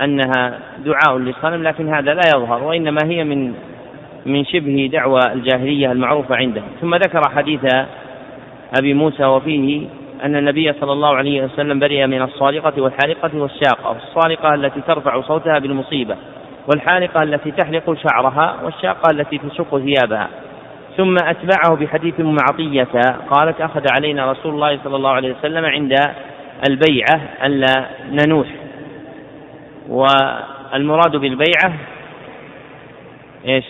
أنها 0.03 0.59
دعاء 0.85 1.17
للصنم 1.17 1.63
لكن 1.63 1.93
هذا 1.93 2.13
لا 2.13 2.21
يظهر 2.35 2.63
وإنما 2.63 2.99
هي 3.03 3.23
من 3.23 3.53
من 4.25 4.45
شبه 4.45 4.89
دعوى 4.93 5.19
الجاهلية 5.33 5.91
المعروفة 5.91 6.35
عنده. 6.35 6.61
ثم 6.81 6.95
ذكر 6.95 7.21
حديث 7.35 7.65
أبي 8.79 8.93
موسى 8.93 9.25
وفيه 9.25 9.87
أن 10.23 10.35
النبي 10.35 10.73
صلى 10.73 10.91
الله 10.91 11.15
عليه 11.15 11.43
وسلم 11.43 11.79
برئ 11.79 12.07
من 12.07 12.21
الصالقة 12.21 12.81
والحالقة 12.81 13.31
والشاقة 13.33 13.95
الصالقة 13.97 14.53
التي 14.53 14.81
ترفع 14.81 15.21
صوتها 15.21 15.59
بالمصيبة 15.59 16.15
والحالقة 16.67 17.23
التي 17.23 17.51
تحلق 17.51 17.93
شعرها 17.93 18.55
والشاقة 18.63 19.11
التي 19.13 19.37
تشق 19.37 19.77
ثيابها. 19.77 20.29
ثم 20.97 21.15
أتبعه 21.23 21.75
بحديث 21.75 22.19
أم 22.19 22.35
عطية 22.49 23.01
قالت 23.29 23.61
أخذ 23.61 23.85
علينا 23.91 24.31
رسول 24.31 24.53
الله 24.53 24.79
صلى 24.83 24.95
الله 24.95 25.11
عليه 25.11 25.35
وسلم 25.39 25.65
عند 25.65 25.95
البيعة 26.69 27.21
ألا 27.43 27.85
ننوح. 28.11 28.47
والمراد 29.89 31.15
بالبيعة 31.15 31.73
إيش؟ 33.45 33.65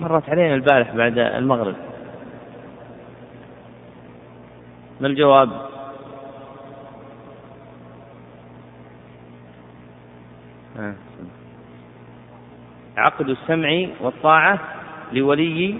مرت 0.00 0.30
علينا 0.30 0.54
البارح 0.54 0.94
بعد 0.94 1.18
المغرب. 1.18 1.74
ما 5.00 5.06
الجواب؟ 5.06 5.50
عقد 12.96 13.28
السمع 13.28 13.86
والطاعة 14.00 14.58
لولي 15.12 15.78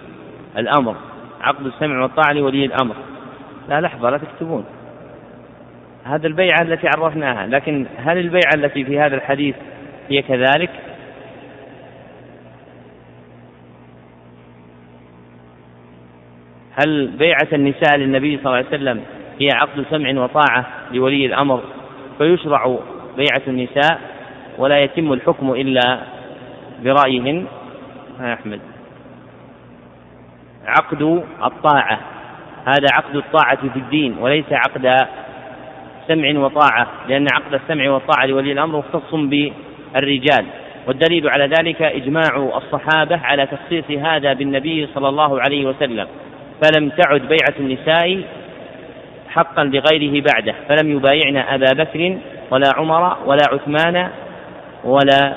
الأمر. 0.56 0.96
عقد 1.40 1.66
السمع 1.66 2.02
والطاعة 2.02 2.32
لولي 2.32 2.64
الأمر. 2.64 2.94
لا 3.68 3.80
لحظة 3.80 4.10
لا 4.10 4.18
تكتبون. 4.18 4.64
هذا 6.04 6.26
البيعة 6.26 6.62
التي 6.62 6.88
عرفناها 6.96 7.46
لكن 7.46 7.86
هل 7.96 8.18
البيعة 8.18 8.54
التي 8.54 8.84
في 8.84 9.00
هذا 9.00 9.14
الحديث 9.16 9.56
هي 10.08 10.22
كذلك؟ 10.22 10.70
هل 16.84 17.06
بيعة 17.06 17.48
النساء 17.52 17.96
للنبي 17.96 18.36
صلى 18.36 18.46
الله 18.46 18.56
عليه 18.56 18.66
وسلم 18.66 19.02
هي 19.40 19.48
عقد 19.54 19.84
سمع 19.90 20.22
وطاعة 20.22 20.66
لولي 20.92 21.26
الأمر 21.26 21.62
فيشرع 22.18 22.78
بيعة 23.16 23.42
النساء 23.48 24.00
ولا 24.58 24.80
يتم 24.80 25.12
الحكم 25.12 25.52
إلا 25.52 26.00
برأيهن؟ 26.84 27.46
يا 28.20 28.34
أحمد. 28.34 28.60
عقد 30.66 31.22
الطاعة. 31.44 31.98
هذا 32.66 32.86
عقد 32.92 33.16
الطاعة 33.16 33.56
في 33.56 33.78
الدين 33.78 34.16
وليس 34.20 34.52
عقد 34.52 35.06
سمع 36.08 36.38
وطاعة 36.38 36.86
لأن 37.08 37.26
عقد 37.32 37.54
السمع 37.54 37.90
والطاعة 37.90 38.26
لولي 38.26 38.52
الأمر 38.52 38.78
مختص 38.78 39.14
بالرجال. 39.14 40.46
والدليل 40.86 41.28
على 41.28 41.46
ذلك 41.46 41.82
إجماع 41.82 42.50
الصحابة 42.56 43.20
على 43.24 43.46
تخصيص 43.46 43.90
هذا 43.90 44.32
بالنبي 44.32 44.88
صلى 44.94 45.08
الله 45.08 45.40
عليه 45.40 45.66
وسلم. 45.66 46.06
فلم 46.62 46.88
تعد 46.88 47.20
بيعة 47.20 47.54
النساء 47.60 48.22
حقا 49.28 49.64
لغيره 49.64 50.24
بعده 50.32 50.54
فلم 50.68 50.96
يبايعن 50.96 51.36
أبا 51.36 51.72
بكر 51.72 52.18
ولا 52.50 52.68
عمر 52.76 53.16
ولا 53.26 53.42
عثمان 53.52 54.08
ولا 54.84 55.34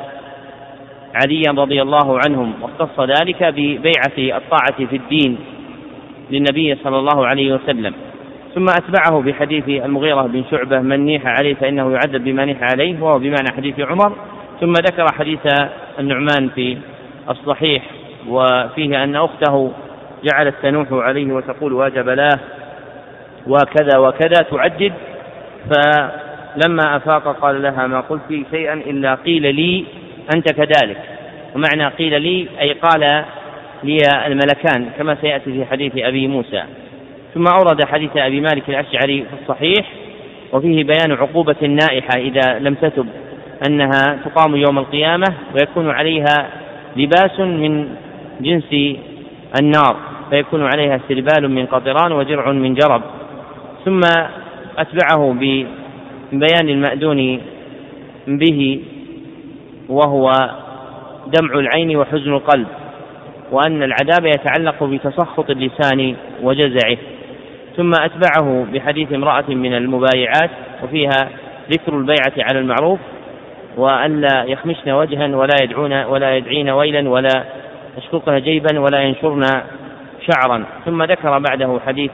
عليا 1.16 1.52
رضي 1.52 1.82
الله 1.82 2.20
عنهم 2.26 2.54
واختص 2.62 3.00
ذلك 3.00 3.44
ببيعة 3.44 4.38
الطاعة 4.38 4.86
في 4.86 4.96
الدين 4.96 5.38
للنبي 6.32 6.76
صلى 6.84 7.00
الله 7.00 7.28
عليه 7.28 7.54
وسلم. 7.54 7.94
ثم 8.56 8.66
أتبعه 8.70 9.22
بحديث 9.22 9.70
المغيرة 9.70 10.22
بن 10.22 10.44
شعبة 10.52 10.80
من 10.80 11.06
نيح 11.06 11.26
عليه 11.26 11.54
فإنه 11.54 11.92
يعذب 11.92 12.24
بما 12.24 12.46
نيح 12.46 12.58
عليه 12.62 13.02
وهو 13.02 13.20
بمعنى 13.20 13.52
حديث 13.58 13.80
عمر. 13.80 14.16
ثم 14.62 14.74
ذكر 14.74 15.06
حديث 15.20 15.40
النعمان 16.00 16.50
في 16.56 16.78
الصحيح 17.30 17.84
وفيه 18.28 19.04
أن 19.04 19.16
أخته 19.16 19.72
جعلت 20.24 20.56
تنوح 20.64 20.88
عليه 20.92 21.34
وتقول 21.34 21.74
واجب 21.74 22.10
له 22.10 22.40
وكذا 23.48 23.98
وكذا 23.98 24.46
تعجد. 24.52 24.94
فلما 25.70 26.96
أفاق 26.96 27.40
قال 27.42 27.62
لها 27.62 27.88
ما 27.88 28.02
قلت 28.02 28.46
شيئا 28.52 28.74
إلا 28.74 29.16
قيل 29.16 29.56
لي 29.56 29.86
أنت 30.36 30.52
كذلك. 30.52 30.98
ومعنى 31.56 31.88
قيل 31.88 32.22
لي 32.22 32.48
أي 32.62 32.74
قال 32.74 33.24
لي 33.84 33.98
الملكان 34.26 34.90
كما 34.98 35.18
سيأتي 35.22 35.52
في 35.52 35.66
حديث 35.66 35.92
أبي 35.98 36.28
موسى. 36.28 36.64
ثم 37.34 37.48
أورد 37.48 37.84
حديث 37.84 38.18
أبي 38.18 38.42
مالك 38.42 38.70
الأشعري 38.70 39.24
في 39.24 39.42
الصحيح 39.42 39.86
وفيه 40.54 40.84
بيان 40.84 41.12
عقوبة 41.12 41.56
النائحة 41.64 42.18
إذا 42.18 42.60
لم 42.60 42.74
تتب 42.74 43.08
أنها 43.68 44.20
تقام 44.26 44.56
يوم 44.56 44.78
القيامة 44.78 45.26
ويكون 45.54 45.90
عليها 45.90 46.50
لباس 46.96 47.40
من 47.40 47.90
جنس 48.42 48.98
النار. 49.62 49.96
فيكون 50.30 50.66
عليها 50.66 51.00
سربال 51.08 51.52
من 51.52 51.66
قطران 51.66 52.12
وجرع 52.12 52.52
من 52.52 52.74
جرب. 52.74 53.02
ثم 53.86 54.00
أتبعه 54.78 55.34
ببيان 55.34 56.70
المأذون 56.70 57.42
به 58.28 58.82
وهو 59.90 60.32
دمع 61.28 61.60
العين 61.60 61.98
وحزن 61.98 62.34
القلب 62.34 62.68
وأن 63.52 63.84
العذاب 63.84 64.26
يتعلق 64.26 64.84
بتسخط 64.84 65.50
اللسان 65.50 66.16
وجزعه. 66.42 66.98
ثم 67.78 67.92
أتبعه 67.94 68.66
بحديث 68.74 69.14
امرأة 69.14 69.50
من 69.50 69.74
المبايعات 69.74 70.50
وفيها 70.84 71.30
ذكر 71.72 71.98
البيعة 71.98 72.34
على 72.38 72.60
المعروف 72.60 73.00
وألا 73.78 74.44
يخمشن 74.44 74.92
وجها 74.92 75.36
ولا 75.36 75.56
يدعون 75.64 76.04
ولا 76.04 76.36
يدعين 76.36 76.70
ويلا 76.70 77.10
ولا 77.10 77.44
يشققن 77.98 78.40
جيبا 78.40 78.80
ولا 78.80 79.02
ينشرن 79.02 79.44
شعرا. 80.28 80.66
ثم 80.86 81.04
ذكر 81.04 81.40
بعده 81.40 81.80
حديث 81.88 82.12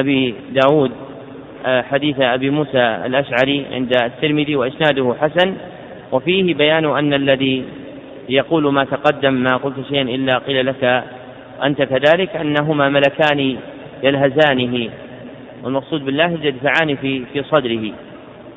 أبي 0.00 0.34
داود 0.50 0.92
آه، 1.66 1.82
حديث 1.82 2.20
أبي 2.20 2.50
موسى 2.50 2.78
الأشعري 3.06 3.66
عند 3.72 3.92
الترمذي 4.02 4.56
وإسناده 4.56 5.14
حسن. 5.20 5.54
وفيه 6.12 6.54
بيان 6.54 6.84
أن 6.84 7.14
الذي 7.14 7.64
يقول 8.28 8.72
ما 8.72 8.84
تقدم 8.84 9.34
ما 9.34 9.56
قلت 9.56 9.74
شيئا 9.88 10.02
إلا 10.02 10.38
قيل 10.38 10.66
لك 10.66 11.04
أنت 11.62 11.82
كذلك 11.82 12.36
أنهما 12.36 12.88
ملكان 12.88 13.56
يلهزانه 14.02 14.90
والمقصود 15.64 16.04
بالله 16.04 16.38
يدفعان 16.42 16.96
في 16.96 17.24
في 17.32 17.42
صدره. 17.42 17.92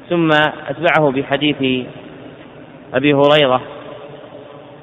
ثم 0.10 0.30
أتبعه 0.70 1.12
بحديث 1.12 1.86
أبي 2.94 3.14
هريرة 3.14 3.62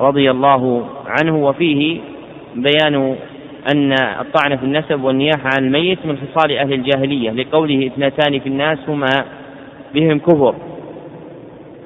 رضي 0.00 0.30
الله 0.30 0.88
عنه. 1.06 1.36
وفيه 1.36 2.00
بيان 2.56 3.16
أن 3.74 3.92
الطعن 4.20 4.56
في 4.56 4.64
النسب 4.64 5.04
والنياحة 5.04 5.50
عن 5.56 5.64
الميت 5.64 5.98
من 6.06 6.18
خصال 6.18 6.58
أهل 6.58 6.72
الجاهلية 6.72 7.30
لقوله 7.30 7.86
اثنتان 7.86 8.40
في 8.40 8.48
الناس 8.48 8.78
هما 8.88 9.24
بهم 9.94 10.18
كفر. 10.18 10.54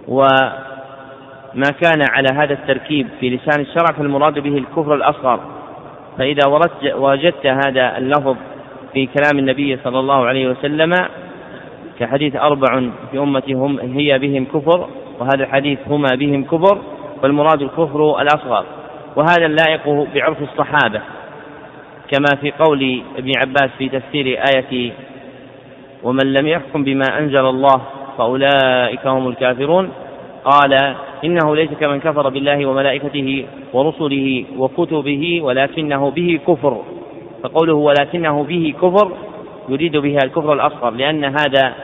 وما 0.08 1.70
كان 1.82 2.02
على 2.10 2.28
هذا 2.34 2.52
التركيب 2.52 3.06
في 3.20 3.30
لسان 3.30 3.60
الشرع 3.60 3.86
فالمراد 3.98 4.38
به 4.38 4.58
الكفر 4.58 4.94
الأصغر. 4.94 5.40
فإذا 6.18 6.46
وجدت 6.94 7.46
هذا 7.46 7.98
اللفظ 7.98 8.36
في 8.92 9.06
كلام 9.06 9.38
النبي 9.38 9.78
صلى 9.84 9.98
الله 9.98 10.26
عليه 10.26 10.48
وسلم 10.48 10.92
كحديث 11.98 12.36
أربع 12.36 12.82
في 13.10 13.18
أمتي 13.18 13.52
هم 13.52 13.78
هي 13.80 14.18
بهم 14.18 14.44
كفر 14.44 14.88
وهذا 15.20 15.44
الحديث 15.44 15.78
هما 15.86 16.08
بهم 16.14 16.44
كفر 16.44 16.78
فالمراد 17.22 17.62
الكفر 17.62 18.20
الأصغر. 18.22 18.64
وهذا 19.16 19.46
اللائق 19.46 19.88
بعرف 20.14 20.42
الصحابة. 20.42 21.00
كما 22.10 22.36
في 22.40 22.50
قول 22.50 23.02
ابن 23.18 23.32
عباس 23.36 23.70
في 23.78 23.88
تفسير 23.88 24.26
آية 24.26 24.92
ومن 26.02 26.32
لم 26.32 26.46
يحكم 26.46 26.84
بما 26.84 27.18
أنزل 27.18 27.46
الله 27.46 27.82
فأولئك 28.18 29.06
هم 29.06 29.28
الكافرون 29.28 29.90
قال 30.44 30.94
إنه 31.24 31.56
ليس 31.56 31.70
كمن 31.70 32.00
كفر 32.00 32.28
بالله 32.28 32.66
وملائكته 32.66 33.46
ورسله 33.72 34.44
وكتبه 34.56 35.40
ولكنه 35.42 36.10
به 36.10 36.40
كفر. 36.46 36.82
فقوله 37.42 37.74
ولكنه 37.74 38.44
به 38.44 38.74
كفر 38.82 39.12
يريد 39.68 39.96
بها 39.96 40.18
الكفر 40.24 40.52
الأصغر 40.52 40.90
لأن 40.90 41.24
هذا 41.24 41.74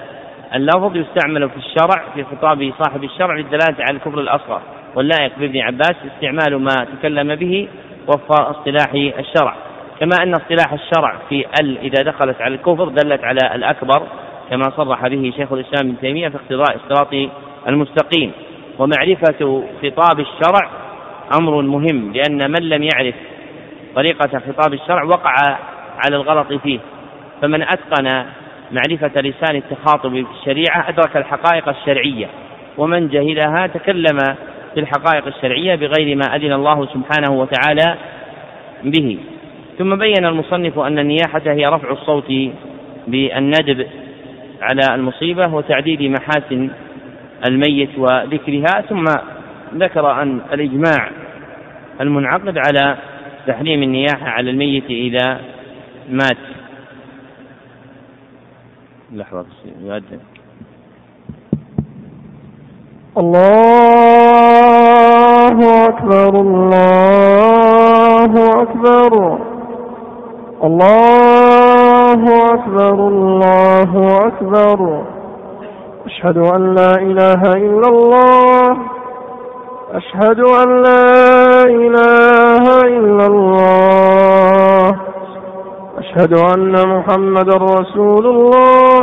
اللفظ 0.55 0.97
يستعمل 0.97 1.51
في 1.51 1.57
الشرع 1.57 2.05
في 2.15 2.25
خطاب 2.25 2.73
صاحب 2.85 3.05
الشرع 3.05 3.37
للدلالة 3.37 3.77
على 3.81 3.97
الكفر 3.97 4.21
الأصغر. 4.21 4.61
واللائق 4.95 5.33
بابن 5.39 5.61
عباس 5.61 5.95
استعمال 6.15 6.59
ما 6.63 6.87
تكلم 6.99 7.35
به 7.35 7.69
وفق 8.09 8.33
اصطلاح 8.33 8.93
الشرع. 8.95 9.66
كما 10.01 10.17
أن 10.23 10.35
اصطلاح 10.35 10.73
الشرع 10.73 11.17
في 11.29 11.47
ال 11.61 11.79
إذا 11.79 12.03
دخلت 12.03 12.41
على 12.41 12.55
الكفر 12.55 12.89
دلت 12.89 13.25
على 13.25 13.55
الأكبر 13.55 14.03
كما 14.51 14.63
صرح 14.77 15.09
به 15.09 15.33
شيخ 15.37 15.53
الإسلام 15.53 15.87
ابن 15.89 16.01
تيمية 16.01 16.29
في 16.29 16.37
اقتضاء 16.37 16.77
الصراط 16.77 17.31
المستقيم. 17.69 18.33
ومعرفة 18.79 19.65
خطاب 19.83 20.21
الشرع 20.21 20.71
أمر 21.39 21.63
مهم 21.63 22.13
لأن 22.13 22.51
من 22.51 22.69
لم 22.69 22.83
يعرف 22.83 23.15
طريقة 23.95 24.39
خطاب 24.39 24.75
الشرع 24.75 25.03
وقع 25.05 25.35
على 26.05 26.17
الغلط 26.17 26.53
فيه. 26.53 26.79
فمن 27.43 27.63
أتقن 27.63 28.27
معرفة 28.73 29.21
لسان 29.21 29.57
التخاطب 29.57 30.11
بالشريعة 30.11 30.89
أدرك 30.89 31.17
الحقائق 31.17 31.69
الشرعية. 31.69 32.27
ومن 32.79 33.09
جهلها 33.09 33.67
تكلم 33.67 34.19
في 34.75 34.81
الحقائق 34.81 35.27
الشرعية 35.27 35.75
بغير 35.75 36.17
ما 36.17 36.37
أذن 36.37 36.53
الله 36.53 36.87
سبحانه 36.87 37.33
وتعالى 37.33 37.97
به. 38.85 39.19
ثم 39.79 39.97
بين 39.97 40.25
المصنف 40.25 40.79
أن 40.79 40.99
النياحة 40.99 41.43
هي 41.47 41.63
رفع 41.65 41.91
الصوت 41.91 42.33
بالندب 43.07 43.87
على 44.63 44.95
المصيبة 44.95 45.55
وتعديد 45.55 46.03
محاسن 46.03 46.71
الميت 47.49 47.99
وذكرها 47.99 48.81
ثم 48.89 49.05
ذكر 49.75 50.23
أن 50.23 50.41
الإجماع 50.53 51.11
المنعقد 52.01 52.59
على 52.59 52.97
تحريم 53.47 53.83
النياحة 53.83 54.29
على 54.29 54.51
الميت 54.51 54.91
إذا 54.91 55.41
مات. 56.11 56.37
لحظة 59.13 59.47
يؤذن. 59.83 60.21
الله 63.17 63.47
أكبر 65.89 66.41
الله 66.41 67.03
أكبر. 68.63 69.39
الله 70.67 72.23
أكبر 72.55 72.93
الله 73.09 74.19
أكبر. 74.27 75.03
أشهد 76.07 76.39
أن 76.39 76.75
لا 76.75 76.91
إله 76.91 77.41
إلا 77.43 77.89
الله. 77.89 78.77
أشهد 79.93 80.41
أن 80.41 80.83
لا 80.83 81.63
إله 81.63 82.81
إلا 82.85 83.27
الله. 83.27 84.97
أشهد 85.99 86.35
أن 86.57 86.89
محمد 86.89 87.49
رسول 87.51 88.27
الله. 88.27 89.01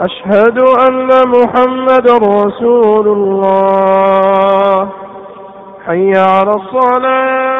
أشهد 0.00 0.58
أن 0.88 1.08
محمد 1.28 2.10
رسول 2.10 3.08
الله. 3.08 4.88
حي 5.86 6.12
على 6.16 6.50
الصلاة. 6.50 7.59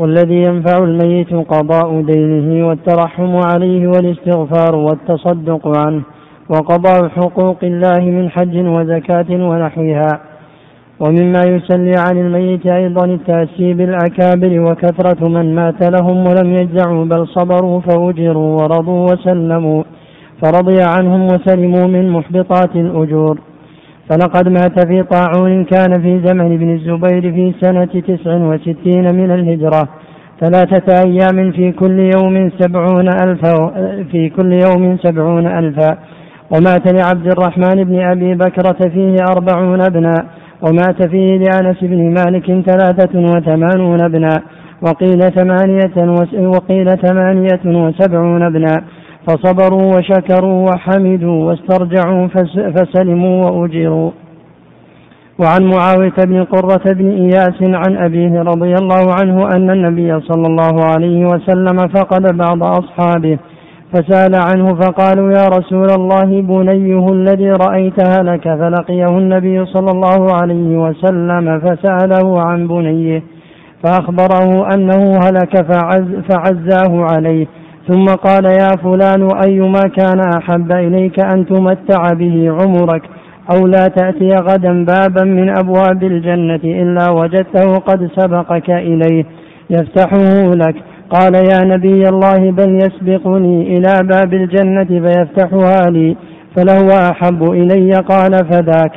والذي 0.00 0.42
ينفع 0.48 0.78
الميت 0.78 1.32
قضاء 1.34 2.00
دينه 2.00 2.68
والترحم 2.68 3.32
عليه 3.50 3.86
والاستغفار 3.86 4.74
والتصدق 4.76 5.78
عنه 5.78 6.02
وقضاء 6.52 7.08
حقوق 7.08 7.60
الله 7.62 8.00
من 8.16 8.30
حج 8.30 8.54
وزكاة 8.76 9.30
ونحوها. 9.30 10.12
ومما 11.00 11.42
يسلي 11.54 11.94
عن 12.06 12.16
الميت 12.24 12.66
أيضا 12.66 13.04
التأسي 13.04 13.68
بالأكابر 13.78 14.52
وكثرة 14.66 15.28
من 15.28 15.54
مات 15.54 15.80
لهم 15.94 16.16
ولم 16.28 16.48
يجزعوا 16.58 17.04
بل 17.04 17.26
صبروا 17.36 17.80
فأجروا 17.80 18.50
ورضوا 18.58 19.02
وسلموا 19.12 19.82
فرضي 20.42 20.82
عنهم 20.82 21.22
وسلموا 21.32 21.86
من 21.86 22.10
محبطات 22.10 22.76
الأجور. 22.76 23.38
فلقد 24.10 24.48
مات 24.48 24.86
في 24.86 25.02
طاعون 25.02 25.64
كان 25.64 26.02
في 26.02 26.20
زمن 26.26 26.54
ابن 26.54 26.74
الزبير 26.74 27.32
في 27.32 27.54
سنة 27.60 27.84
تسع 27.84 28.34
وستين 28.34 29.14
من 29.14 29.30
الهجرة. 29.30 29.88
ثلاثة 30.40 31.02
أيام 31.06 31.52
في 31.52 31.72
كل 31.72 32.10
يوم 32.16 32.50
سبعون 32.58 33.08
ألفا 33.08 33.72
في 34.10 34.28
كل 34.28 34.52
يوم 34.52 34.96
سبعون 34.96 35.46
ألفا 35.46 35.98
ومات 36.50 36.92
لعبد 36.92 37.26
الرحمن 37.26 37.84
بن 37.84 38.00
أبي 38.00 38.34
بكرة 38.34 38.88
فيه 38.88 39.14
أربعون 39.36 39.80
ابنا. 39.80 40.14
ومات 40.62 41.02
فيه 41.02 41.38
لأنس 41.38 41.76
بن 41.82 42.14
مالك 42.14 42.46
ثلاثة 42.70 43.18
وثمانون 43.18 44.00
ابنا. 44.00 44.42
وقيل 44.82 45.20
ثمانية 45.20 45.96
وقيل 46.38 46.86
ثمانية 46.86 47.60
وسبعون 47.64 48.42
ابنا. 48.42 48.84
فصبروا 49.26 49.96
وشكروا 49.96 50.70
وحمدوا 50.70 51.44
واسترجعوا 51.44 52.28
فسلموا 52.76 53.50
وأجروا 53.50 54.10
وعن 55.38 55.62
معاوية 55.64 56.14
بن 56.24 56.44
قرة 56.44 56.92
بن 56.92 57.10
إياس 57.10 57.62
عن 57.62 57.96
أبيه 57.96 58.40
رضي 58.42 58.74
الله 58.74 59.14
عنه 59.20 59.48
أن 59.56 59.70
النبي 59.70 60.20
صلى 60.20 60.46
الله 60.46 60.84
عليه 60.84 61.26
وسلم 61.26 61.76
فقد 61.76 62.36
بعض 62.36 62.62
أصحابه 62.62 63.38
فسأل 63.92 64.34
عنه 64.34 64.74
فقالوا 64.74 65.32
يا 65.32 65.44
رسول 65.58 65.90
الله 65.90 66.42
بنيه 66.42 67.06
الذي 67.12 67.50
رأيت 67.50 68.08
هلك 68.08 68.42
فلقيه 68.42 69.18
النبي 69.18 69.66
صلى 69.66 69.90
الله 69.90 70.34
عليه 70.42 70.76
وسلم 70.88 71.60
فسأله 71.60 72.40
عن 72.42 72.68
بنيه 72.68 73.22
فأخبره 73.84 74.74
أنه 74.74 75.18
هلك 75.24 75.72
فعز 75.72 76.14
فعزاه 76.30 77.06
عليه 77.12 77.46
ثم 77.88 78.04
قال 78.04 78.44
يا 78.44 78.68
فلان 78.82 79.28
أيما 79.48 79.80
كان 79.80 80.20
أحب 80.20 80.72
إليك 80.72 81.20
أن 81.20 81.46
تمتع 81.46 82.12
به 82.12 82.50
عمرك 82.50 83.02
أو 83.54 83.66
لا 83.66 83.86
تأتي 83.96 84.28
غدا 84.28 84.84
بابا 84.84 85.24
من 85.24 85.58
أبواب 85.58 86.02
الجنة 86.02 86.60
إلا 86.64 87.10
وجدته 87.10 87.74
قد 87.74 88.10
سبقك 88.16 88.70
إليه 88.70 89.24
يفتحه 89.70 90.54
لك. 90.54 90.74
قال 91.10 91.34
يا 91.34 91.64
نبي 91.64 92.08
الله 92.08 92.50
بل 92.50 92.74
يسبقني 92.74 93.76
إلى 93.76 93.92
باب 94.02 94.34
الجنة 94.34 94.84
فيفتحها 94.84 95.90
لي 95.90 96.16
فلهو 96.56 96.90
أحب 97.12 97.42
إلي. 97.50 97.92
قال 97.92 98.32
فذاك. 98.50 98.92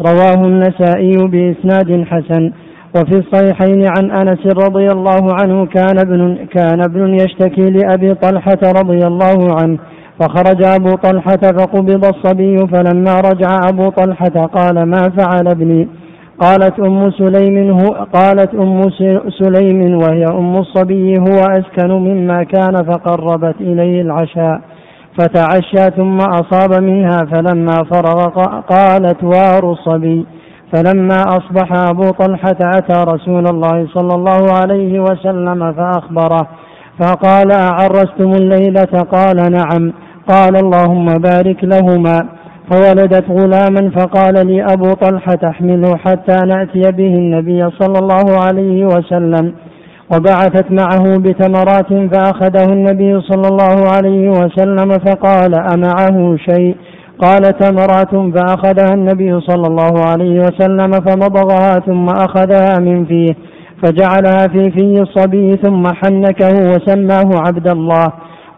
رواه 0.00 0.44
النسائي 0.44 1.16
بإسناد 1.16 2.04
حسن. 2.04 2.52
وفي 2.98 3.16
الصحيحين 3.18 3.86
عن 3.98 4.10
أنس 4.10 4.46
رضي 4.46 4.86
الله 4.86 5.34
عنه 5.42 5.66
كان 5.66 5.98
ابن 5.98 6.46
كان 6.46 6.80
ابن 6.80 7.14
يشتكي 7.14 7.70
لأبي 7.70 8.14
طلحة 8.14 8.58
رضي 8.64 9.06
الله 9.06 9.38
عنه 9.62 9.78
فخرج 10.20 10.64
أبو 10.64 10.94
طلحة 10.94 11.40
فقبض 11.58 12.04
الصبي 12.04 12.56
فلما 12.56 13.20
رجع 13.20 13.68
أبو 13.68 13.88
طلحة 13.88 14.46
قال 14.46 14.82
ما 14.82 15.02
فعل 15.18 15.48
ابني؟ 15.48 15.88
قالت 16.40 16.80
أم 16.80 17.10
سليم 17.10 17.70
هو 17.70 18.06
قالت 18.14 18.54
أم 18.54 18.90
سليم 19.28 19.94
وهي 19.94 20.24
أم 20.24 20.56
الصبي 20.56 21.18
هو 21.18 21.40
أسكن 21.50 21.90
مما 21.92 22.42
كان 22.42 22.74
فقربت 22.74 23.60
إليه 23.60 24.02
العشاء 24.02 24.60
فتعشى 25.18 25.90
ثم 25.96 26.16
أصاب 26.16 26.82
منها 26.82 27.18
فلما 27.32 27.76
فرغ 27.90 28.44
قالت 28.60 29.24
وار 29.24 29.72
الصبي. 29.72 30.26
فلما 30.72 31.22
أصبح 31.26 31.72
أبو 31.90 32.10
طلحة 32.10 32.56
أتى 32.62 33.04
رسول 33.08 33.46
الله 33.46 33.86
صلى 33.94 34.14
الله 34.14 34.52
عليه 34.62 35.00
وسلم 35.00 35.72
فأخبره 35.72 36.48
فقال 37.02 37.52
أعرستم 37.52 38.30
الليلة؟ 38.30 39.02
قال 39.12 39.36
نعم. 39.36 39.92
قال 40.28 40.56
اللهم 40.56 41.06
بارك 41.06 41.64
لهما. 41.64 42.28
فولدت 42.70 43.24
غلاما 43.30 43.90
فقال 43.90 44.46
لي 44.46 44.64
أبو 44.64 44.92
طلحة 44.92 45.38
أحمله 45.44 45.96
حتى 45.96 46.36
نأتي 46.46 46.92
به 46.92 47.14
النبي 47.14 47.70
صلى 47.70 47.98
الله 47.98 48.40
عليه 48.46 48.84
وسلم. 48.84 49.52
وبعثت 50.14 50.70
معه 50.70 51.18
بتمرات 51.18 52.14
فأخذه 52.14 52.72
النبي 52.72 53.20
صلى 53.20 53.48
الله 53.48 53.88
عليه 53.96 54.28
وسلم 54.28 54.90
فقال 55.06 55.54
أمعه 55.54 56.36
شيء؟ 56.36 56.76
قال 57.20 57.42
تمرات 57.42 58.36
فأخذها 58.36 58.94
النبي 58.94 59.40
صلى 59.40 59.66
الله 59.68 60.04
عليه 60.04 60.40
وسلم 60.40 60.90
فمضغها 60.90 61.80
ثم 61.86 62.06
أخذها 62.08 62.78
من 62.78 63.04
فيه 63.04 63.34
فجعلها 63.82 64.48
في 64.48 64.70
في 64.70 65.02
الصبي 65.02 65.56
ثم 65.56 65.82
حنكه 65.86 66.70
وسماه 66.70 67.30
عبد 67.46 67.68
الله. 67.68 68.06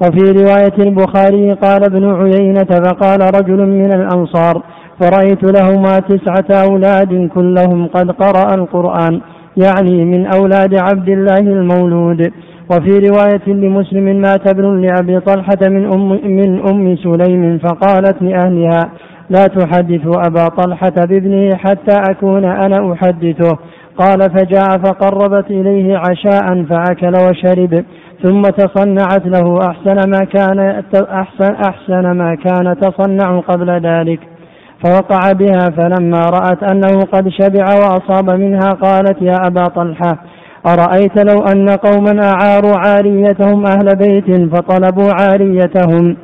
وفي 0.02 0.32
رواية 0.42 0.76
البخاري 0.78 1.52
قال 1.52 1.84
ابن 1.84 2.04
عيينة 2.14 2.64
فقال 2.84 3.20
رجل 3.20 3.66
من 3.66 3.92
الأنصار 3.92 4.62
فرأيت 5.00 5.44
لهما 5.58 5.98
تسعة 5.98 6.62
أولاد 6.62 7.30
كلهم 7.34 7.86
قد 7.86 8.11
قرأ 8.11 8.54
القرآن 8.54 9.20
يعني 9.56 10.04
من 10.04 10.26
أولاد 10.26 10.74
عبد 10.74 11.08
الله 11.08 11.38
المولود. 11.38 12.32
وفي 12.70 13.08
رواية 13.08 13.46
لمسلم 13.46 14.20
مات 14.20 14.50
ابن 14.50 14.80
لأبي 14.80 15.20
طلحة 15.20 15.68
من 15.68 15.92
أم, 15.92 16.08
من 16.36 16.68
أم 16.68 16.96
سليم 16.96 17.58
فقالت 17.58 18.22
لأهلها 18.22 18.90
لا 19.30 19.46
تحدثوا 19.46 20.26
أبا 20.26 20.48
طلحة 20.48 21.04
بابنه 21.08 21.56
حتى 21.56 21.96
أكون 22.10 22.44
أنا 22.44 22.92
أحدثه. 22.92 23.58
قال 23.98 24.18
فجاء 24.18 24.78
فقربت 24.84 25.50
إليه 25.50 25.98
عشاء 25.98 26.64
فأكل 26.64 27.12
وشرب 27.16 27.84
ثم 28.22 28.42
تصنعت 28.42 29.26
له 29.26 29.58
أحسن 29.70 30.10
ما 30.10 30.24
كان 30.24 30.82
أحسن, 31.10 31.54
أحسن 31.54 32.10
ما 32.10 32.34
كان 32.34 32.76
تصنع 32.80 33.40
قبل 33.40 33.70
ذلك. 33.70 34.20
فوقع 34.84 35.32
بها 35.32 35.70
فلما 35.76 36.20
رأت 36.20 36.62
أنه 36.62 37.00
قد 37.12 37.28
شبع 37.28 37.64
وأصاب 37.64 38.30
منها 38.30 38.72
قالت 38.72 39.22
يا 39.22 39.46
أبا 39.46 39.64
طلحة 39.64 40.18
أرأيت 40.66 41.16
لو 41.16 41.42
أن 41.42 41.68
قوما 41.68 42.22
أعاروا 42.22 42.76
عاريتهم 42.76 43.66
أهل 43.66 43.96
بيت 43.96 44.54
فطلبوا 44.54 45.11
عاريتهم. 45.20 46.16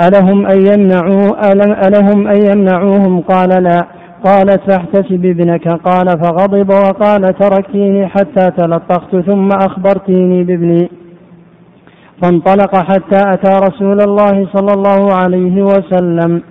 ألهم 0.00 0.46
أن 0.46 0.66
يمنعوا 0.66 1.52
ألهم 1.88 2.28
أن 2.28 2.38
يمنعوهم؟ 2.50 3.20
قال 3.20 3.62
لا. 3.62 3.86
قالت 4.24 4.70
فاحتسب 4.70 5.24
ابنك. 5.24 5.68
قال 5.68 6.06
فغضب 6.06 6.70
وقال 6.70 7.22
تركتيني 7.22 8.06
حتى 8.06 8.50
تلطخت 8.56 9.16
ثم 9.16 9.48
أخبرتيني 9.48 10.44
بابني. 10.44 10.90
فانطلق 12.22 12.76
حتى 12.76 13.22
أتى 13.32 13.60
رسول 13.68 14.00
الله 14.00 14.48
صلى 14.54 14.72
الله 14.72 15.14
عليه 15.14 15.62
وسلم. 15.62 16.42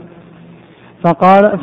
فقال 1.06 1.60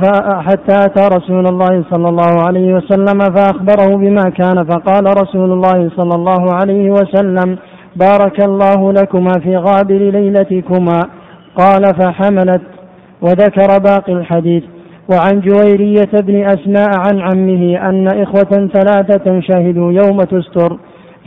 حتى 0.46 0.76
أتى 0.84 1.16
رسول 1.16 1.46
الله 1.46 1.84
صلى 1.90 2.08
الله 2.08 2.42
عليه 2.46 2.74
وسلم 2.74 3.18
فأخبره 3.18 3.96
بما 3.96 4.22
كان 4.22 4.64
فقال 4.64 5.04
رسول 5.22 5.52
الله 5.52 5.90
صلى 5.96 6.14
الله 6.14 6.54
عليه 6.54 6.90
وسلم 6.90 7.58
بارك 7.96 8.44
الله 8.44 8.92
لكما 8.92 9.32
في 9.42 9.56
غابر 9.56 9.98
ليلتكما. 9.98 11.00
قال 11.56 11.82
فحملت 12.00 12.62
وذكر 13.22 13.78
باقي 13.78 14.12
الحديث. 14.12 14.62
وعن 15.12 15.40
جويرية 15.40 16.12
بن 16.12 16.44
أسماء 16.44 16.90
عن 16.98 17.20
عمه 17.20 17.88
أن 17.88 18.06
إخوة 18.22 18.68
ثلاثة 18.74 19.40
شهدوا 19.40 19.92
يوم 19.92 20.18
تستر 20.18 20.78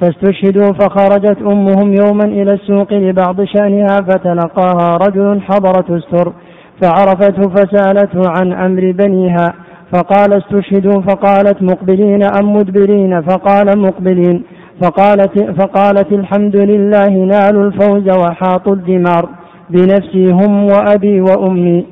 فاستشهدوا 0.01 0.73
فخرجت 0.73 1.37
أمهم 1.41 1.93
يوما 1.93 2.25
إلى 2.25 2.53
السوق 2.53 2.93
لبعض 2.93 3.43
شأنها 3.43 3.97
فتلقاها 4.09 4.97
رجل 4.97 5.41
حضر 5.41 5.81
تستر. 5.81 6.33
فعرفته 6.81 7.49
فسألته 7.49 8.21
عن 8.29 8.53
أمر 8.53 8.91
بنيها 8.91 9.53
فقال 9.93 10.33
استشهدوا 10.33 11.01
فقالت 11.01 11.61
مقبلين 11.61 12.19
أم 12.41 12.53
مدبرين؟ 12.53 13.21
فقال 13.21 13.79
مقبلين. 13.79 14.43
فقالت, 14.81 15.61
فقالت 15.61 16.11
الحمد 16.11 16.55
لله 16.55 17.09
نالوا 17.09 17.63
الفوز 17.63 18.17
وحاطوا 18.17 18.73
الدمار 18.73 19.29
بنفسي 19.69 20.31
هم 20.31 20.63
وأبي 20.63 21.21
وأمي. 21.21 21.85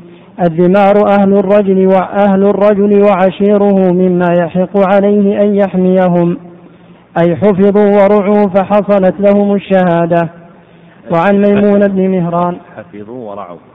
الدمار 0.47 0.93
أهل 1.19 1.33
الرجل 1.33 1.87
وأهل 1.87 2.43
الرجل 2.43 3.01
وعشيره 3.01 3.93
مما 3.93 4.27
يحق 4.39 4.93
عليه 4.93 5.41
أن 5.41 5.55
يحميهم. 5.55 6.37
أي 7.17 7.35
حفظوا 7.35 8.03
ورعوا 8.03 8.49
فحصلت 8.55 9.15
لهم 9.19 9.55
الشهادة. 9.55 10.29
وعن 11.11 11.41
ميمون 11.41 11.87
بن 11.87 12.09
مهران. 12.09 12.55
حفظوا 12.77 13.31
ورعوا. 13.31 13.72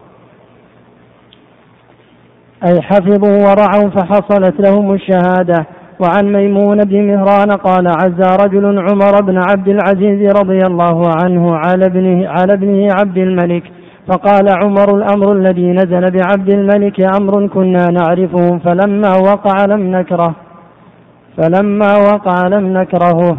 أي 2.65 2.83
حفظوا 2.83 3.37
ورعوا 3.37 3.91
فحصلت 3.91 4.61
لهم 4.61 4.93
الشهادة. 4.93 5.67
وعن 6.01 6.33
ميمون 6.33 6.79
بن 6.85 7.07
مهران 7.07 7.51
قال 7.51 7.87
عزى 7.87 8.37
رجل 8.45 8.79
عمر 8.79 9.23
بن 9.23 9.39
عبد 9.51 9.69
العزيز 9.69 10.37
رضي 10.41 10.59
الله 10.67 11.11
عنه 11.23 11.57
على 11.57 11.87
ابنه, 11.87 12.29
على 12.29 12.53
ابنه 12.53 12.89
عبد 13.01 13.19
الملك. 13.19 13.63
فقال 14.09 14.49
عمر 14.63 14.97
الأمر 14.97 15.33
الذي 15.33 15.73
نزل 15.73 16.01
بعبد 16.11 16.49
الملك 16.49 17.01
أمر 17.01 17.47
كنا 17.47 17.87
نعرفه 17.91 18.59
فلما 18.59 19.13
وقع 19.17 19.65
لم 19.65 19.97
نكره. 19.97 20.35
فلما 21.37 21.97
وقع 21.97 22.49
لم 22.49 22.79
نكرهه. 22.79 23.39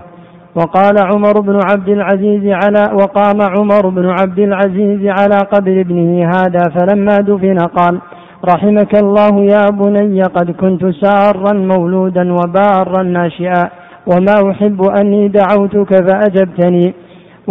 وقال 0.55 0.95
عمر 0.99 1.39
بن 1.39 1.59
عبد 1.71 1.89
العزيز 1.89 2.43
على 2.45 2.83
وقام 2.93 3.41
عمر 3.41 3.89
بن 3.89 4.09
عبد 4.09 4.39
العزيز 4.39 4.99
على 5.05 5.37
قبر 5.37 5.79
ابنه 5.79 6.29
هذا 6.29 6.63
فلما 6.75 7.15
دفن 7.17 7.57
قال 7.57 7.99
رحمك 8.45 8.95
الله 9.03 9.41
يا 9.43 9.65
بني 9.69 10.21
قد 10.23 10.51
كنت 10.51 10.85
سارا 11.03 11.53
مولودا 11.53 12.33
وبارا 12.33 13.03
ناشئا 13.03 13.69
وما 14.07 14.51
أحب 14.51 14.81
أني 14.99 15.27
دعوتك 15.27 15.91
فأجبتني. 16.07 16.93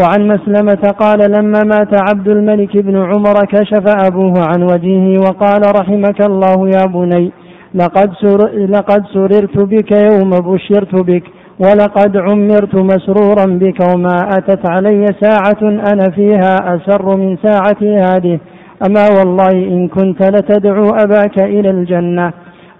وعن 0.00 0.28
مسلمة 0.28 0.94
قال 1.00 1.30
لما 1.30 1.62
مات 1.64 2.02
عبد 2.10 2.28
الملك 2.28 2.76
بن 2.76 2.96
عمر 2.96 3.34
كشف 3.52 3.84
أبوه 4.06 4.34
عن 4.48 4.62
وجهه 4.62 5.20
وقال 5.20 5.62
رحمك 5.80 6.20
الله 6.20 6.68
يا 6.68 6.84
بني 6.86 7.32
لقد, 7.74 8.12
سر 8.22 8.38
لقد 8.76 9.02
سررت 9.14 9.58
بك 9.58 9.92
يوم 9.92 10.30
بشرت 10.30 10.94
بك 10.94 11.22
ولقد 11.60 12.16
عمرت 12.16 12.74
مسرورا 12.74 13.46
بك 13.46 13.78
وما 13.94 14.16
أتت 14.36 14.70
علي 14.70 15.06
ساعة 15.20 15.62
أنا 15.62 16.10
فيها 16.16 16.56
أسر 16.76 17.16
من 17.16 17.36
ساعتي 17.42 17.96
هذه. 17.96 18.38
أما 18.86 19.08
والله 19.18 19.50
إن 19.52 19.88
كنت 19.88 20.22
لتدعو 20.22 20.86
أباك 21.04 21.42
إلى 21.42 21.70
الجنة. 21.70 22.32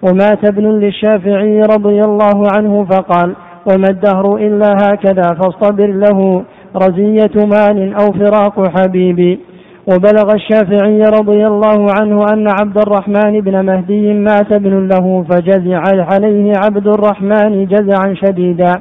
ومات 0.03 0.47
ابن 0.47 0.65
للشافعي 0.65 1.61
رضي 1.61 2.03
الله 2.03 2.47
عنه 2.55 2.85
فقال 2.85 3.35
وما 3.71 3.87
الدهر 3.89 4.35
إلا 4.35 4.77
هكذا 4.83 5.27
فاصطبر 5.39 5.87
له 5.87 6.43
رزية 6.75 7.35
مال 7.35 7.93
أو 7.93 8.11
فراق 8.11 8.69
حبيبي. 8.77 9.39
وبلغ 9.87 10.33
الشافعي 10.33 11.01
رضي 11.01 11.47
الله 11.47 11.87
عنه 11.99 12.25
أن 12.33 12.47
عبد 12.47 12.77
الرحمن 12.77 13.41
بن 13.41 13.65
مهدي 13.65 14.13
مات 14.13 14.51
ابن 14.51 14.87
له 14.87 15.23
فجزع 15.29 15.81
عليه 16.13 16.53
عبد 16.65 16.87
الرحمن 16.87 17.65
جزعا 17.65 18.13
شديدا. 18.13 18.73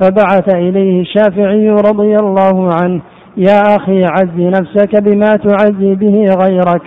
فبعث 0.00 0.54
إليه 0.54 1.00
الشافعي 1.00 1.70
رضي 1.70 2.16
الله 2.16 2.70
عنه. 2.82 3.00
يا 3.36 3.76
أخي 3.76 4.04
عز 4.04 4.38
نفسك 4.38 5.02
بما 5.02 5.36
تعزي 5.36 5.94
به 5.94 6.28
غيرك 6.42 6.82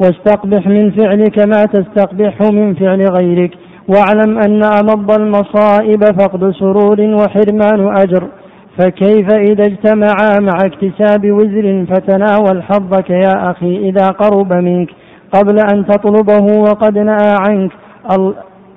واستقبح 0.00 0.66
من 0.66 0.90
فعلك 0.90 1.38
ما 1.46 1.64
تستقبح 1.64 2.40
من 2.40 2.74
فعل 2.74 3.02
غيرك 3.10 3.50
واعلم 3.88 4.38
أن 4.38 4.62
أمض 4.64 5.10
المصائب 5.10 6.04
فقد 6.04 6.50
سرور 6.50 7.00
وحرمان 7.00 7.96
أجر 7.96 8.28
فكيف 8.78 9.34
إذا 9.34 9.66
اجتمعا 9.66 10.40
مع 10.40 10.58
اكتساب 10.64 11.30
وزر 11.30 11.86
فتناول 11.88 12.62
حظك 12.62 13.10
يا 13.10 13.50
أخي 13.50 13.76
إذا 13.76 14.06
قرب 14.06 14.52
منك 14.52 14.88
قبل 15.32 15.56
أن 15.72 15.86
تطلبه 15.86 16.60
وقد 16.60 16.98
نأى 16.98 17.36
عنك 17.40 17.72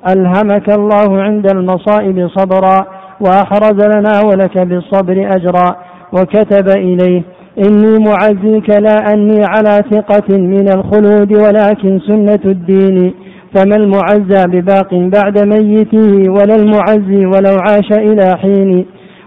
ألهمك 0.10 0.70
الله 0.70 1.22
عند 1.22 1.52
المصائب 1.52 2.28
صبرا 2.28 2.86
وأحرز 3.22 3.98
لنا 3.98 4.22
ولك 4.26 4.58
بالصبر 4.58 5.36
أجرا. 5.36 5.76
وكتب 6.14 6.70
إليه 6.70 7.24
إني 7.66 8.00
معزيك 8.00 8.70
لا 8.70 9.14
أني 9.14 9.42
على 9.46 9.84
ثقة 9.92 10.38
من 10.38 10.68
الخلود 10.70 11.34
ولكن 11.34 12.00
سنة 12.08 12.40
الدين. 12.46 13.14
فما 13.56 13.76
المعزى 13.76 14.44
بباق 14.48 14.94
بعد 14.94 15.44
ميته 15.44 16.32
ولا 16.32 16.56
المعزي 16.56 17.26
ولو 17.26 17.58
عاش 17.60 17.92
إلى 17.92 18.38
حين. 18.38 18.86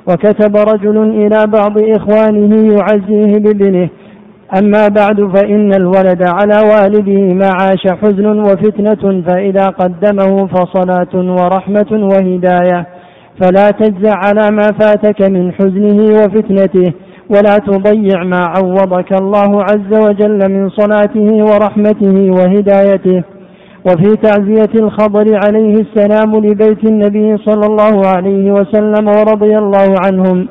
وكتب 0.08 0.56
رجل 0.56 0.98
إلى 0.98 1.46
بعض 1.46 1.82
إخوانه 1.82 2.72
يعزيه 2.72 3.38
بابنه. 3.38 3.88
أما 4.58 4.88
بعد 4.88 5.36
فإن 5.36 5.74
الولد 5.74 6.22
على 6.22 6.56
والده 6.70 7.34
ما 7.34 7.50
عاش 7.60 7.86
حزن 8.02 8.38
وفتنة 8.40 9.22
فإذا 9.28 9.66
قدمه 9.66 10.46
فصلاة 10.46 11.14
ورحمة 11.14 11.90
وهداية. 11.92 12.86
فلا 13.40 13.70
تجزع 13.70 14.14
على 14.14 14.50
ما 14.50 14.66
فاتك 14.80 15.30
من 15.30 15.52
حزنه 15.52 16.02
وفتنته 16.18 16.92
ولا 17.30 17.58
تضيع 17.58 18.24
ما 18.24 18.40
عوضك 18.56 19.12
الله 19.20 19.62
عز 19.62 19.92
وجل 20.04 20.52
من 20.52 20.68
صلاته 20.68 21.44
ورحمته 21.44 22.30
وهدايته. 22.30 23.22
وفي 23.86 24.16
تعزية 24.16 24.80
الخضر 24.80 25.26
عليه 25.44 25.74
السلام 25.74 26.36
لبيت 26.36 26.84
النبي 26.84 27.36
صلى 27.36 27.66
الله 27.66 28.06
عليه 28.06 28.52
وسلم 28.52 29.08
ورضي 29.08 29.58
الله 29.58 29.94
عنهم 30.06 30.48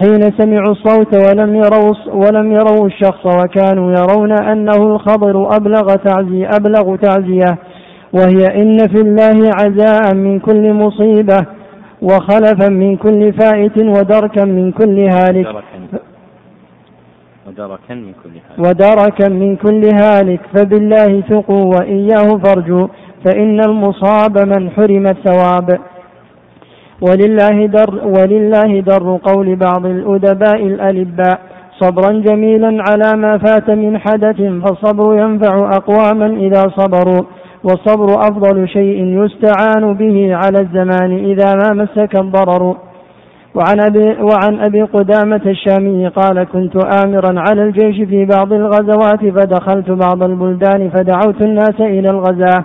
حين 0.00 0.20
سمعوا 0.38 0.72
الصوت 0.72 1.14
ولم 1.14 1.54
يروا 1.54 1.94
ولم 2.14 2.52
يروا 2.52 2.86
الشخص 2.86 3.26
وكانوا 3.26 3.92
يرون 3.92 4.32
أنه 4.32 4.76
الخضر 4.76 5.56
أبلغ 5.56 5.94
تعزية 5.94 6.48
أبلغ 6.56 6.96
تعزية 6.96 7.58
وهي 8.12 8.62
إن 8.62 8.78
في 8.78 9.00
الله 9.00 9.50
عزاء 9.60 10.14
من 10.14 10.38
كل 10.40 10.72
مصيبة. 10.72 11.46
وخلفا 12.02 12.68
من 12.68 12.96
كل 12.96 13.32
فائت 13.32 13.78
ودركا 13.78 14.44
من 14.44 14.72
كل 14.72 14.98
هالك. 14.98 15.46
ودركا 17.46 17.94
من 17.94 18.12
كل 18.22 18.34
هالك. 18.44 18.58
ودركا 18.58 19.28
من 19.28 19.56
كل 19.56 19.82
هالك. 20.02 20.40
فبالله 20.54 21.20
ثقوا 21.20 21.64
وإياه 21.74 22.28
فارجوا 22.44 22.86
فإن 23.24 23.60
المصاب 23.60 24.38
من 24.38 24.70
حرم 24.70 25.06
الثواب. 25.06 25.68
ولله 27.00 27.66
در 27.66 27.90
ولله 28.16 28.80
در 28.80 29.16
قول 29.16 29.56
بعض 29.56 29.86
الأدباء 29.86 30.66
الألباء. 30.66 31.38
صبرا 31.80 32.12
جميلا 32.12 32.82
على 32.88 33.16
ما 33.16 33.38
فات 33.38 33.70
من 33.70 33.98
حدث 33.98 34.36
فالصبر 34.36 35.14
ينفع 35.22 35.54
أقواما 35.76 36.26
إذا 36.26 36.62
صبروا. 36.78 37.22
والصبر 37.64 38.20
أفضل 38.20 38.68
شيء 38.68 39.24
يستعان 39.24 39.94
به 39.94 40.34
على 40.34 40.60
الزمان 40.60 41.24
إذا 41.24 41.54
ما 41.54 41.82
مسك 41.82 42.16
الضرر. 42.16 42.76
وعن 43.54 43.80
أبي, 43.80 44.22
وعن 44.22 44.60
أبي 44.60 44.82
قدامة 44.82 45.40
الشامي 45.46 46.08
قال 46.08 46.44
كنت 46.44 46.76
آمرا 47.04 47.40
على 47.40 47.62
الجيش 47.62 48.08
في 48.08 48.24
بعض 48.24 48.52
الغزوات 48.52 49.20
فدخلت 49.20 49.90
بعض 49.90 50.22
البلدان 50.22 50.90
فدعوت 50.90 51.42
الناس 51.42 51.80
إلى 51.80 52.10
الغزاة 52.10 52.64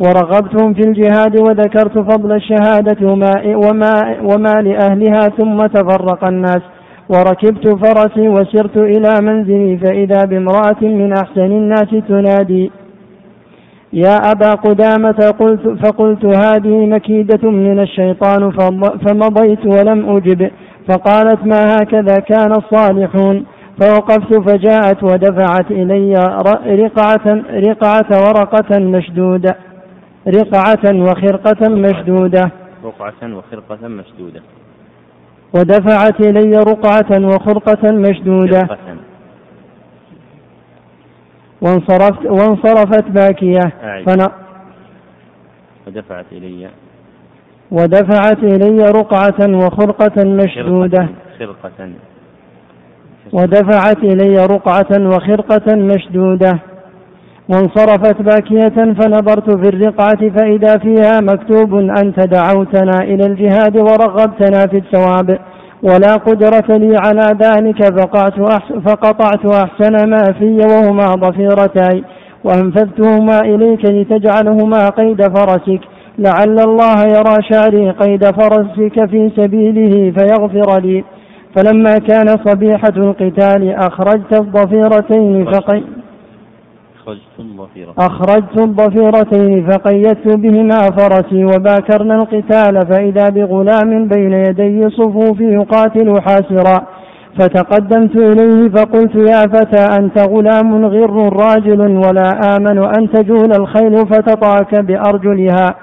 ورغبتهم 0.00 0.74
في 0.74 0.80
الجهاد 0.80 1.40
وذكرت 1.40 1.98
فضل 1.98 2.32
الشهادة 2.32 3.06
وما, 3.06 3.30
وما, 3.46 4.16
وما 4.22 4.62
لأهلها 4.62 5.28
ثم 5.38 5.66
تفرق 5.66 6.24
الناس 6.24 6.62
وركبت 7.08 7.68
فرسي 7.68 8.28
وسرت 8.28 8.76
إلى 8.76 9.10
منزلي 9.22 9.78
فإذا 9.78 10.24
بامرأة 10.24 10.82
من 10.82 11.12
أحسن 11.12 11.52
الناس 11.52 11.90
تنادي. 12.08 12.70
يا 13.92 14.16
أبا 14.16 14.50
قدامة 14.50 15.34
قلت 15.40 15.86
فقلت 15.86 16.24
هذه 16.24 16.86
مكيدة 16.86 17.50
من 17.50 17.80
الشيطان 17.80 18.50
فمضيت 19.06 19.66
ولم 19.66 20.16
أجب 20.16 20.50
فقالت 20.88 21.44
ما 21.46 21.76
هكذا 21.76 22.18
كان 22.18 22.52
الصالحون. 22.52 23.46
فوقفت 23.80 24.34
فجاءت 24.34 25.02
ودفعت 25.02 25.70
إلي 25.70 26.14
رقعة 26.66 27.42
رقعة 27.68 28.06
ورقة 28.10 28.78
مشدودة. 28.78 29.56
رقعة 30.28 31.02
وخرقة 31.02 31.68
مشدودة. 31.70 32.50
رقعة 32.84 33.36
وخرقة 33.36 33.88
مشدودة. 33.88 34.42
ودفعت 35.54 36.20
إلي 36.20 36.50
رقعة 36.50 37.26
وخرقة 37.26 37.90
مشدودة. 37.90 38.68
وانصرفت 41.60 42.26
وانصرفت 42.26 43.08
باكية. 43.08 43.72
فن 44.06 44.28
ودفعت 45.86 46.24
إلي. 46.32 46.68
ودفعت 47.70 48.38
إلي 48.38 48.84
رقعة 48.84 49.56
وخرقة 49.56 50.24
مشدودة. 50.24 51.08
خرقة. 51.38 51.90
ودفعت 53.32 53.98
إلي 54.04 54.46
رقعة 54.46 55.06
وخرقة 55.06 55.76
مشدودة. 55.76 56.58
وانصرفت 57.48 58.22
باكية 58.22 58.92
فنظرت 58.92 59.50
في 59.50 59.68
الرقعة 59.68 60.30
فإذا 60.30 60.78
فيها 60.78 61.20
مكتوب 61.20 61.74
أنت 61.74 62.20
دعوتنا 62.20 62.98
إلى 63.02 63.26
الجهاد 63.26 63.76
ورغبتنا 63.76 64.66
في 64.66 64.76
الثواب. 64.76 65.38
ولا 65.82 66.16
قدرة 66.16 66.76
لي 66.76 66.96
على 66.96 67.26
ذلك 67.40 67.98
فقعت 67.98 68.34
فقطعت 68.86 69.46
أحسن 69.46 70.10
ما 70.10 70.24
في 70.38 70.56
وهما 70.56 71.06
ضفيرتاي 71.06 72.04
وأنفذتهما 72.44 73.40
إليك 73.40 73.84
لتجعلهما 73.84 74.88
قيد 74.88 75.22
فرسك. 75.22 75.80
لعل 76.18 76.60
الله 76.60 77.00
يرى 77.06 77.36
شعري 77.52 77.90
قيد 77.90 78.24
فرسك 78.24 79.10
في 79.10 79.30
سبيله 79.36 80.12
فيغفر 80.12 80.80
لي. 80.80 81.04
فلما 81.56 81.98
كان 81.98 82.26
صبيحة 82.44 82.92
القتال 82.96 83.74
أخرجت 83.74 84.32
الضفيرتين 84.32 85.46
فقي 87.06 87.18
أخرجت 87.98 88.58
الضفيرتين 88.58 89.70
فقيدت 89.70 90.28
بهما 90.28 90.78
فرسي 90.78 91.44
وباكرنا 91.44 92.14
القتال 92.14 92.86
فإذا 92.90 93.28
بغلام 93.28 94.08
بين 94.08 94.32
يدي 94.32 94.90
صفوف 94.90 95.40
يقاتل 95.40 96.20
حاسرا. 96.20 96.86
فتقدمت 97.38 98.16
إليه 98.16 98.68
فقلت 98.68 99.14
يا 99.14 99.42
فتى 99.42 99.86
أنت 100.00 100.18
غلام 100.18 100.86
غر 100.86 101.36
راجل 101.46 101.80
ولا 101.80 102.30
آمن 102.56 102.78
أن 102.78 103.10
تجول 103.12 103.50
الخيل 103.60 103.96
فتطاك 103.96 104.74
بأرجلها. 104.74 105.74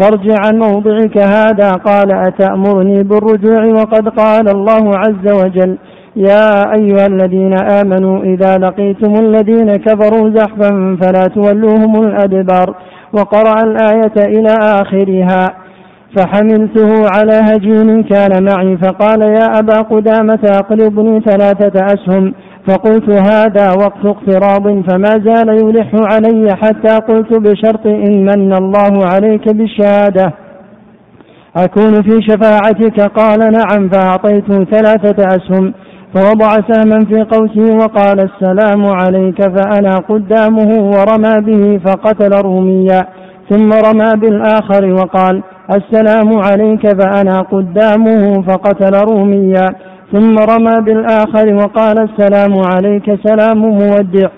فارجع 0.00 0.34
عن 0.46 0.58
موضعك 0.58 1.18
هذا 1.18 1.70
قال 1.70 2.12
أتأمرني 2.12 3.02
بالرجوع 3.02 3.64
وقد 3.66 4.08
قال 4.08 4.48
الله 4.48 4.96
عز 4.96 5.44
وجل 5.44 5.78
يا 6.16 6.74
أيها 6.74 7.06
الذين 7.06 7.54
آمنوا 7.62 8.22
إذا 8.22 8.58
لقيتم 8.58 9.14
الذين 9.14 9.76
كفروا 9.76 10.30
زحفا 10.30 10.96
فلا 11.02 11.26
تولوهم 11.26 12.04
الأدبار 12.04 12.74
وقرأ 13.12 13.62
الآية 13.62 14.16
إلى 14.38 14.54
آخرها 14.60 15.46
فحملته 16.16 17.08
على 17.08 17.32
هجين 17.32 18.02
كان 18.02 18.44
معي 18.44 18.76
فقال 18.76 19.22
يا 19.22 19.58
أبا 19.58 19.78
قدامة 19.80 20.38
أقرضني 20.44 21.20
ثلاثة 21.20 21.86
أسهم 21.86 22.34
فقلت 22.68 23.10
هذا 23.10 23.70
وقت 23.72 24.04
اقتراض 24.06 24.62
فما 24.90 25.10
زال 25.24 25.48
يلح 25.48 25.90
علي 25.94 26.56
حتى 26.56 26.98
قلت 26.98 27.32
بشرط 27.38 27.86
إن 27.86 28.24
من 28.24 28.52
الله 28.52 29.06
عليك 29.06 29.54
بالشهادة 29.54 30.32
أكون 31.56 32.02
في 32.02 32.22
شفاعتك 32.28 33.00
قال 33.00 33.38
نعم 33.38 33.88
فأعطيته 33.88 34.64
ثلاثة 34.64 35.26
أسهم 35.36 35.74
فوضع 36.14 36.48
سهما 36.68 37.04
في 37.04 37.22
قوسه 37.22 37.76
وقال 37.76 38.20
السلام 38.20 38.86
عليك 38.86 39.42
فأنا 39.42 39.96
قدامه 40.08 40.70
ورمى 40.90 41.40
به 41.40 41.78
فقتل 41.84 42.42
روميا 42.44 43.02
ثم 43.50 43.72
رمى 43.72 44.20
بالآخر 44.20 44.92
وقال 44.92 45.42
السلام 45.74 46.38
عليك 46.38 47.02
فأنا 47.02 47.40
قدامه 47.40 48.42
فقتل 48.42 48.94
روميا 49.12 49.74
ثم 50.12 50.38
رمى 50.38 50.80
بالآخر 50.80 51.54
وقال 51.54 51.98
السلام 51.98 52.62
عليك 52.74 53.14
سلام 53.26 53.58
مودع. 53.58 54.28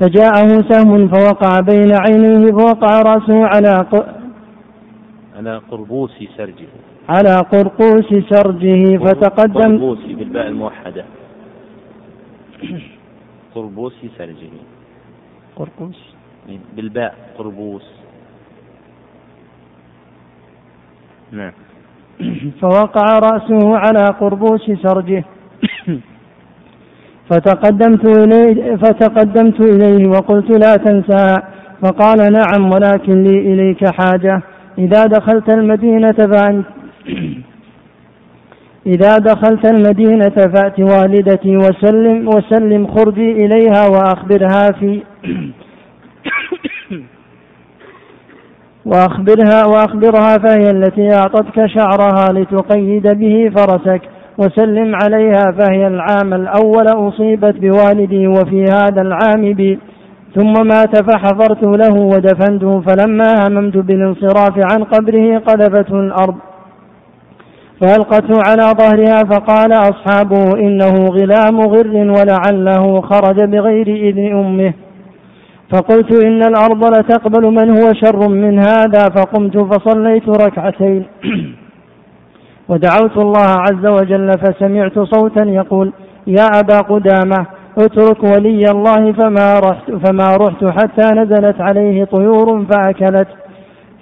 فجاءه 0.00 0.64
سهم 0.68 1.08
فوقع 1.08 1.60
بين 1.60 1.92
عينيه 1.92 2.52
فوقع 2.52 3.02
رأسه 3.02 3.46
على 3.46 3.86
على 5.36 5.60
قربوس 5.70 6.10
سرجه. 6.36 6.91
على 7.08 7.36
قرقوس 7.52 8.14
سرجه 8.30 8.98
فتقدم 8.98 9.78
قربوس 9.78 9.98
بالباء 10.06 10.46
الموحدة. 10.46 11.04
قربوس 13.54 13.94
سرجه 14.18 14.50
قرقوس. 15.56 16.14
بالباء 16.76 17.14
قربوس 17.38 17.82
نعم. 21.32 21.52
فوقع 22.60 23.18
رأسه 23.18 23.78
على 23.78 24.04
قربوس 24.20 24.70
سرجه 24.82 25.24
فتقدمت 27.30 28.04
إليه 28.04 28.76
فتقدمت 28.76 29.60
إليه 29.60 30.08
وقلت 30.08 30.50
لا 30.50 30.76
تنسى. 30.76 31.42
فقال 31.82 32.32
نعم 32.32 32.72
ولكن 32.72 33.22
لي 33.22 33.38
إليك 33.52 33.84
حاجة. 34.00 34.42
إذا 34.78 35.06
دخلت 35.06 35.54
المدينة 35.54 36.12
فأنت 36.12 36.66
إذا 38.86 39.18
دخلت 39.18 39.66
المدينة 39.66 40.34
فأت 40.54 40.80
والدتي 40.80 41.56
وسلم 41.56 42.28
وسلم 42.28 42.86
خرجي 42.86 43.32
إليها 43.32 43.88
وأخبرها 43.88 44.66
في 44.80 45.02
وأخبرها 48.86 49.66
وأخبرها 49.66 50.38
فهي 50.38 50.70
التي 50.70 51.14
أعطتك 51.14 51.66
شعرها 51.66 52.32
لتقيد 52.32 53.06
به 53.06 53.50
فرسك 53.56 54.02
وسلم 54.38 54.94
عليها 54.94 55.44
فهي 55.58 55.86
العام 55.86 56.34
الأول 56.34 56.86
أصيبت 56.86 57.56
بوالدي 57.56 58.26
وفي 58.26 58.64
هذا 58.64 59.02
العام 59.02 59.52
بي. 59.52 59.78
ثم 60.34 60.66
مات 60.66 60.96
فحفرت 60.96 61.62
له 61.62 61.94
ودفنته 62.00 62.80
فلما 62.80 63.34
هممت 63.46 63.76
بالانصراف 63.76 64.58
عن 64.72 64.84
قبره 64.84 65.38
قذفته 65.38 66.00
الأرض. 66.00 66.34
فألقته 67.82 68.38
على 68.48 68.74
ظهرها 68.78 69.24
فقال 69.30 69.72
أصحابه 69.72 70.60
إنه 70.60 71.06
غلام 71.06 71.60
غر 71.60 71.96
ولعله 71.96 73.00
خرج 73.00 73.40
بغير 73.40 73.86
إذن 73.88 74.38
أمه. 74.38 74.72
فقلت 75.72 76.24
إن 76.24 76.42
الأرض 76.42 76.84
لتقبل 76.84 77.42
من 77.42 77.70
هو 77.70 77.92
شر 77.92 78.28
من 78.28 78.58
هذا. 78.58 79.08
فقمت 79.16 79.58
فصليت 79.58 80.28
ركعتين. 80.28 81.06
ودعوت 82.68 83.18
الله 83.18 83.48
عز 83.58 83.86
وجل 83.86 84.32
فسمعت 84.32 84.98
صوتا 84.98 85.44
يقول 85.44 85.92
يا 86.26 86.46
أبا 86.60 86.80
قدامة 86.80 87.46
اترك 87.78 88.22
ولي 88.24 88.64
الله 88.70 89.12
فما 89.12 89.58
رحت, 89.58 89.90
فما 89.90 90.36
رحت 90.36 90.64
حتى 90.64 91.14
نزلت 91.14 91.60
عليه 91.60 92.04
طيور 92.04 92.64
فأكلت. 92.64 93.28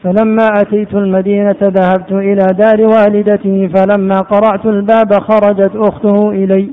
فلما 0.05 0.49
أتيت 0.57 0.95
المدينة 0.95 1.57
ذهبت 1.63 2.13
إلى 2.13 2.47
دار 2.53 2.81
والدته 2.81 3.71
فلما 3.75 4.21
قرعت 4.21 4.67
الباب 4.67 5.13
خرجت 5.13 5.77
أخته 5.77 6.31
إلي. 6.31 6.71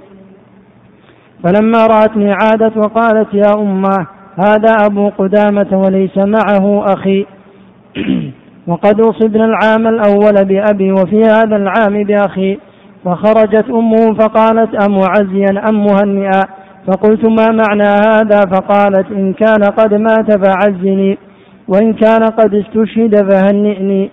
فلما 1.43 1.87
رأتني 1.87 2.31
عادت 2.31 2.77
وقالت 2.77 3.33
يا 3.33 3.53
أماه 3.55 4.07
هذا 4.39 4.75
أبو 4.85 5.09
قدامة 5.09 5.67
وليس 5.71 6.17
معه 6.17 6.83
أخي. 6.93 7.25
وقد 8.67 9.01
أصبنا 9.01 9.45
العام 9.45 9.87
الأول 9.87 10.45
بأبي 10.45 10.91
وفي 10.91 11.23
هذا 11.23 11.55
العام 11.55 12.03
بأخي. 12.03 12.59
فخرجت 13.05 13.69
أمه 13.69 14.13
فقالت 14.13 14.83
أمعزيا 14.83 15.69
أم 15.69 15.85
مهنئا 15.85 16.41
فقلت 16.87 17.25
ما 17.25 17.47
معنى 17.47 17.89
هذا؟ 18.07 18.39
فقالت 18.39 19.11
إن 19.11 19.33
كان 19.33 19.63
قد 19.77 19.93
مات 19.93 20.45
فعزني. 20.45 21.17
وإن 21.68 21.94
كان 21.94 22.23
قد 22.23 22.56
استشهد 22.56 23.31
فهنئني 23.31 24.11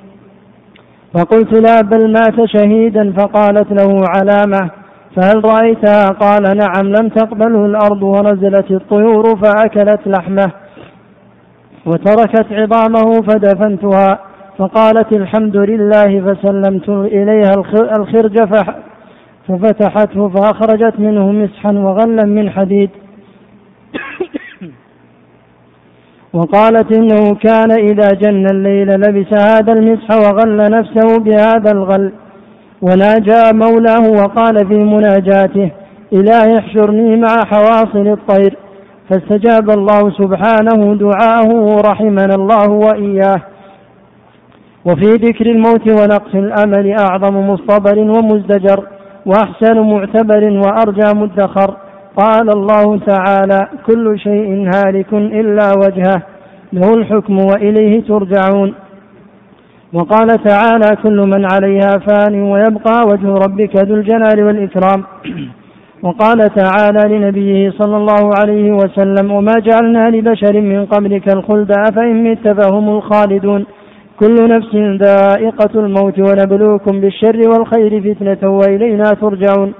فقلت 1.14 1.52
لا 1.52 1.80
بل 1.80 2.12
مات 2.12 2.44
شهيدا 2.44 3.12
فقالت 3.12 3.72
له 3.72 4.04
علامة 4.08 4.70
فهل 5.16 5.44
رأيتها؟ 5.44 6.06
قال 6.06 6.42
نعم 6.42 6.86
لم 6.86 7.08
تقبله 7.08 7.66
الأرض 7.66 8.02
ونزلت 8.02 8.70
الطيور 8.70 9.36
فأكلت 9.36 10.00
لحمه 10.06 10.52
وتركت 11.86 12.46
عظامه 12.52 13.12
فدفنتها. 13.28 14.18
فقالت 14.58 15.12
الحمد 15.12 15.56
لله 15.56 16.20
فسلمت 16.20 16.88
إليها 16.88 17.54
الخرج 17.98 18.38
ففتحته 19.48 20.28
فأخرجت 20.28 21.00
منه 21.00 21.32
مسحا 21.32 21.72
وغلا 21.72 22.24
من 22.24 22.50
حديد. 22.50 22.90
وقالت 26.34 26.96
إنه 26.96 27.34
كان 27.34 27.70
إذا 27.70 28.08
جن 28.22 28.46
الليل 28.46 28.88
لبس 28.88 29.42
هذا 29.42 29.72
المسح 29.72 30.10
وغل 30.10 30.56
نفسه 30.56 31.18
بهذا 31.18 31.70
الغل. 31.72 32.12
وناجى 32.82 33.52
مولاه 33.52 34.10
وقال 34.22 34.66
في 34.68 34.78
مناجاته 34.78 35.70
إلهي 36.12 36.58
احشرني 36.58 37.16
مع 37.16 37.34
حواصل 37.44 38.08
الطير. 38.08 38.56
فاستجاب 39.10 39.70
الله 39.70 40.10
سبحانه 40.10 40.94
دعاءه 40.94 41.54
ورحمنا 41.54 42.34
الله 42.34 42.70
وإياه. 42.70 43.40
وفي 44.84 45.10
ذكر 45.14 45.46
الموت 45.46 45.88
ونقص 45.88 46.34
الأمل 46.34 46.96
أعظم 46.98 47.50
مصطبر 47.50 47.98
ومزدجر 47.98 48.84
وأحسن 49.26 49.80
معتبر 49.80 50.44
وأرجى 50.44 51.18
مدخر. 51.20 51.76
قال 52.16 52.50
الله 52.56 52.98
تعالى 52.98 53.68
كل 53.86 54.18
شيء 54.18 54.70
هالك 54.74 55.12
إلا 55.12 55.72
وجهه 55.82 56.22
له 56.72 56.94
الحكم 56.94 57.38
وإليه 57.38 58.02
ترجعون. 58.02 58.74
وقال 59.92 60.28
تعالى 60.28 60.96
كل 61.02 61.18
من 61.20 61.46
عليها 61.52 61.92
فان 62.06 62.42
ويبقى 62.42 62.96
وجه 63.10 63.28
ربك 63.34 63.76
ذو 63.76 63.94
الجلال 63.94 64.44
والإكرام. 64.44 65.04
وقال 66.02 66.38
تعالى 66.38 67.16
لنبيه 67.16 67.70
صلى 67.70 67.96
الله 67.96 68.30
عليه 68.40 68.72
وسلم 68.72 69.32
وما 69.32 69.54
جعلنا 69.68 70.10
لبشر 70.10 70.60
من 70.60 70.86
قبلك 70.86 71.34
الخلد 71.36 71.72
أفإن 71.88 72.24
مت 72.24 72.48
فهم 72.48 72.88
الخالدون. 72.88 73.66
كل 74.20 74.34
نفس 74.48 74.74
ذائقة 75.06 75.80
الموت 75.80 76.18
ونبلوكم 76.18 77.00
بالشر 77.00 77.40
والخير 77.48 77.92
فتنة 78.06 78.50
وإلينا 78.50 79.04
ترجعون. 79.20 79.72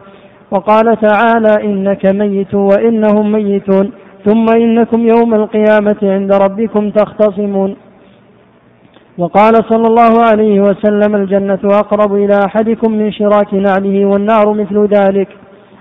وقال 0.54 0.86
تعالى 1.08 1.54
إنك 1.68 2.06
ميت 2.06 2.54
وإنهم 2.54 3.32
ميتون 3.32 3.90
ثم 4.26 4.46
إنكم 4.56 5.00
يوم 5.14 5.34
القيامة 5.34 6.00
عند 6.02 6.32
ربكم 6.32 6.90
تختصمون. 6.90 7.76
وقال 9.18 9.54
صلى 9.70 9.86
الله 9.92 10.14
عليه 10.30 10.60
وسلم 10.60 11.14
الجنة 11.16 11.58
أقرب 11.64 12.14
إلى 12.14 12.36
أحدكم 12.46 12.92
من 12.92 13.12
شراك 13.12 13.54
نعله 13.54 13.96
والنار 14.06 14.52
مثل 14.52 14.88
ذلك. 14.96 15.28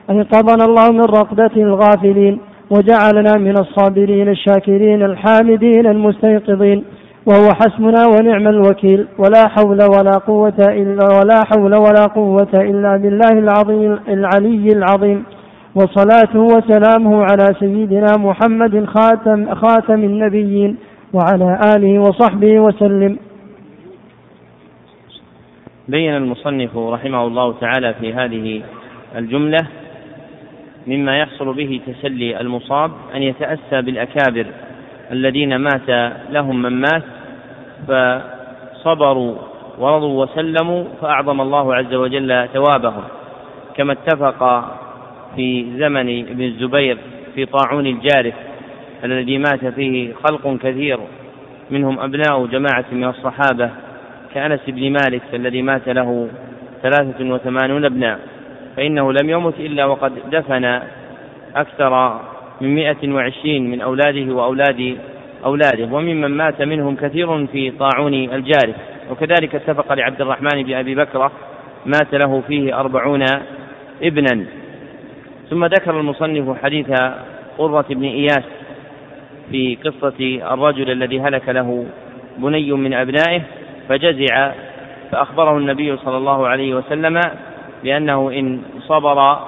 أنقذنا 0.09 0.65
الله 0.65 0.87
من 0.91 1.05
رقدة 1.19 1.55
الغافلين 1.57 2.39
وجعلنا 2.69 3.33
من 3.37 3.55
الصابرين 3.63 4.29
الشاكرين 4.29 5.03
الحامدين 5.03 5.85
المستيقظين. 5.87 6.83
وهو 7.25 7.47
حسبنا 7.53 8.07
ونعم 8.07 8.47
الوكيل. 8.47 9.07
ولا 9.17 9.47
حول 9.47 9.83
ولا 9.83 10.17
قوة 10.27 10.59
إلا 10.59 11.05
ولا 11.19 11.43
حول 11.51 11.75
ولا 11.75 12.05
قوة 12.15 12.53
إلا 12.53 12.97
بالله 12.97 13.31
العظيم 13.31 13.99
العلي 14.07 14.67
العظيم. 14.67 15.23
وصلاته 15.75 16.39
وسلامه 16.39 17.23
على 17.23 17.55
سيدنا 17.59 18.17
محمد 18.17 18.85
خاتم 18.85 19.55
خاتم 19.55 20.03
النبيين 20.03 20.77
وعلى 21.13 21.59
آله 21.75 21.99
وصحبه 21.99 22.59
وسلم. 22.59 23.17
بين 25.87 26.15
المصنف 26.15 26.77
رحمه 26.77 27.27
الله 27.27 27.53
تعالى 27.53 27.93
في 27.93 28.13
هذه 28.13 28.61
الجملة 29.15 29.67
مما 30.87 31.19
يحصل 31.19 31.53
به 31.53 31.81
تسلي 31.87 32.41
المصاب 32.41 32.91
أن 33.15 33.23
يتأسى 33.23 33.81
بالأكابر. 33.81 34.45
الذين 35.13 35.55
مات 35.55 36.13
لهم 36.29 36.61
من 36.61 36.81
مات 36.81 37.03
فصبروا 37.87 39.35
ورضوا 39.77 40.23
وسلموا 40.23 40.85
فأعظم 41.01 41.41
الله 41.41 41.75
عز 41.75 41.93
وجل 41.93 42.47
ثوابهم. 42.53 43.03
كما 43.75 43.93
اتفق 43.93 44.65
في 45.35 45.65
زمن 45.77 46.19
ابن 46.29 46.43
الزبير 46.43 46.97
في 47.35 47.45
طاعون 47.45 47.87
الجارف 47.87 48.33
الذي 49.03 49.37
مات 49.37 49.65
فيه 49.65 50.13
خلق 50.13 50.57
كثير 50.57 50.99
منهم 51.71 51.99
أبناء 51.99 52.45
جماعة 52.45 52.85
من 52.91 53.03
الصحابة 53.03 53.69
كأنس 54.33 54.59
بن 54.67 54.91
مالك 54.91 55.21
الذي 55.33 55.61
مات 55.61 55.89
له 55.89 56.29
ثلاثة 56.83 57.25
وثمانون 57.33 57.85
ابناء 57.85 58.19
فإنه 58.77 59.13
لم 59.13 59.29
يمت 59.29 59.59
إلا 59.59 59.85
وقد 59.85 60.11
دفن 60.31 60.79
أكثر 61.55 62.19
من 62.61 62.75
مئة 62.75 63.13
وعشرين 63.13 63.71
من 63.71 63.81
أولاده 63.81 64.33
وأولاد 64.35 64.97
أولاده 65.45 65.85
وممن 65.95 66.27
مات 66.27 66.61
منهم 66.61 66.95
كثير 66.95 67.47
في 67.47 67.71
طاعون 67.71 68.13
الجارف 68.13 68.75
وكذلك 69.11 69.55
اتفق 69.55 69.93
لعبد 69.93 70.21
الرحمن 70.21 70.63
بن 70.63 70.73
أبي 70.73 70.95
بكرة 70.95 71.31
مات 71.85 72.13
له 72.13 72.41
فيه 72.47 72.79
أربعون 72.79 73.23
ابنا. 74.01 74.45
ثم 75.49 75.65
ذكر 75.65 75.99
المصنف 75.99 76.63
حديث 76.63 76.87
قرة 77.57 77.85
بن 77.89 78.03
إياس 78.03 78.43
في 79.51 79.77
قصة 79.85 80.39
الرجل 80.53 80.91
الذي 80.91 81.21
هلك 81.21 81.49
له 81.49 81.85
بني 82.37 82.71
من 82.71 82.93
أبنائه 82.93 83.41
فجزع 83.89 84.51
فأخبره 85.11 85.57
النبي 85.57 85.97
صلى 85.97 86.17
الله 86.17 86.47
عليه 86.47 86.75
وسلم 86.75 87.21
بأنه 87.83 88.31
إن 88.31 88.61
صبر 88.87 89.39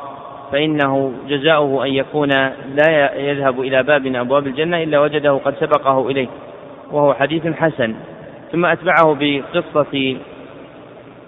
فإنه 0.51 1.13
جزاؤه 1.27 1.85
أن 1.85 1.93
يكون 1.93 2.29
لا 2.75 3.15
يذهب 3.15 3.61
إلى 3.61 3.83
باب 3.83 4.07
من 4.07 4.15
أبواب 4.15 4.47
الجنة 4.47 4.83
إلا 4.83 4.99
وجده 4.99 5.33
قد 5.45 5.55
سبقه 5.59 6.09
إليه 6.09 6.27
وهو 6.91 7.13
حديث 7.13 7.47
حسن. 7.47 7.95
ثم 8.51 8.65
أتبعه 8.65 9.17
بقصة 9.19 10.17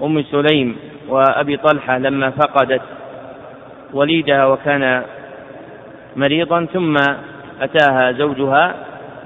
أم 0.02 0.24
سليم 0.24 0.78
وأبي 1.10 1.58
طلحة 1.58 1.98
لما 1.98 2.30
فقدت 2.30 2.82
وليدها 3.94 4.46
وكان 4.46 5.04
مريضا 6.16 6.66
ثم 6.66 6.96
أتاها 7.62 8.12
زوجها 8.12 8.76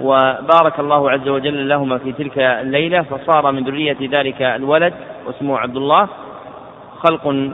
وبارك 0.02 0.80
الله 0.80 1.12
عز 1.12 1.28
وجل 1.28 1.70
لهما 1.70 1.98
في 1.98 2.12
تلك 2.12 2.38
الليلة 2.38 3.02
فصار 3.02 3.52
من 3.52 3.64
ذرية 3.64 3.98
ذلك 4.02 4.42
الولد 4.42 4.94
واسمه 5.28 5.58
عبد 5.58 5.78
الله 5.78 6.08
خلق 7.00 7.52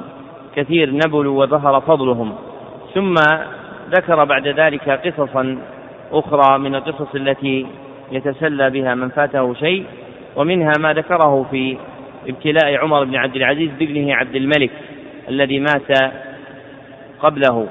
كثير 0.58 0.92
نبلوا 0.94 1.44
وظهر 1.44 1.82
فضلهم. 1.82 2.36
ثم 2.94 3.14
ذكر 3.90 4.24
بعد 4.24 4.48
ذلك 4.48 4.90
قصصا 4.90 5.58
أخرى 6.12 6.60
من 6.60 6.76
القصص 6.76 7.16
التي 7.16 7.68
يتسلى 8.12 8.70
بها 8.70 8.96
من 8.96 9.10
فاته 9.10 9.54
شيء 9.54 9.86
ومنها 10.36 10.72
ما 10.80 10.94
ذكره 10.94 11.46
في 11.52 11.78
ابتلاء 12.28 12.76
عمر 12.76 13.04
بن 13.04 13.16
عبد 13.16 13.36
العزيز 13.36 13.70
بابنه 13.80 14.16
عبد 14.16 14.36
الملك 14.36 14.72
الذي 15.30 15.60
مات 15.60 16.14
قبله 17.20 17.68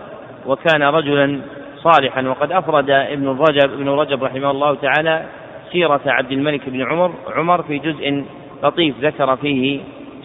وكان 0.47 0.83
رجلا 0.83 1.41
صالحا. 1.83 2.29
وقد 2.29 2.53
أفرد 2.53 2.91
ابن 2.91 3.29
رجب 3.29 3.73
ابن 3.73 3.89
رجب 3.89 4.25
رحمه 4.25 4.51
الله 4.51 4.75
تعالى 4.75 5.23
سيرة 5.73 6.01
عبد 6.07 6.33
الملك 6.33 6.69
بن 6.69 6.83
عمر 6.83 7.13
عمر 7.37 7.63
في 7.63 7.79
جزء 7.79 8.25
لطيف 8.63 8.95
ذكر 9.01 9.37
فيه 9.37 9.81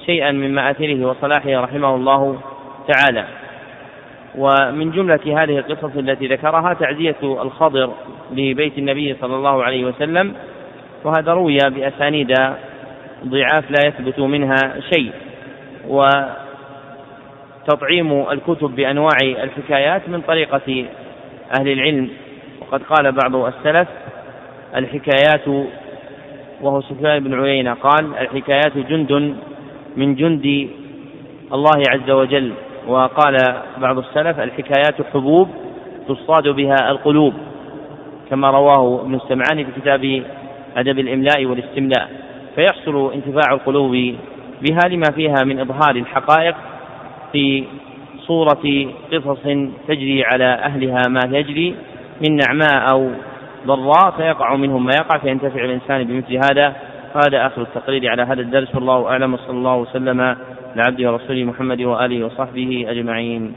شيئا 0.06 0.32
من 0.32 0.56
مآثره 0.56 1.06
وصلاحه 1.06 1.62
رحمه 1.64 1.96
الله 1.96 2.38
تعالى. 2.88 3.26
ومن 4.36 4.92
جملة 4.92 5.44
هذه 5.44 5.58
القصص 5.58 5.98
التي 5.98 6.28
ذكرها 6.28 6.74
تعزية 6.74 7.16
الخضر 7.24 7.94
لبيت 8.32 8.78
النبي 8.78 9.16
صلى 9.22 9.36
الله 9.36 9.64
عليه 9.64 9.86
وسلم 9.86 10.36
وهذا 11.04 11.34
روي 11.34 11.58
بأسانيد 11.58 12.34
ضعاف 13.26 13.72
لا 13.72 13.88
يثبت 13.88 14.20
منها 14.20 14.80
شيء. 14.94 15.12
وتطعيم 17.68 18.32
الكتب 18.32 18.76
بأنواع 18.76 19.18
الحكايات 19.24 20.10
من 20.10 20.22
طريقة 20.22 20.86
أهل 21.60 21.68
العلم. 21.68 22.10
وقد 22.62 22.84
قال 22.84 23.12
بعض 23.12 23.36
السلف 23.36 23.88
الحكايات 24.76 25.48
وهو 26.62 26.82
سفيان 26.82 27.24
بن 27.24 27.42
عيينة 27.44 27.74
قال 27.74 28.18
الحكايات 28.18 28.78
جند 28.78 29.36
من 29.98 30.16
جند 30.16 30.70
الله 31.54 31.84
عز 31.90 32.10
وجل. 32.10 32.54
وقال 32.92 33.38
بعض 33.78 33.98
السلف 33.98 34.40
الحكايات 34.40 34.96
حبوب 35.14 35.50
تصاد 36.08 36.48
بها 36.48 36.92
القلوب 36.92 37.34
كما 38.30 38.50
رواه 38.50 39.02
ابن 39.02 39.16
السمعاني 39.16 39.66
في 39.66 39.82
كتاب 39.82 40.24
أدب 40.78 41.00
الإملاء 41.00 41.46
والاستملاء. 41.46 42.10
فيحصل 42.56 43.14
انتفاع 43.14 43.54
القلوب 43.54 43.92
بها 44.62 44.90
لما 44.90 45.12
فيها 45.16 45.36
من 45.46 45.60
إظهار 45.60 45.96
الحقائق 45.96 46.56
في 47.32 47.64
صورة 48.28 48.92
قصص 49.14 49.44
تجري 49.88 50.24
على 50.34 50.54
أهلها 50.54 51.02
ما 51.08 51.38
يجري 51.38 51.76
من 52.22 52.36
نعماء 52.36 52.92
أو 52.92 53.10
ضراء 53.68 54.12
فيقع 54.18 54.56
منهم 54.56 54.86
ما 54.86 54.92
يقع 54.96 55.18
فينتفع 55.18 55.64
الإنسان 55.64 56.04
بمثل 56.04 56.36
هذا. 56.36 56.76
هذا 57.16 57.48
آخر 57.48 57.62
التقرير 57.62 58.10
على 58.10 58.22
هذا 58.24 58.42
الدرس. 58.42 58.76
والله 58.76 59.08
أعلم. 59.08 59.34
وصلى 59.34 59.58
الله 59.58 59.76
وسلم 59.76 60.36
على 60.72 60.82
عبده 60.82 61.12
ورسوله 61.12 61.44
محمد 61.44 61.82
وآله 61.82 62.26
وصحبه 62.26 62.86
أجمعين. 62.88 63.54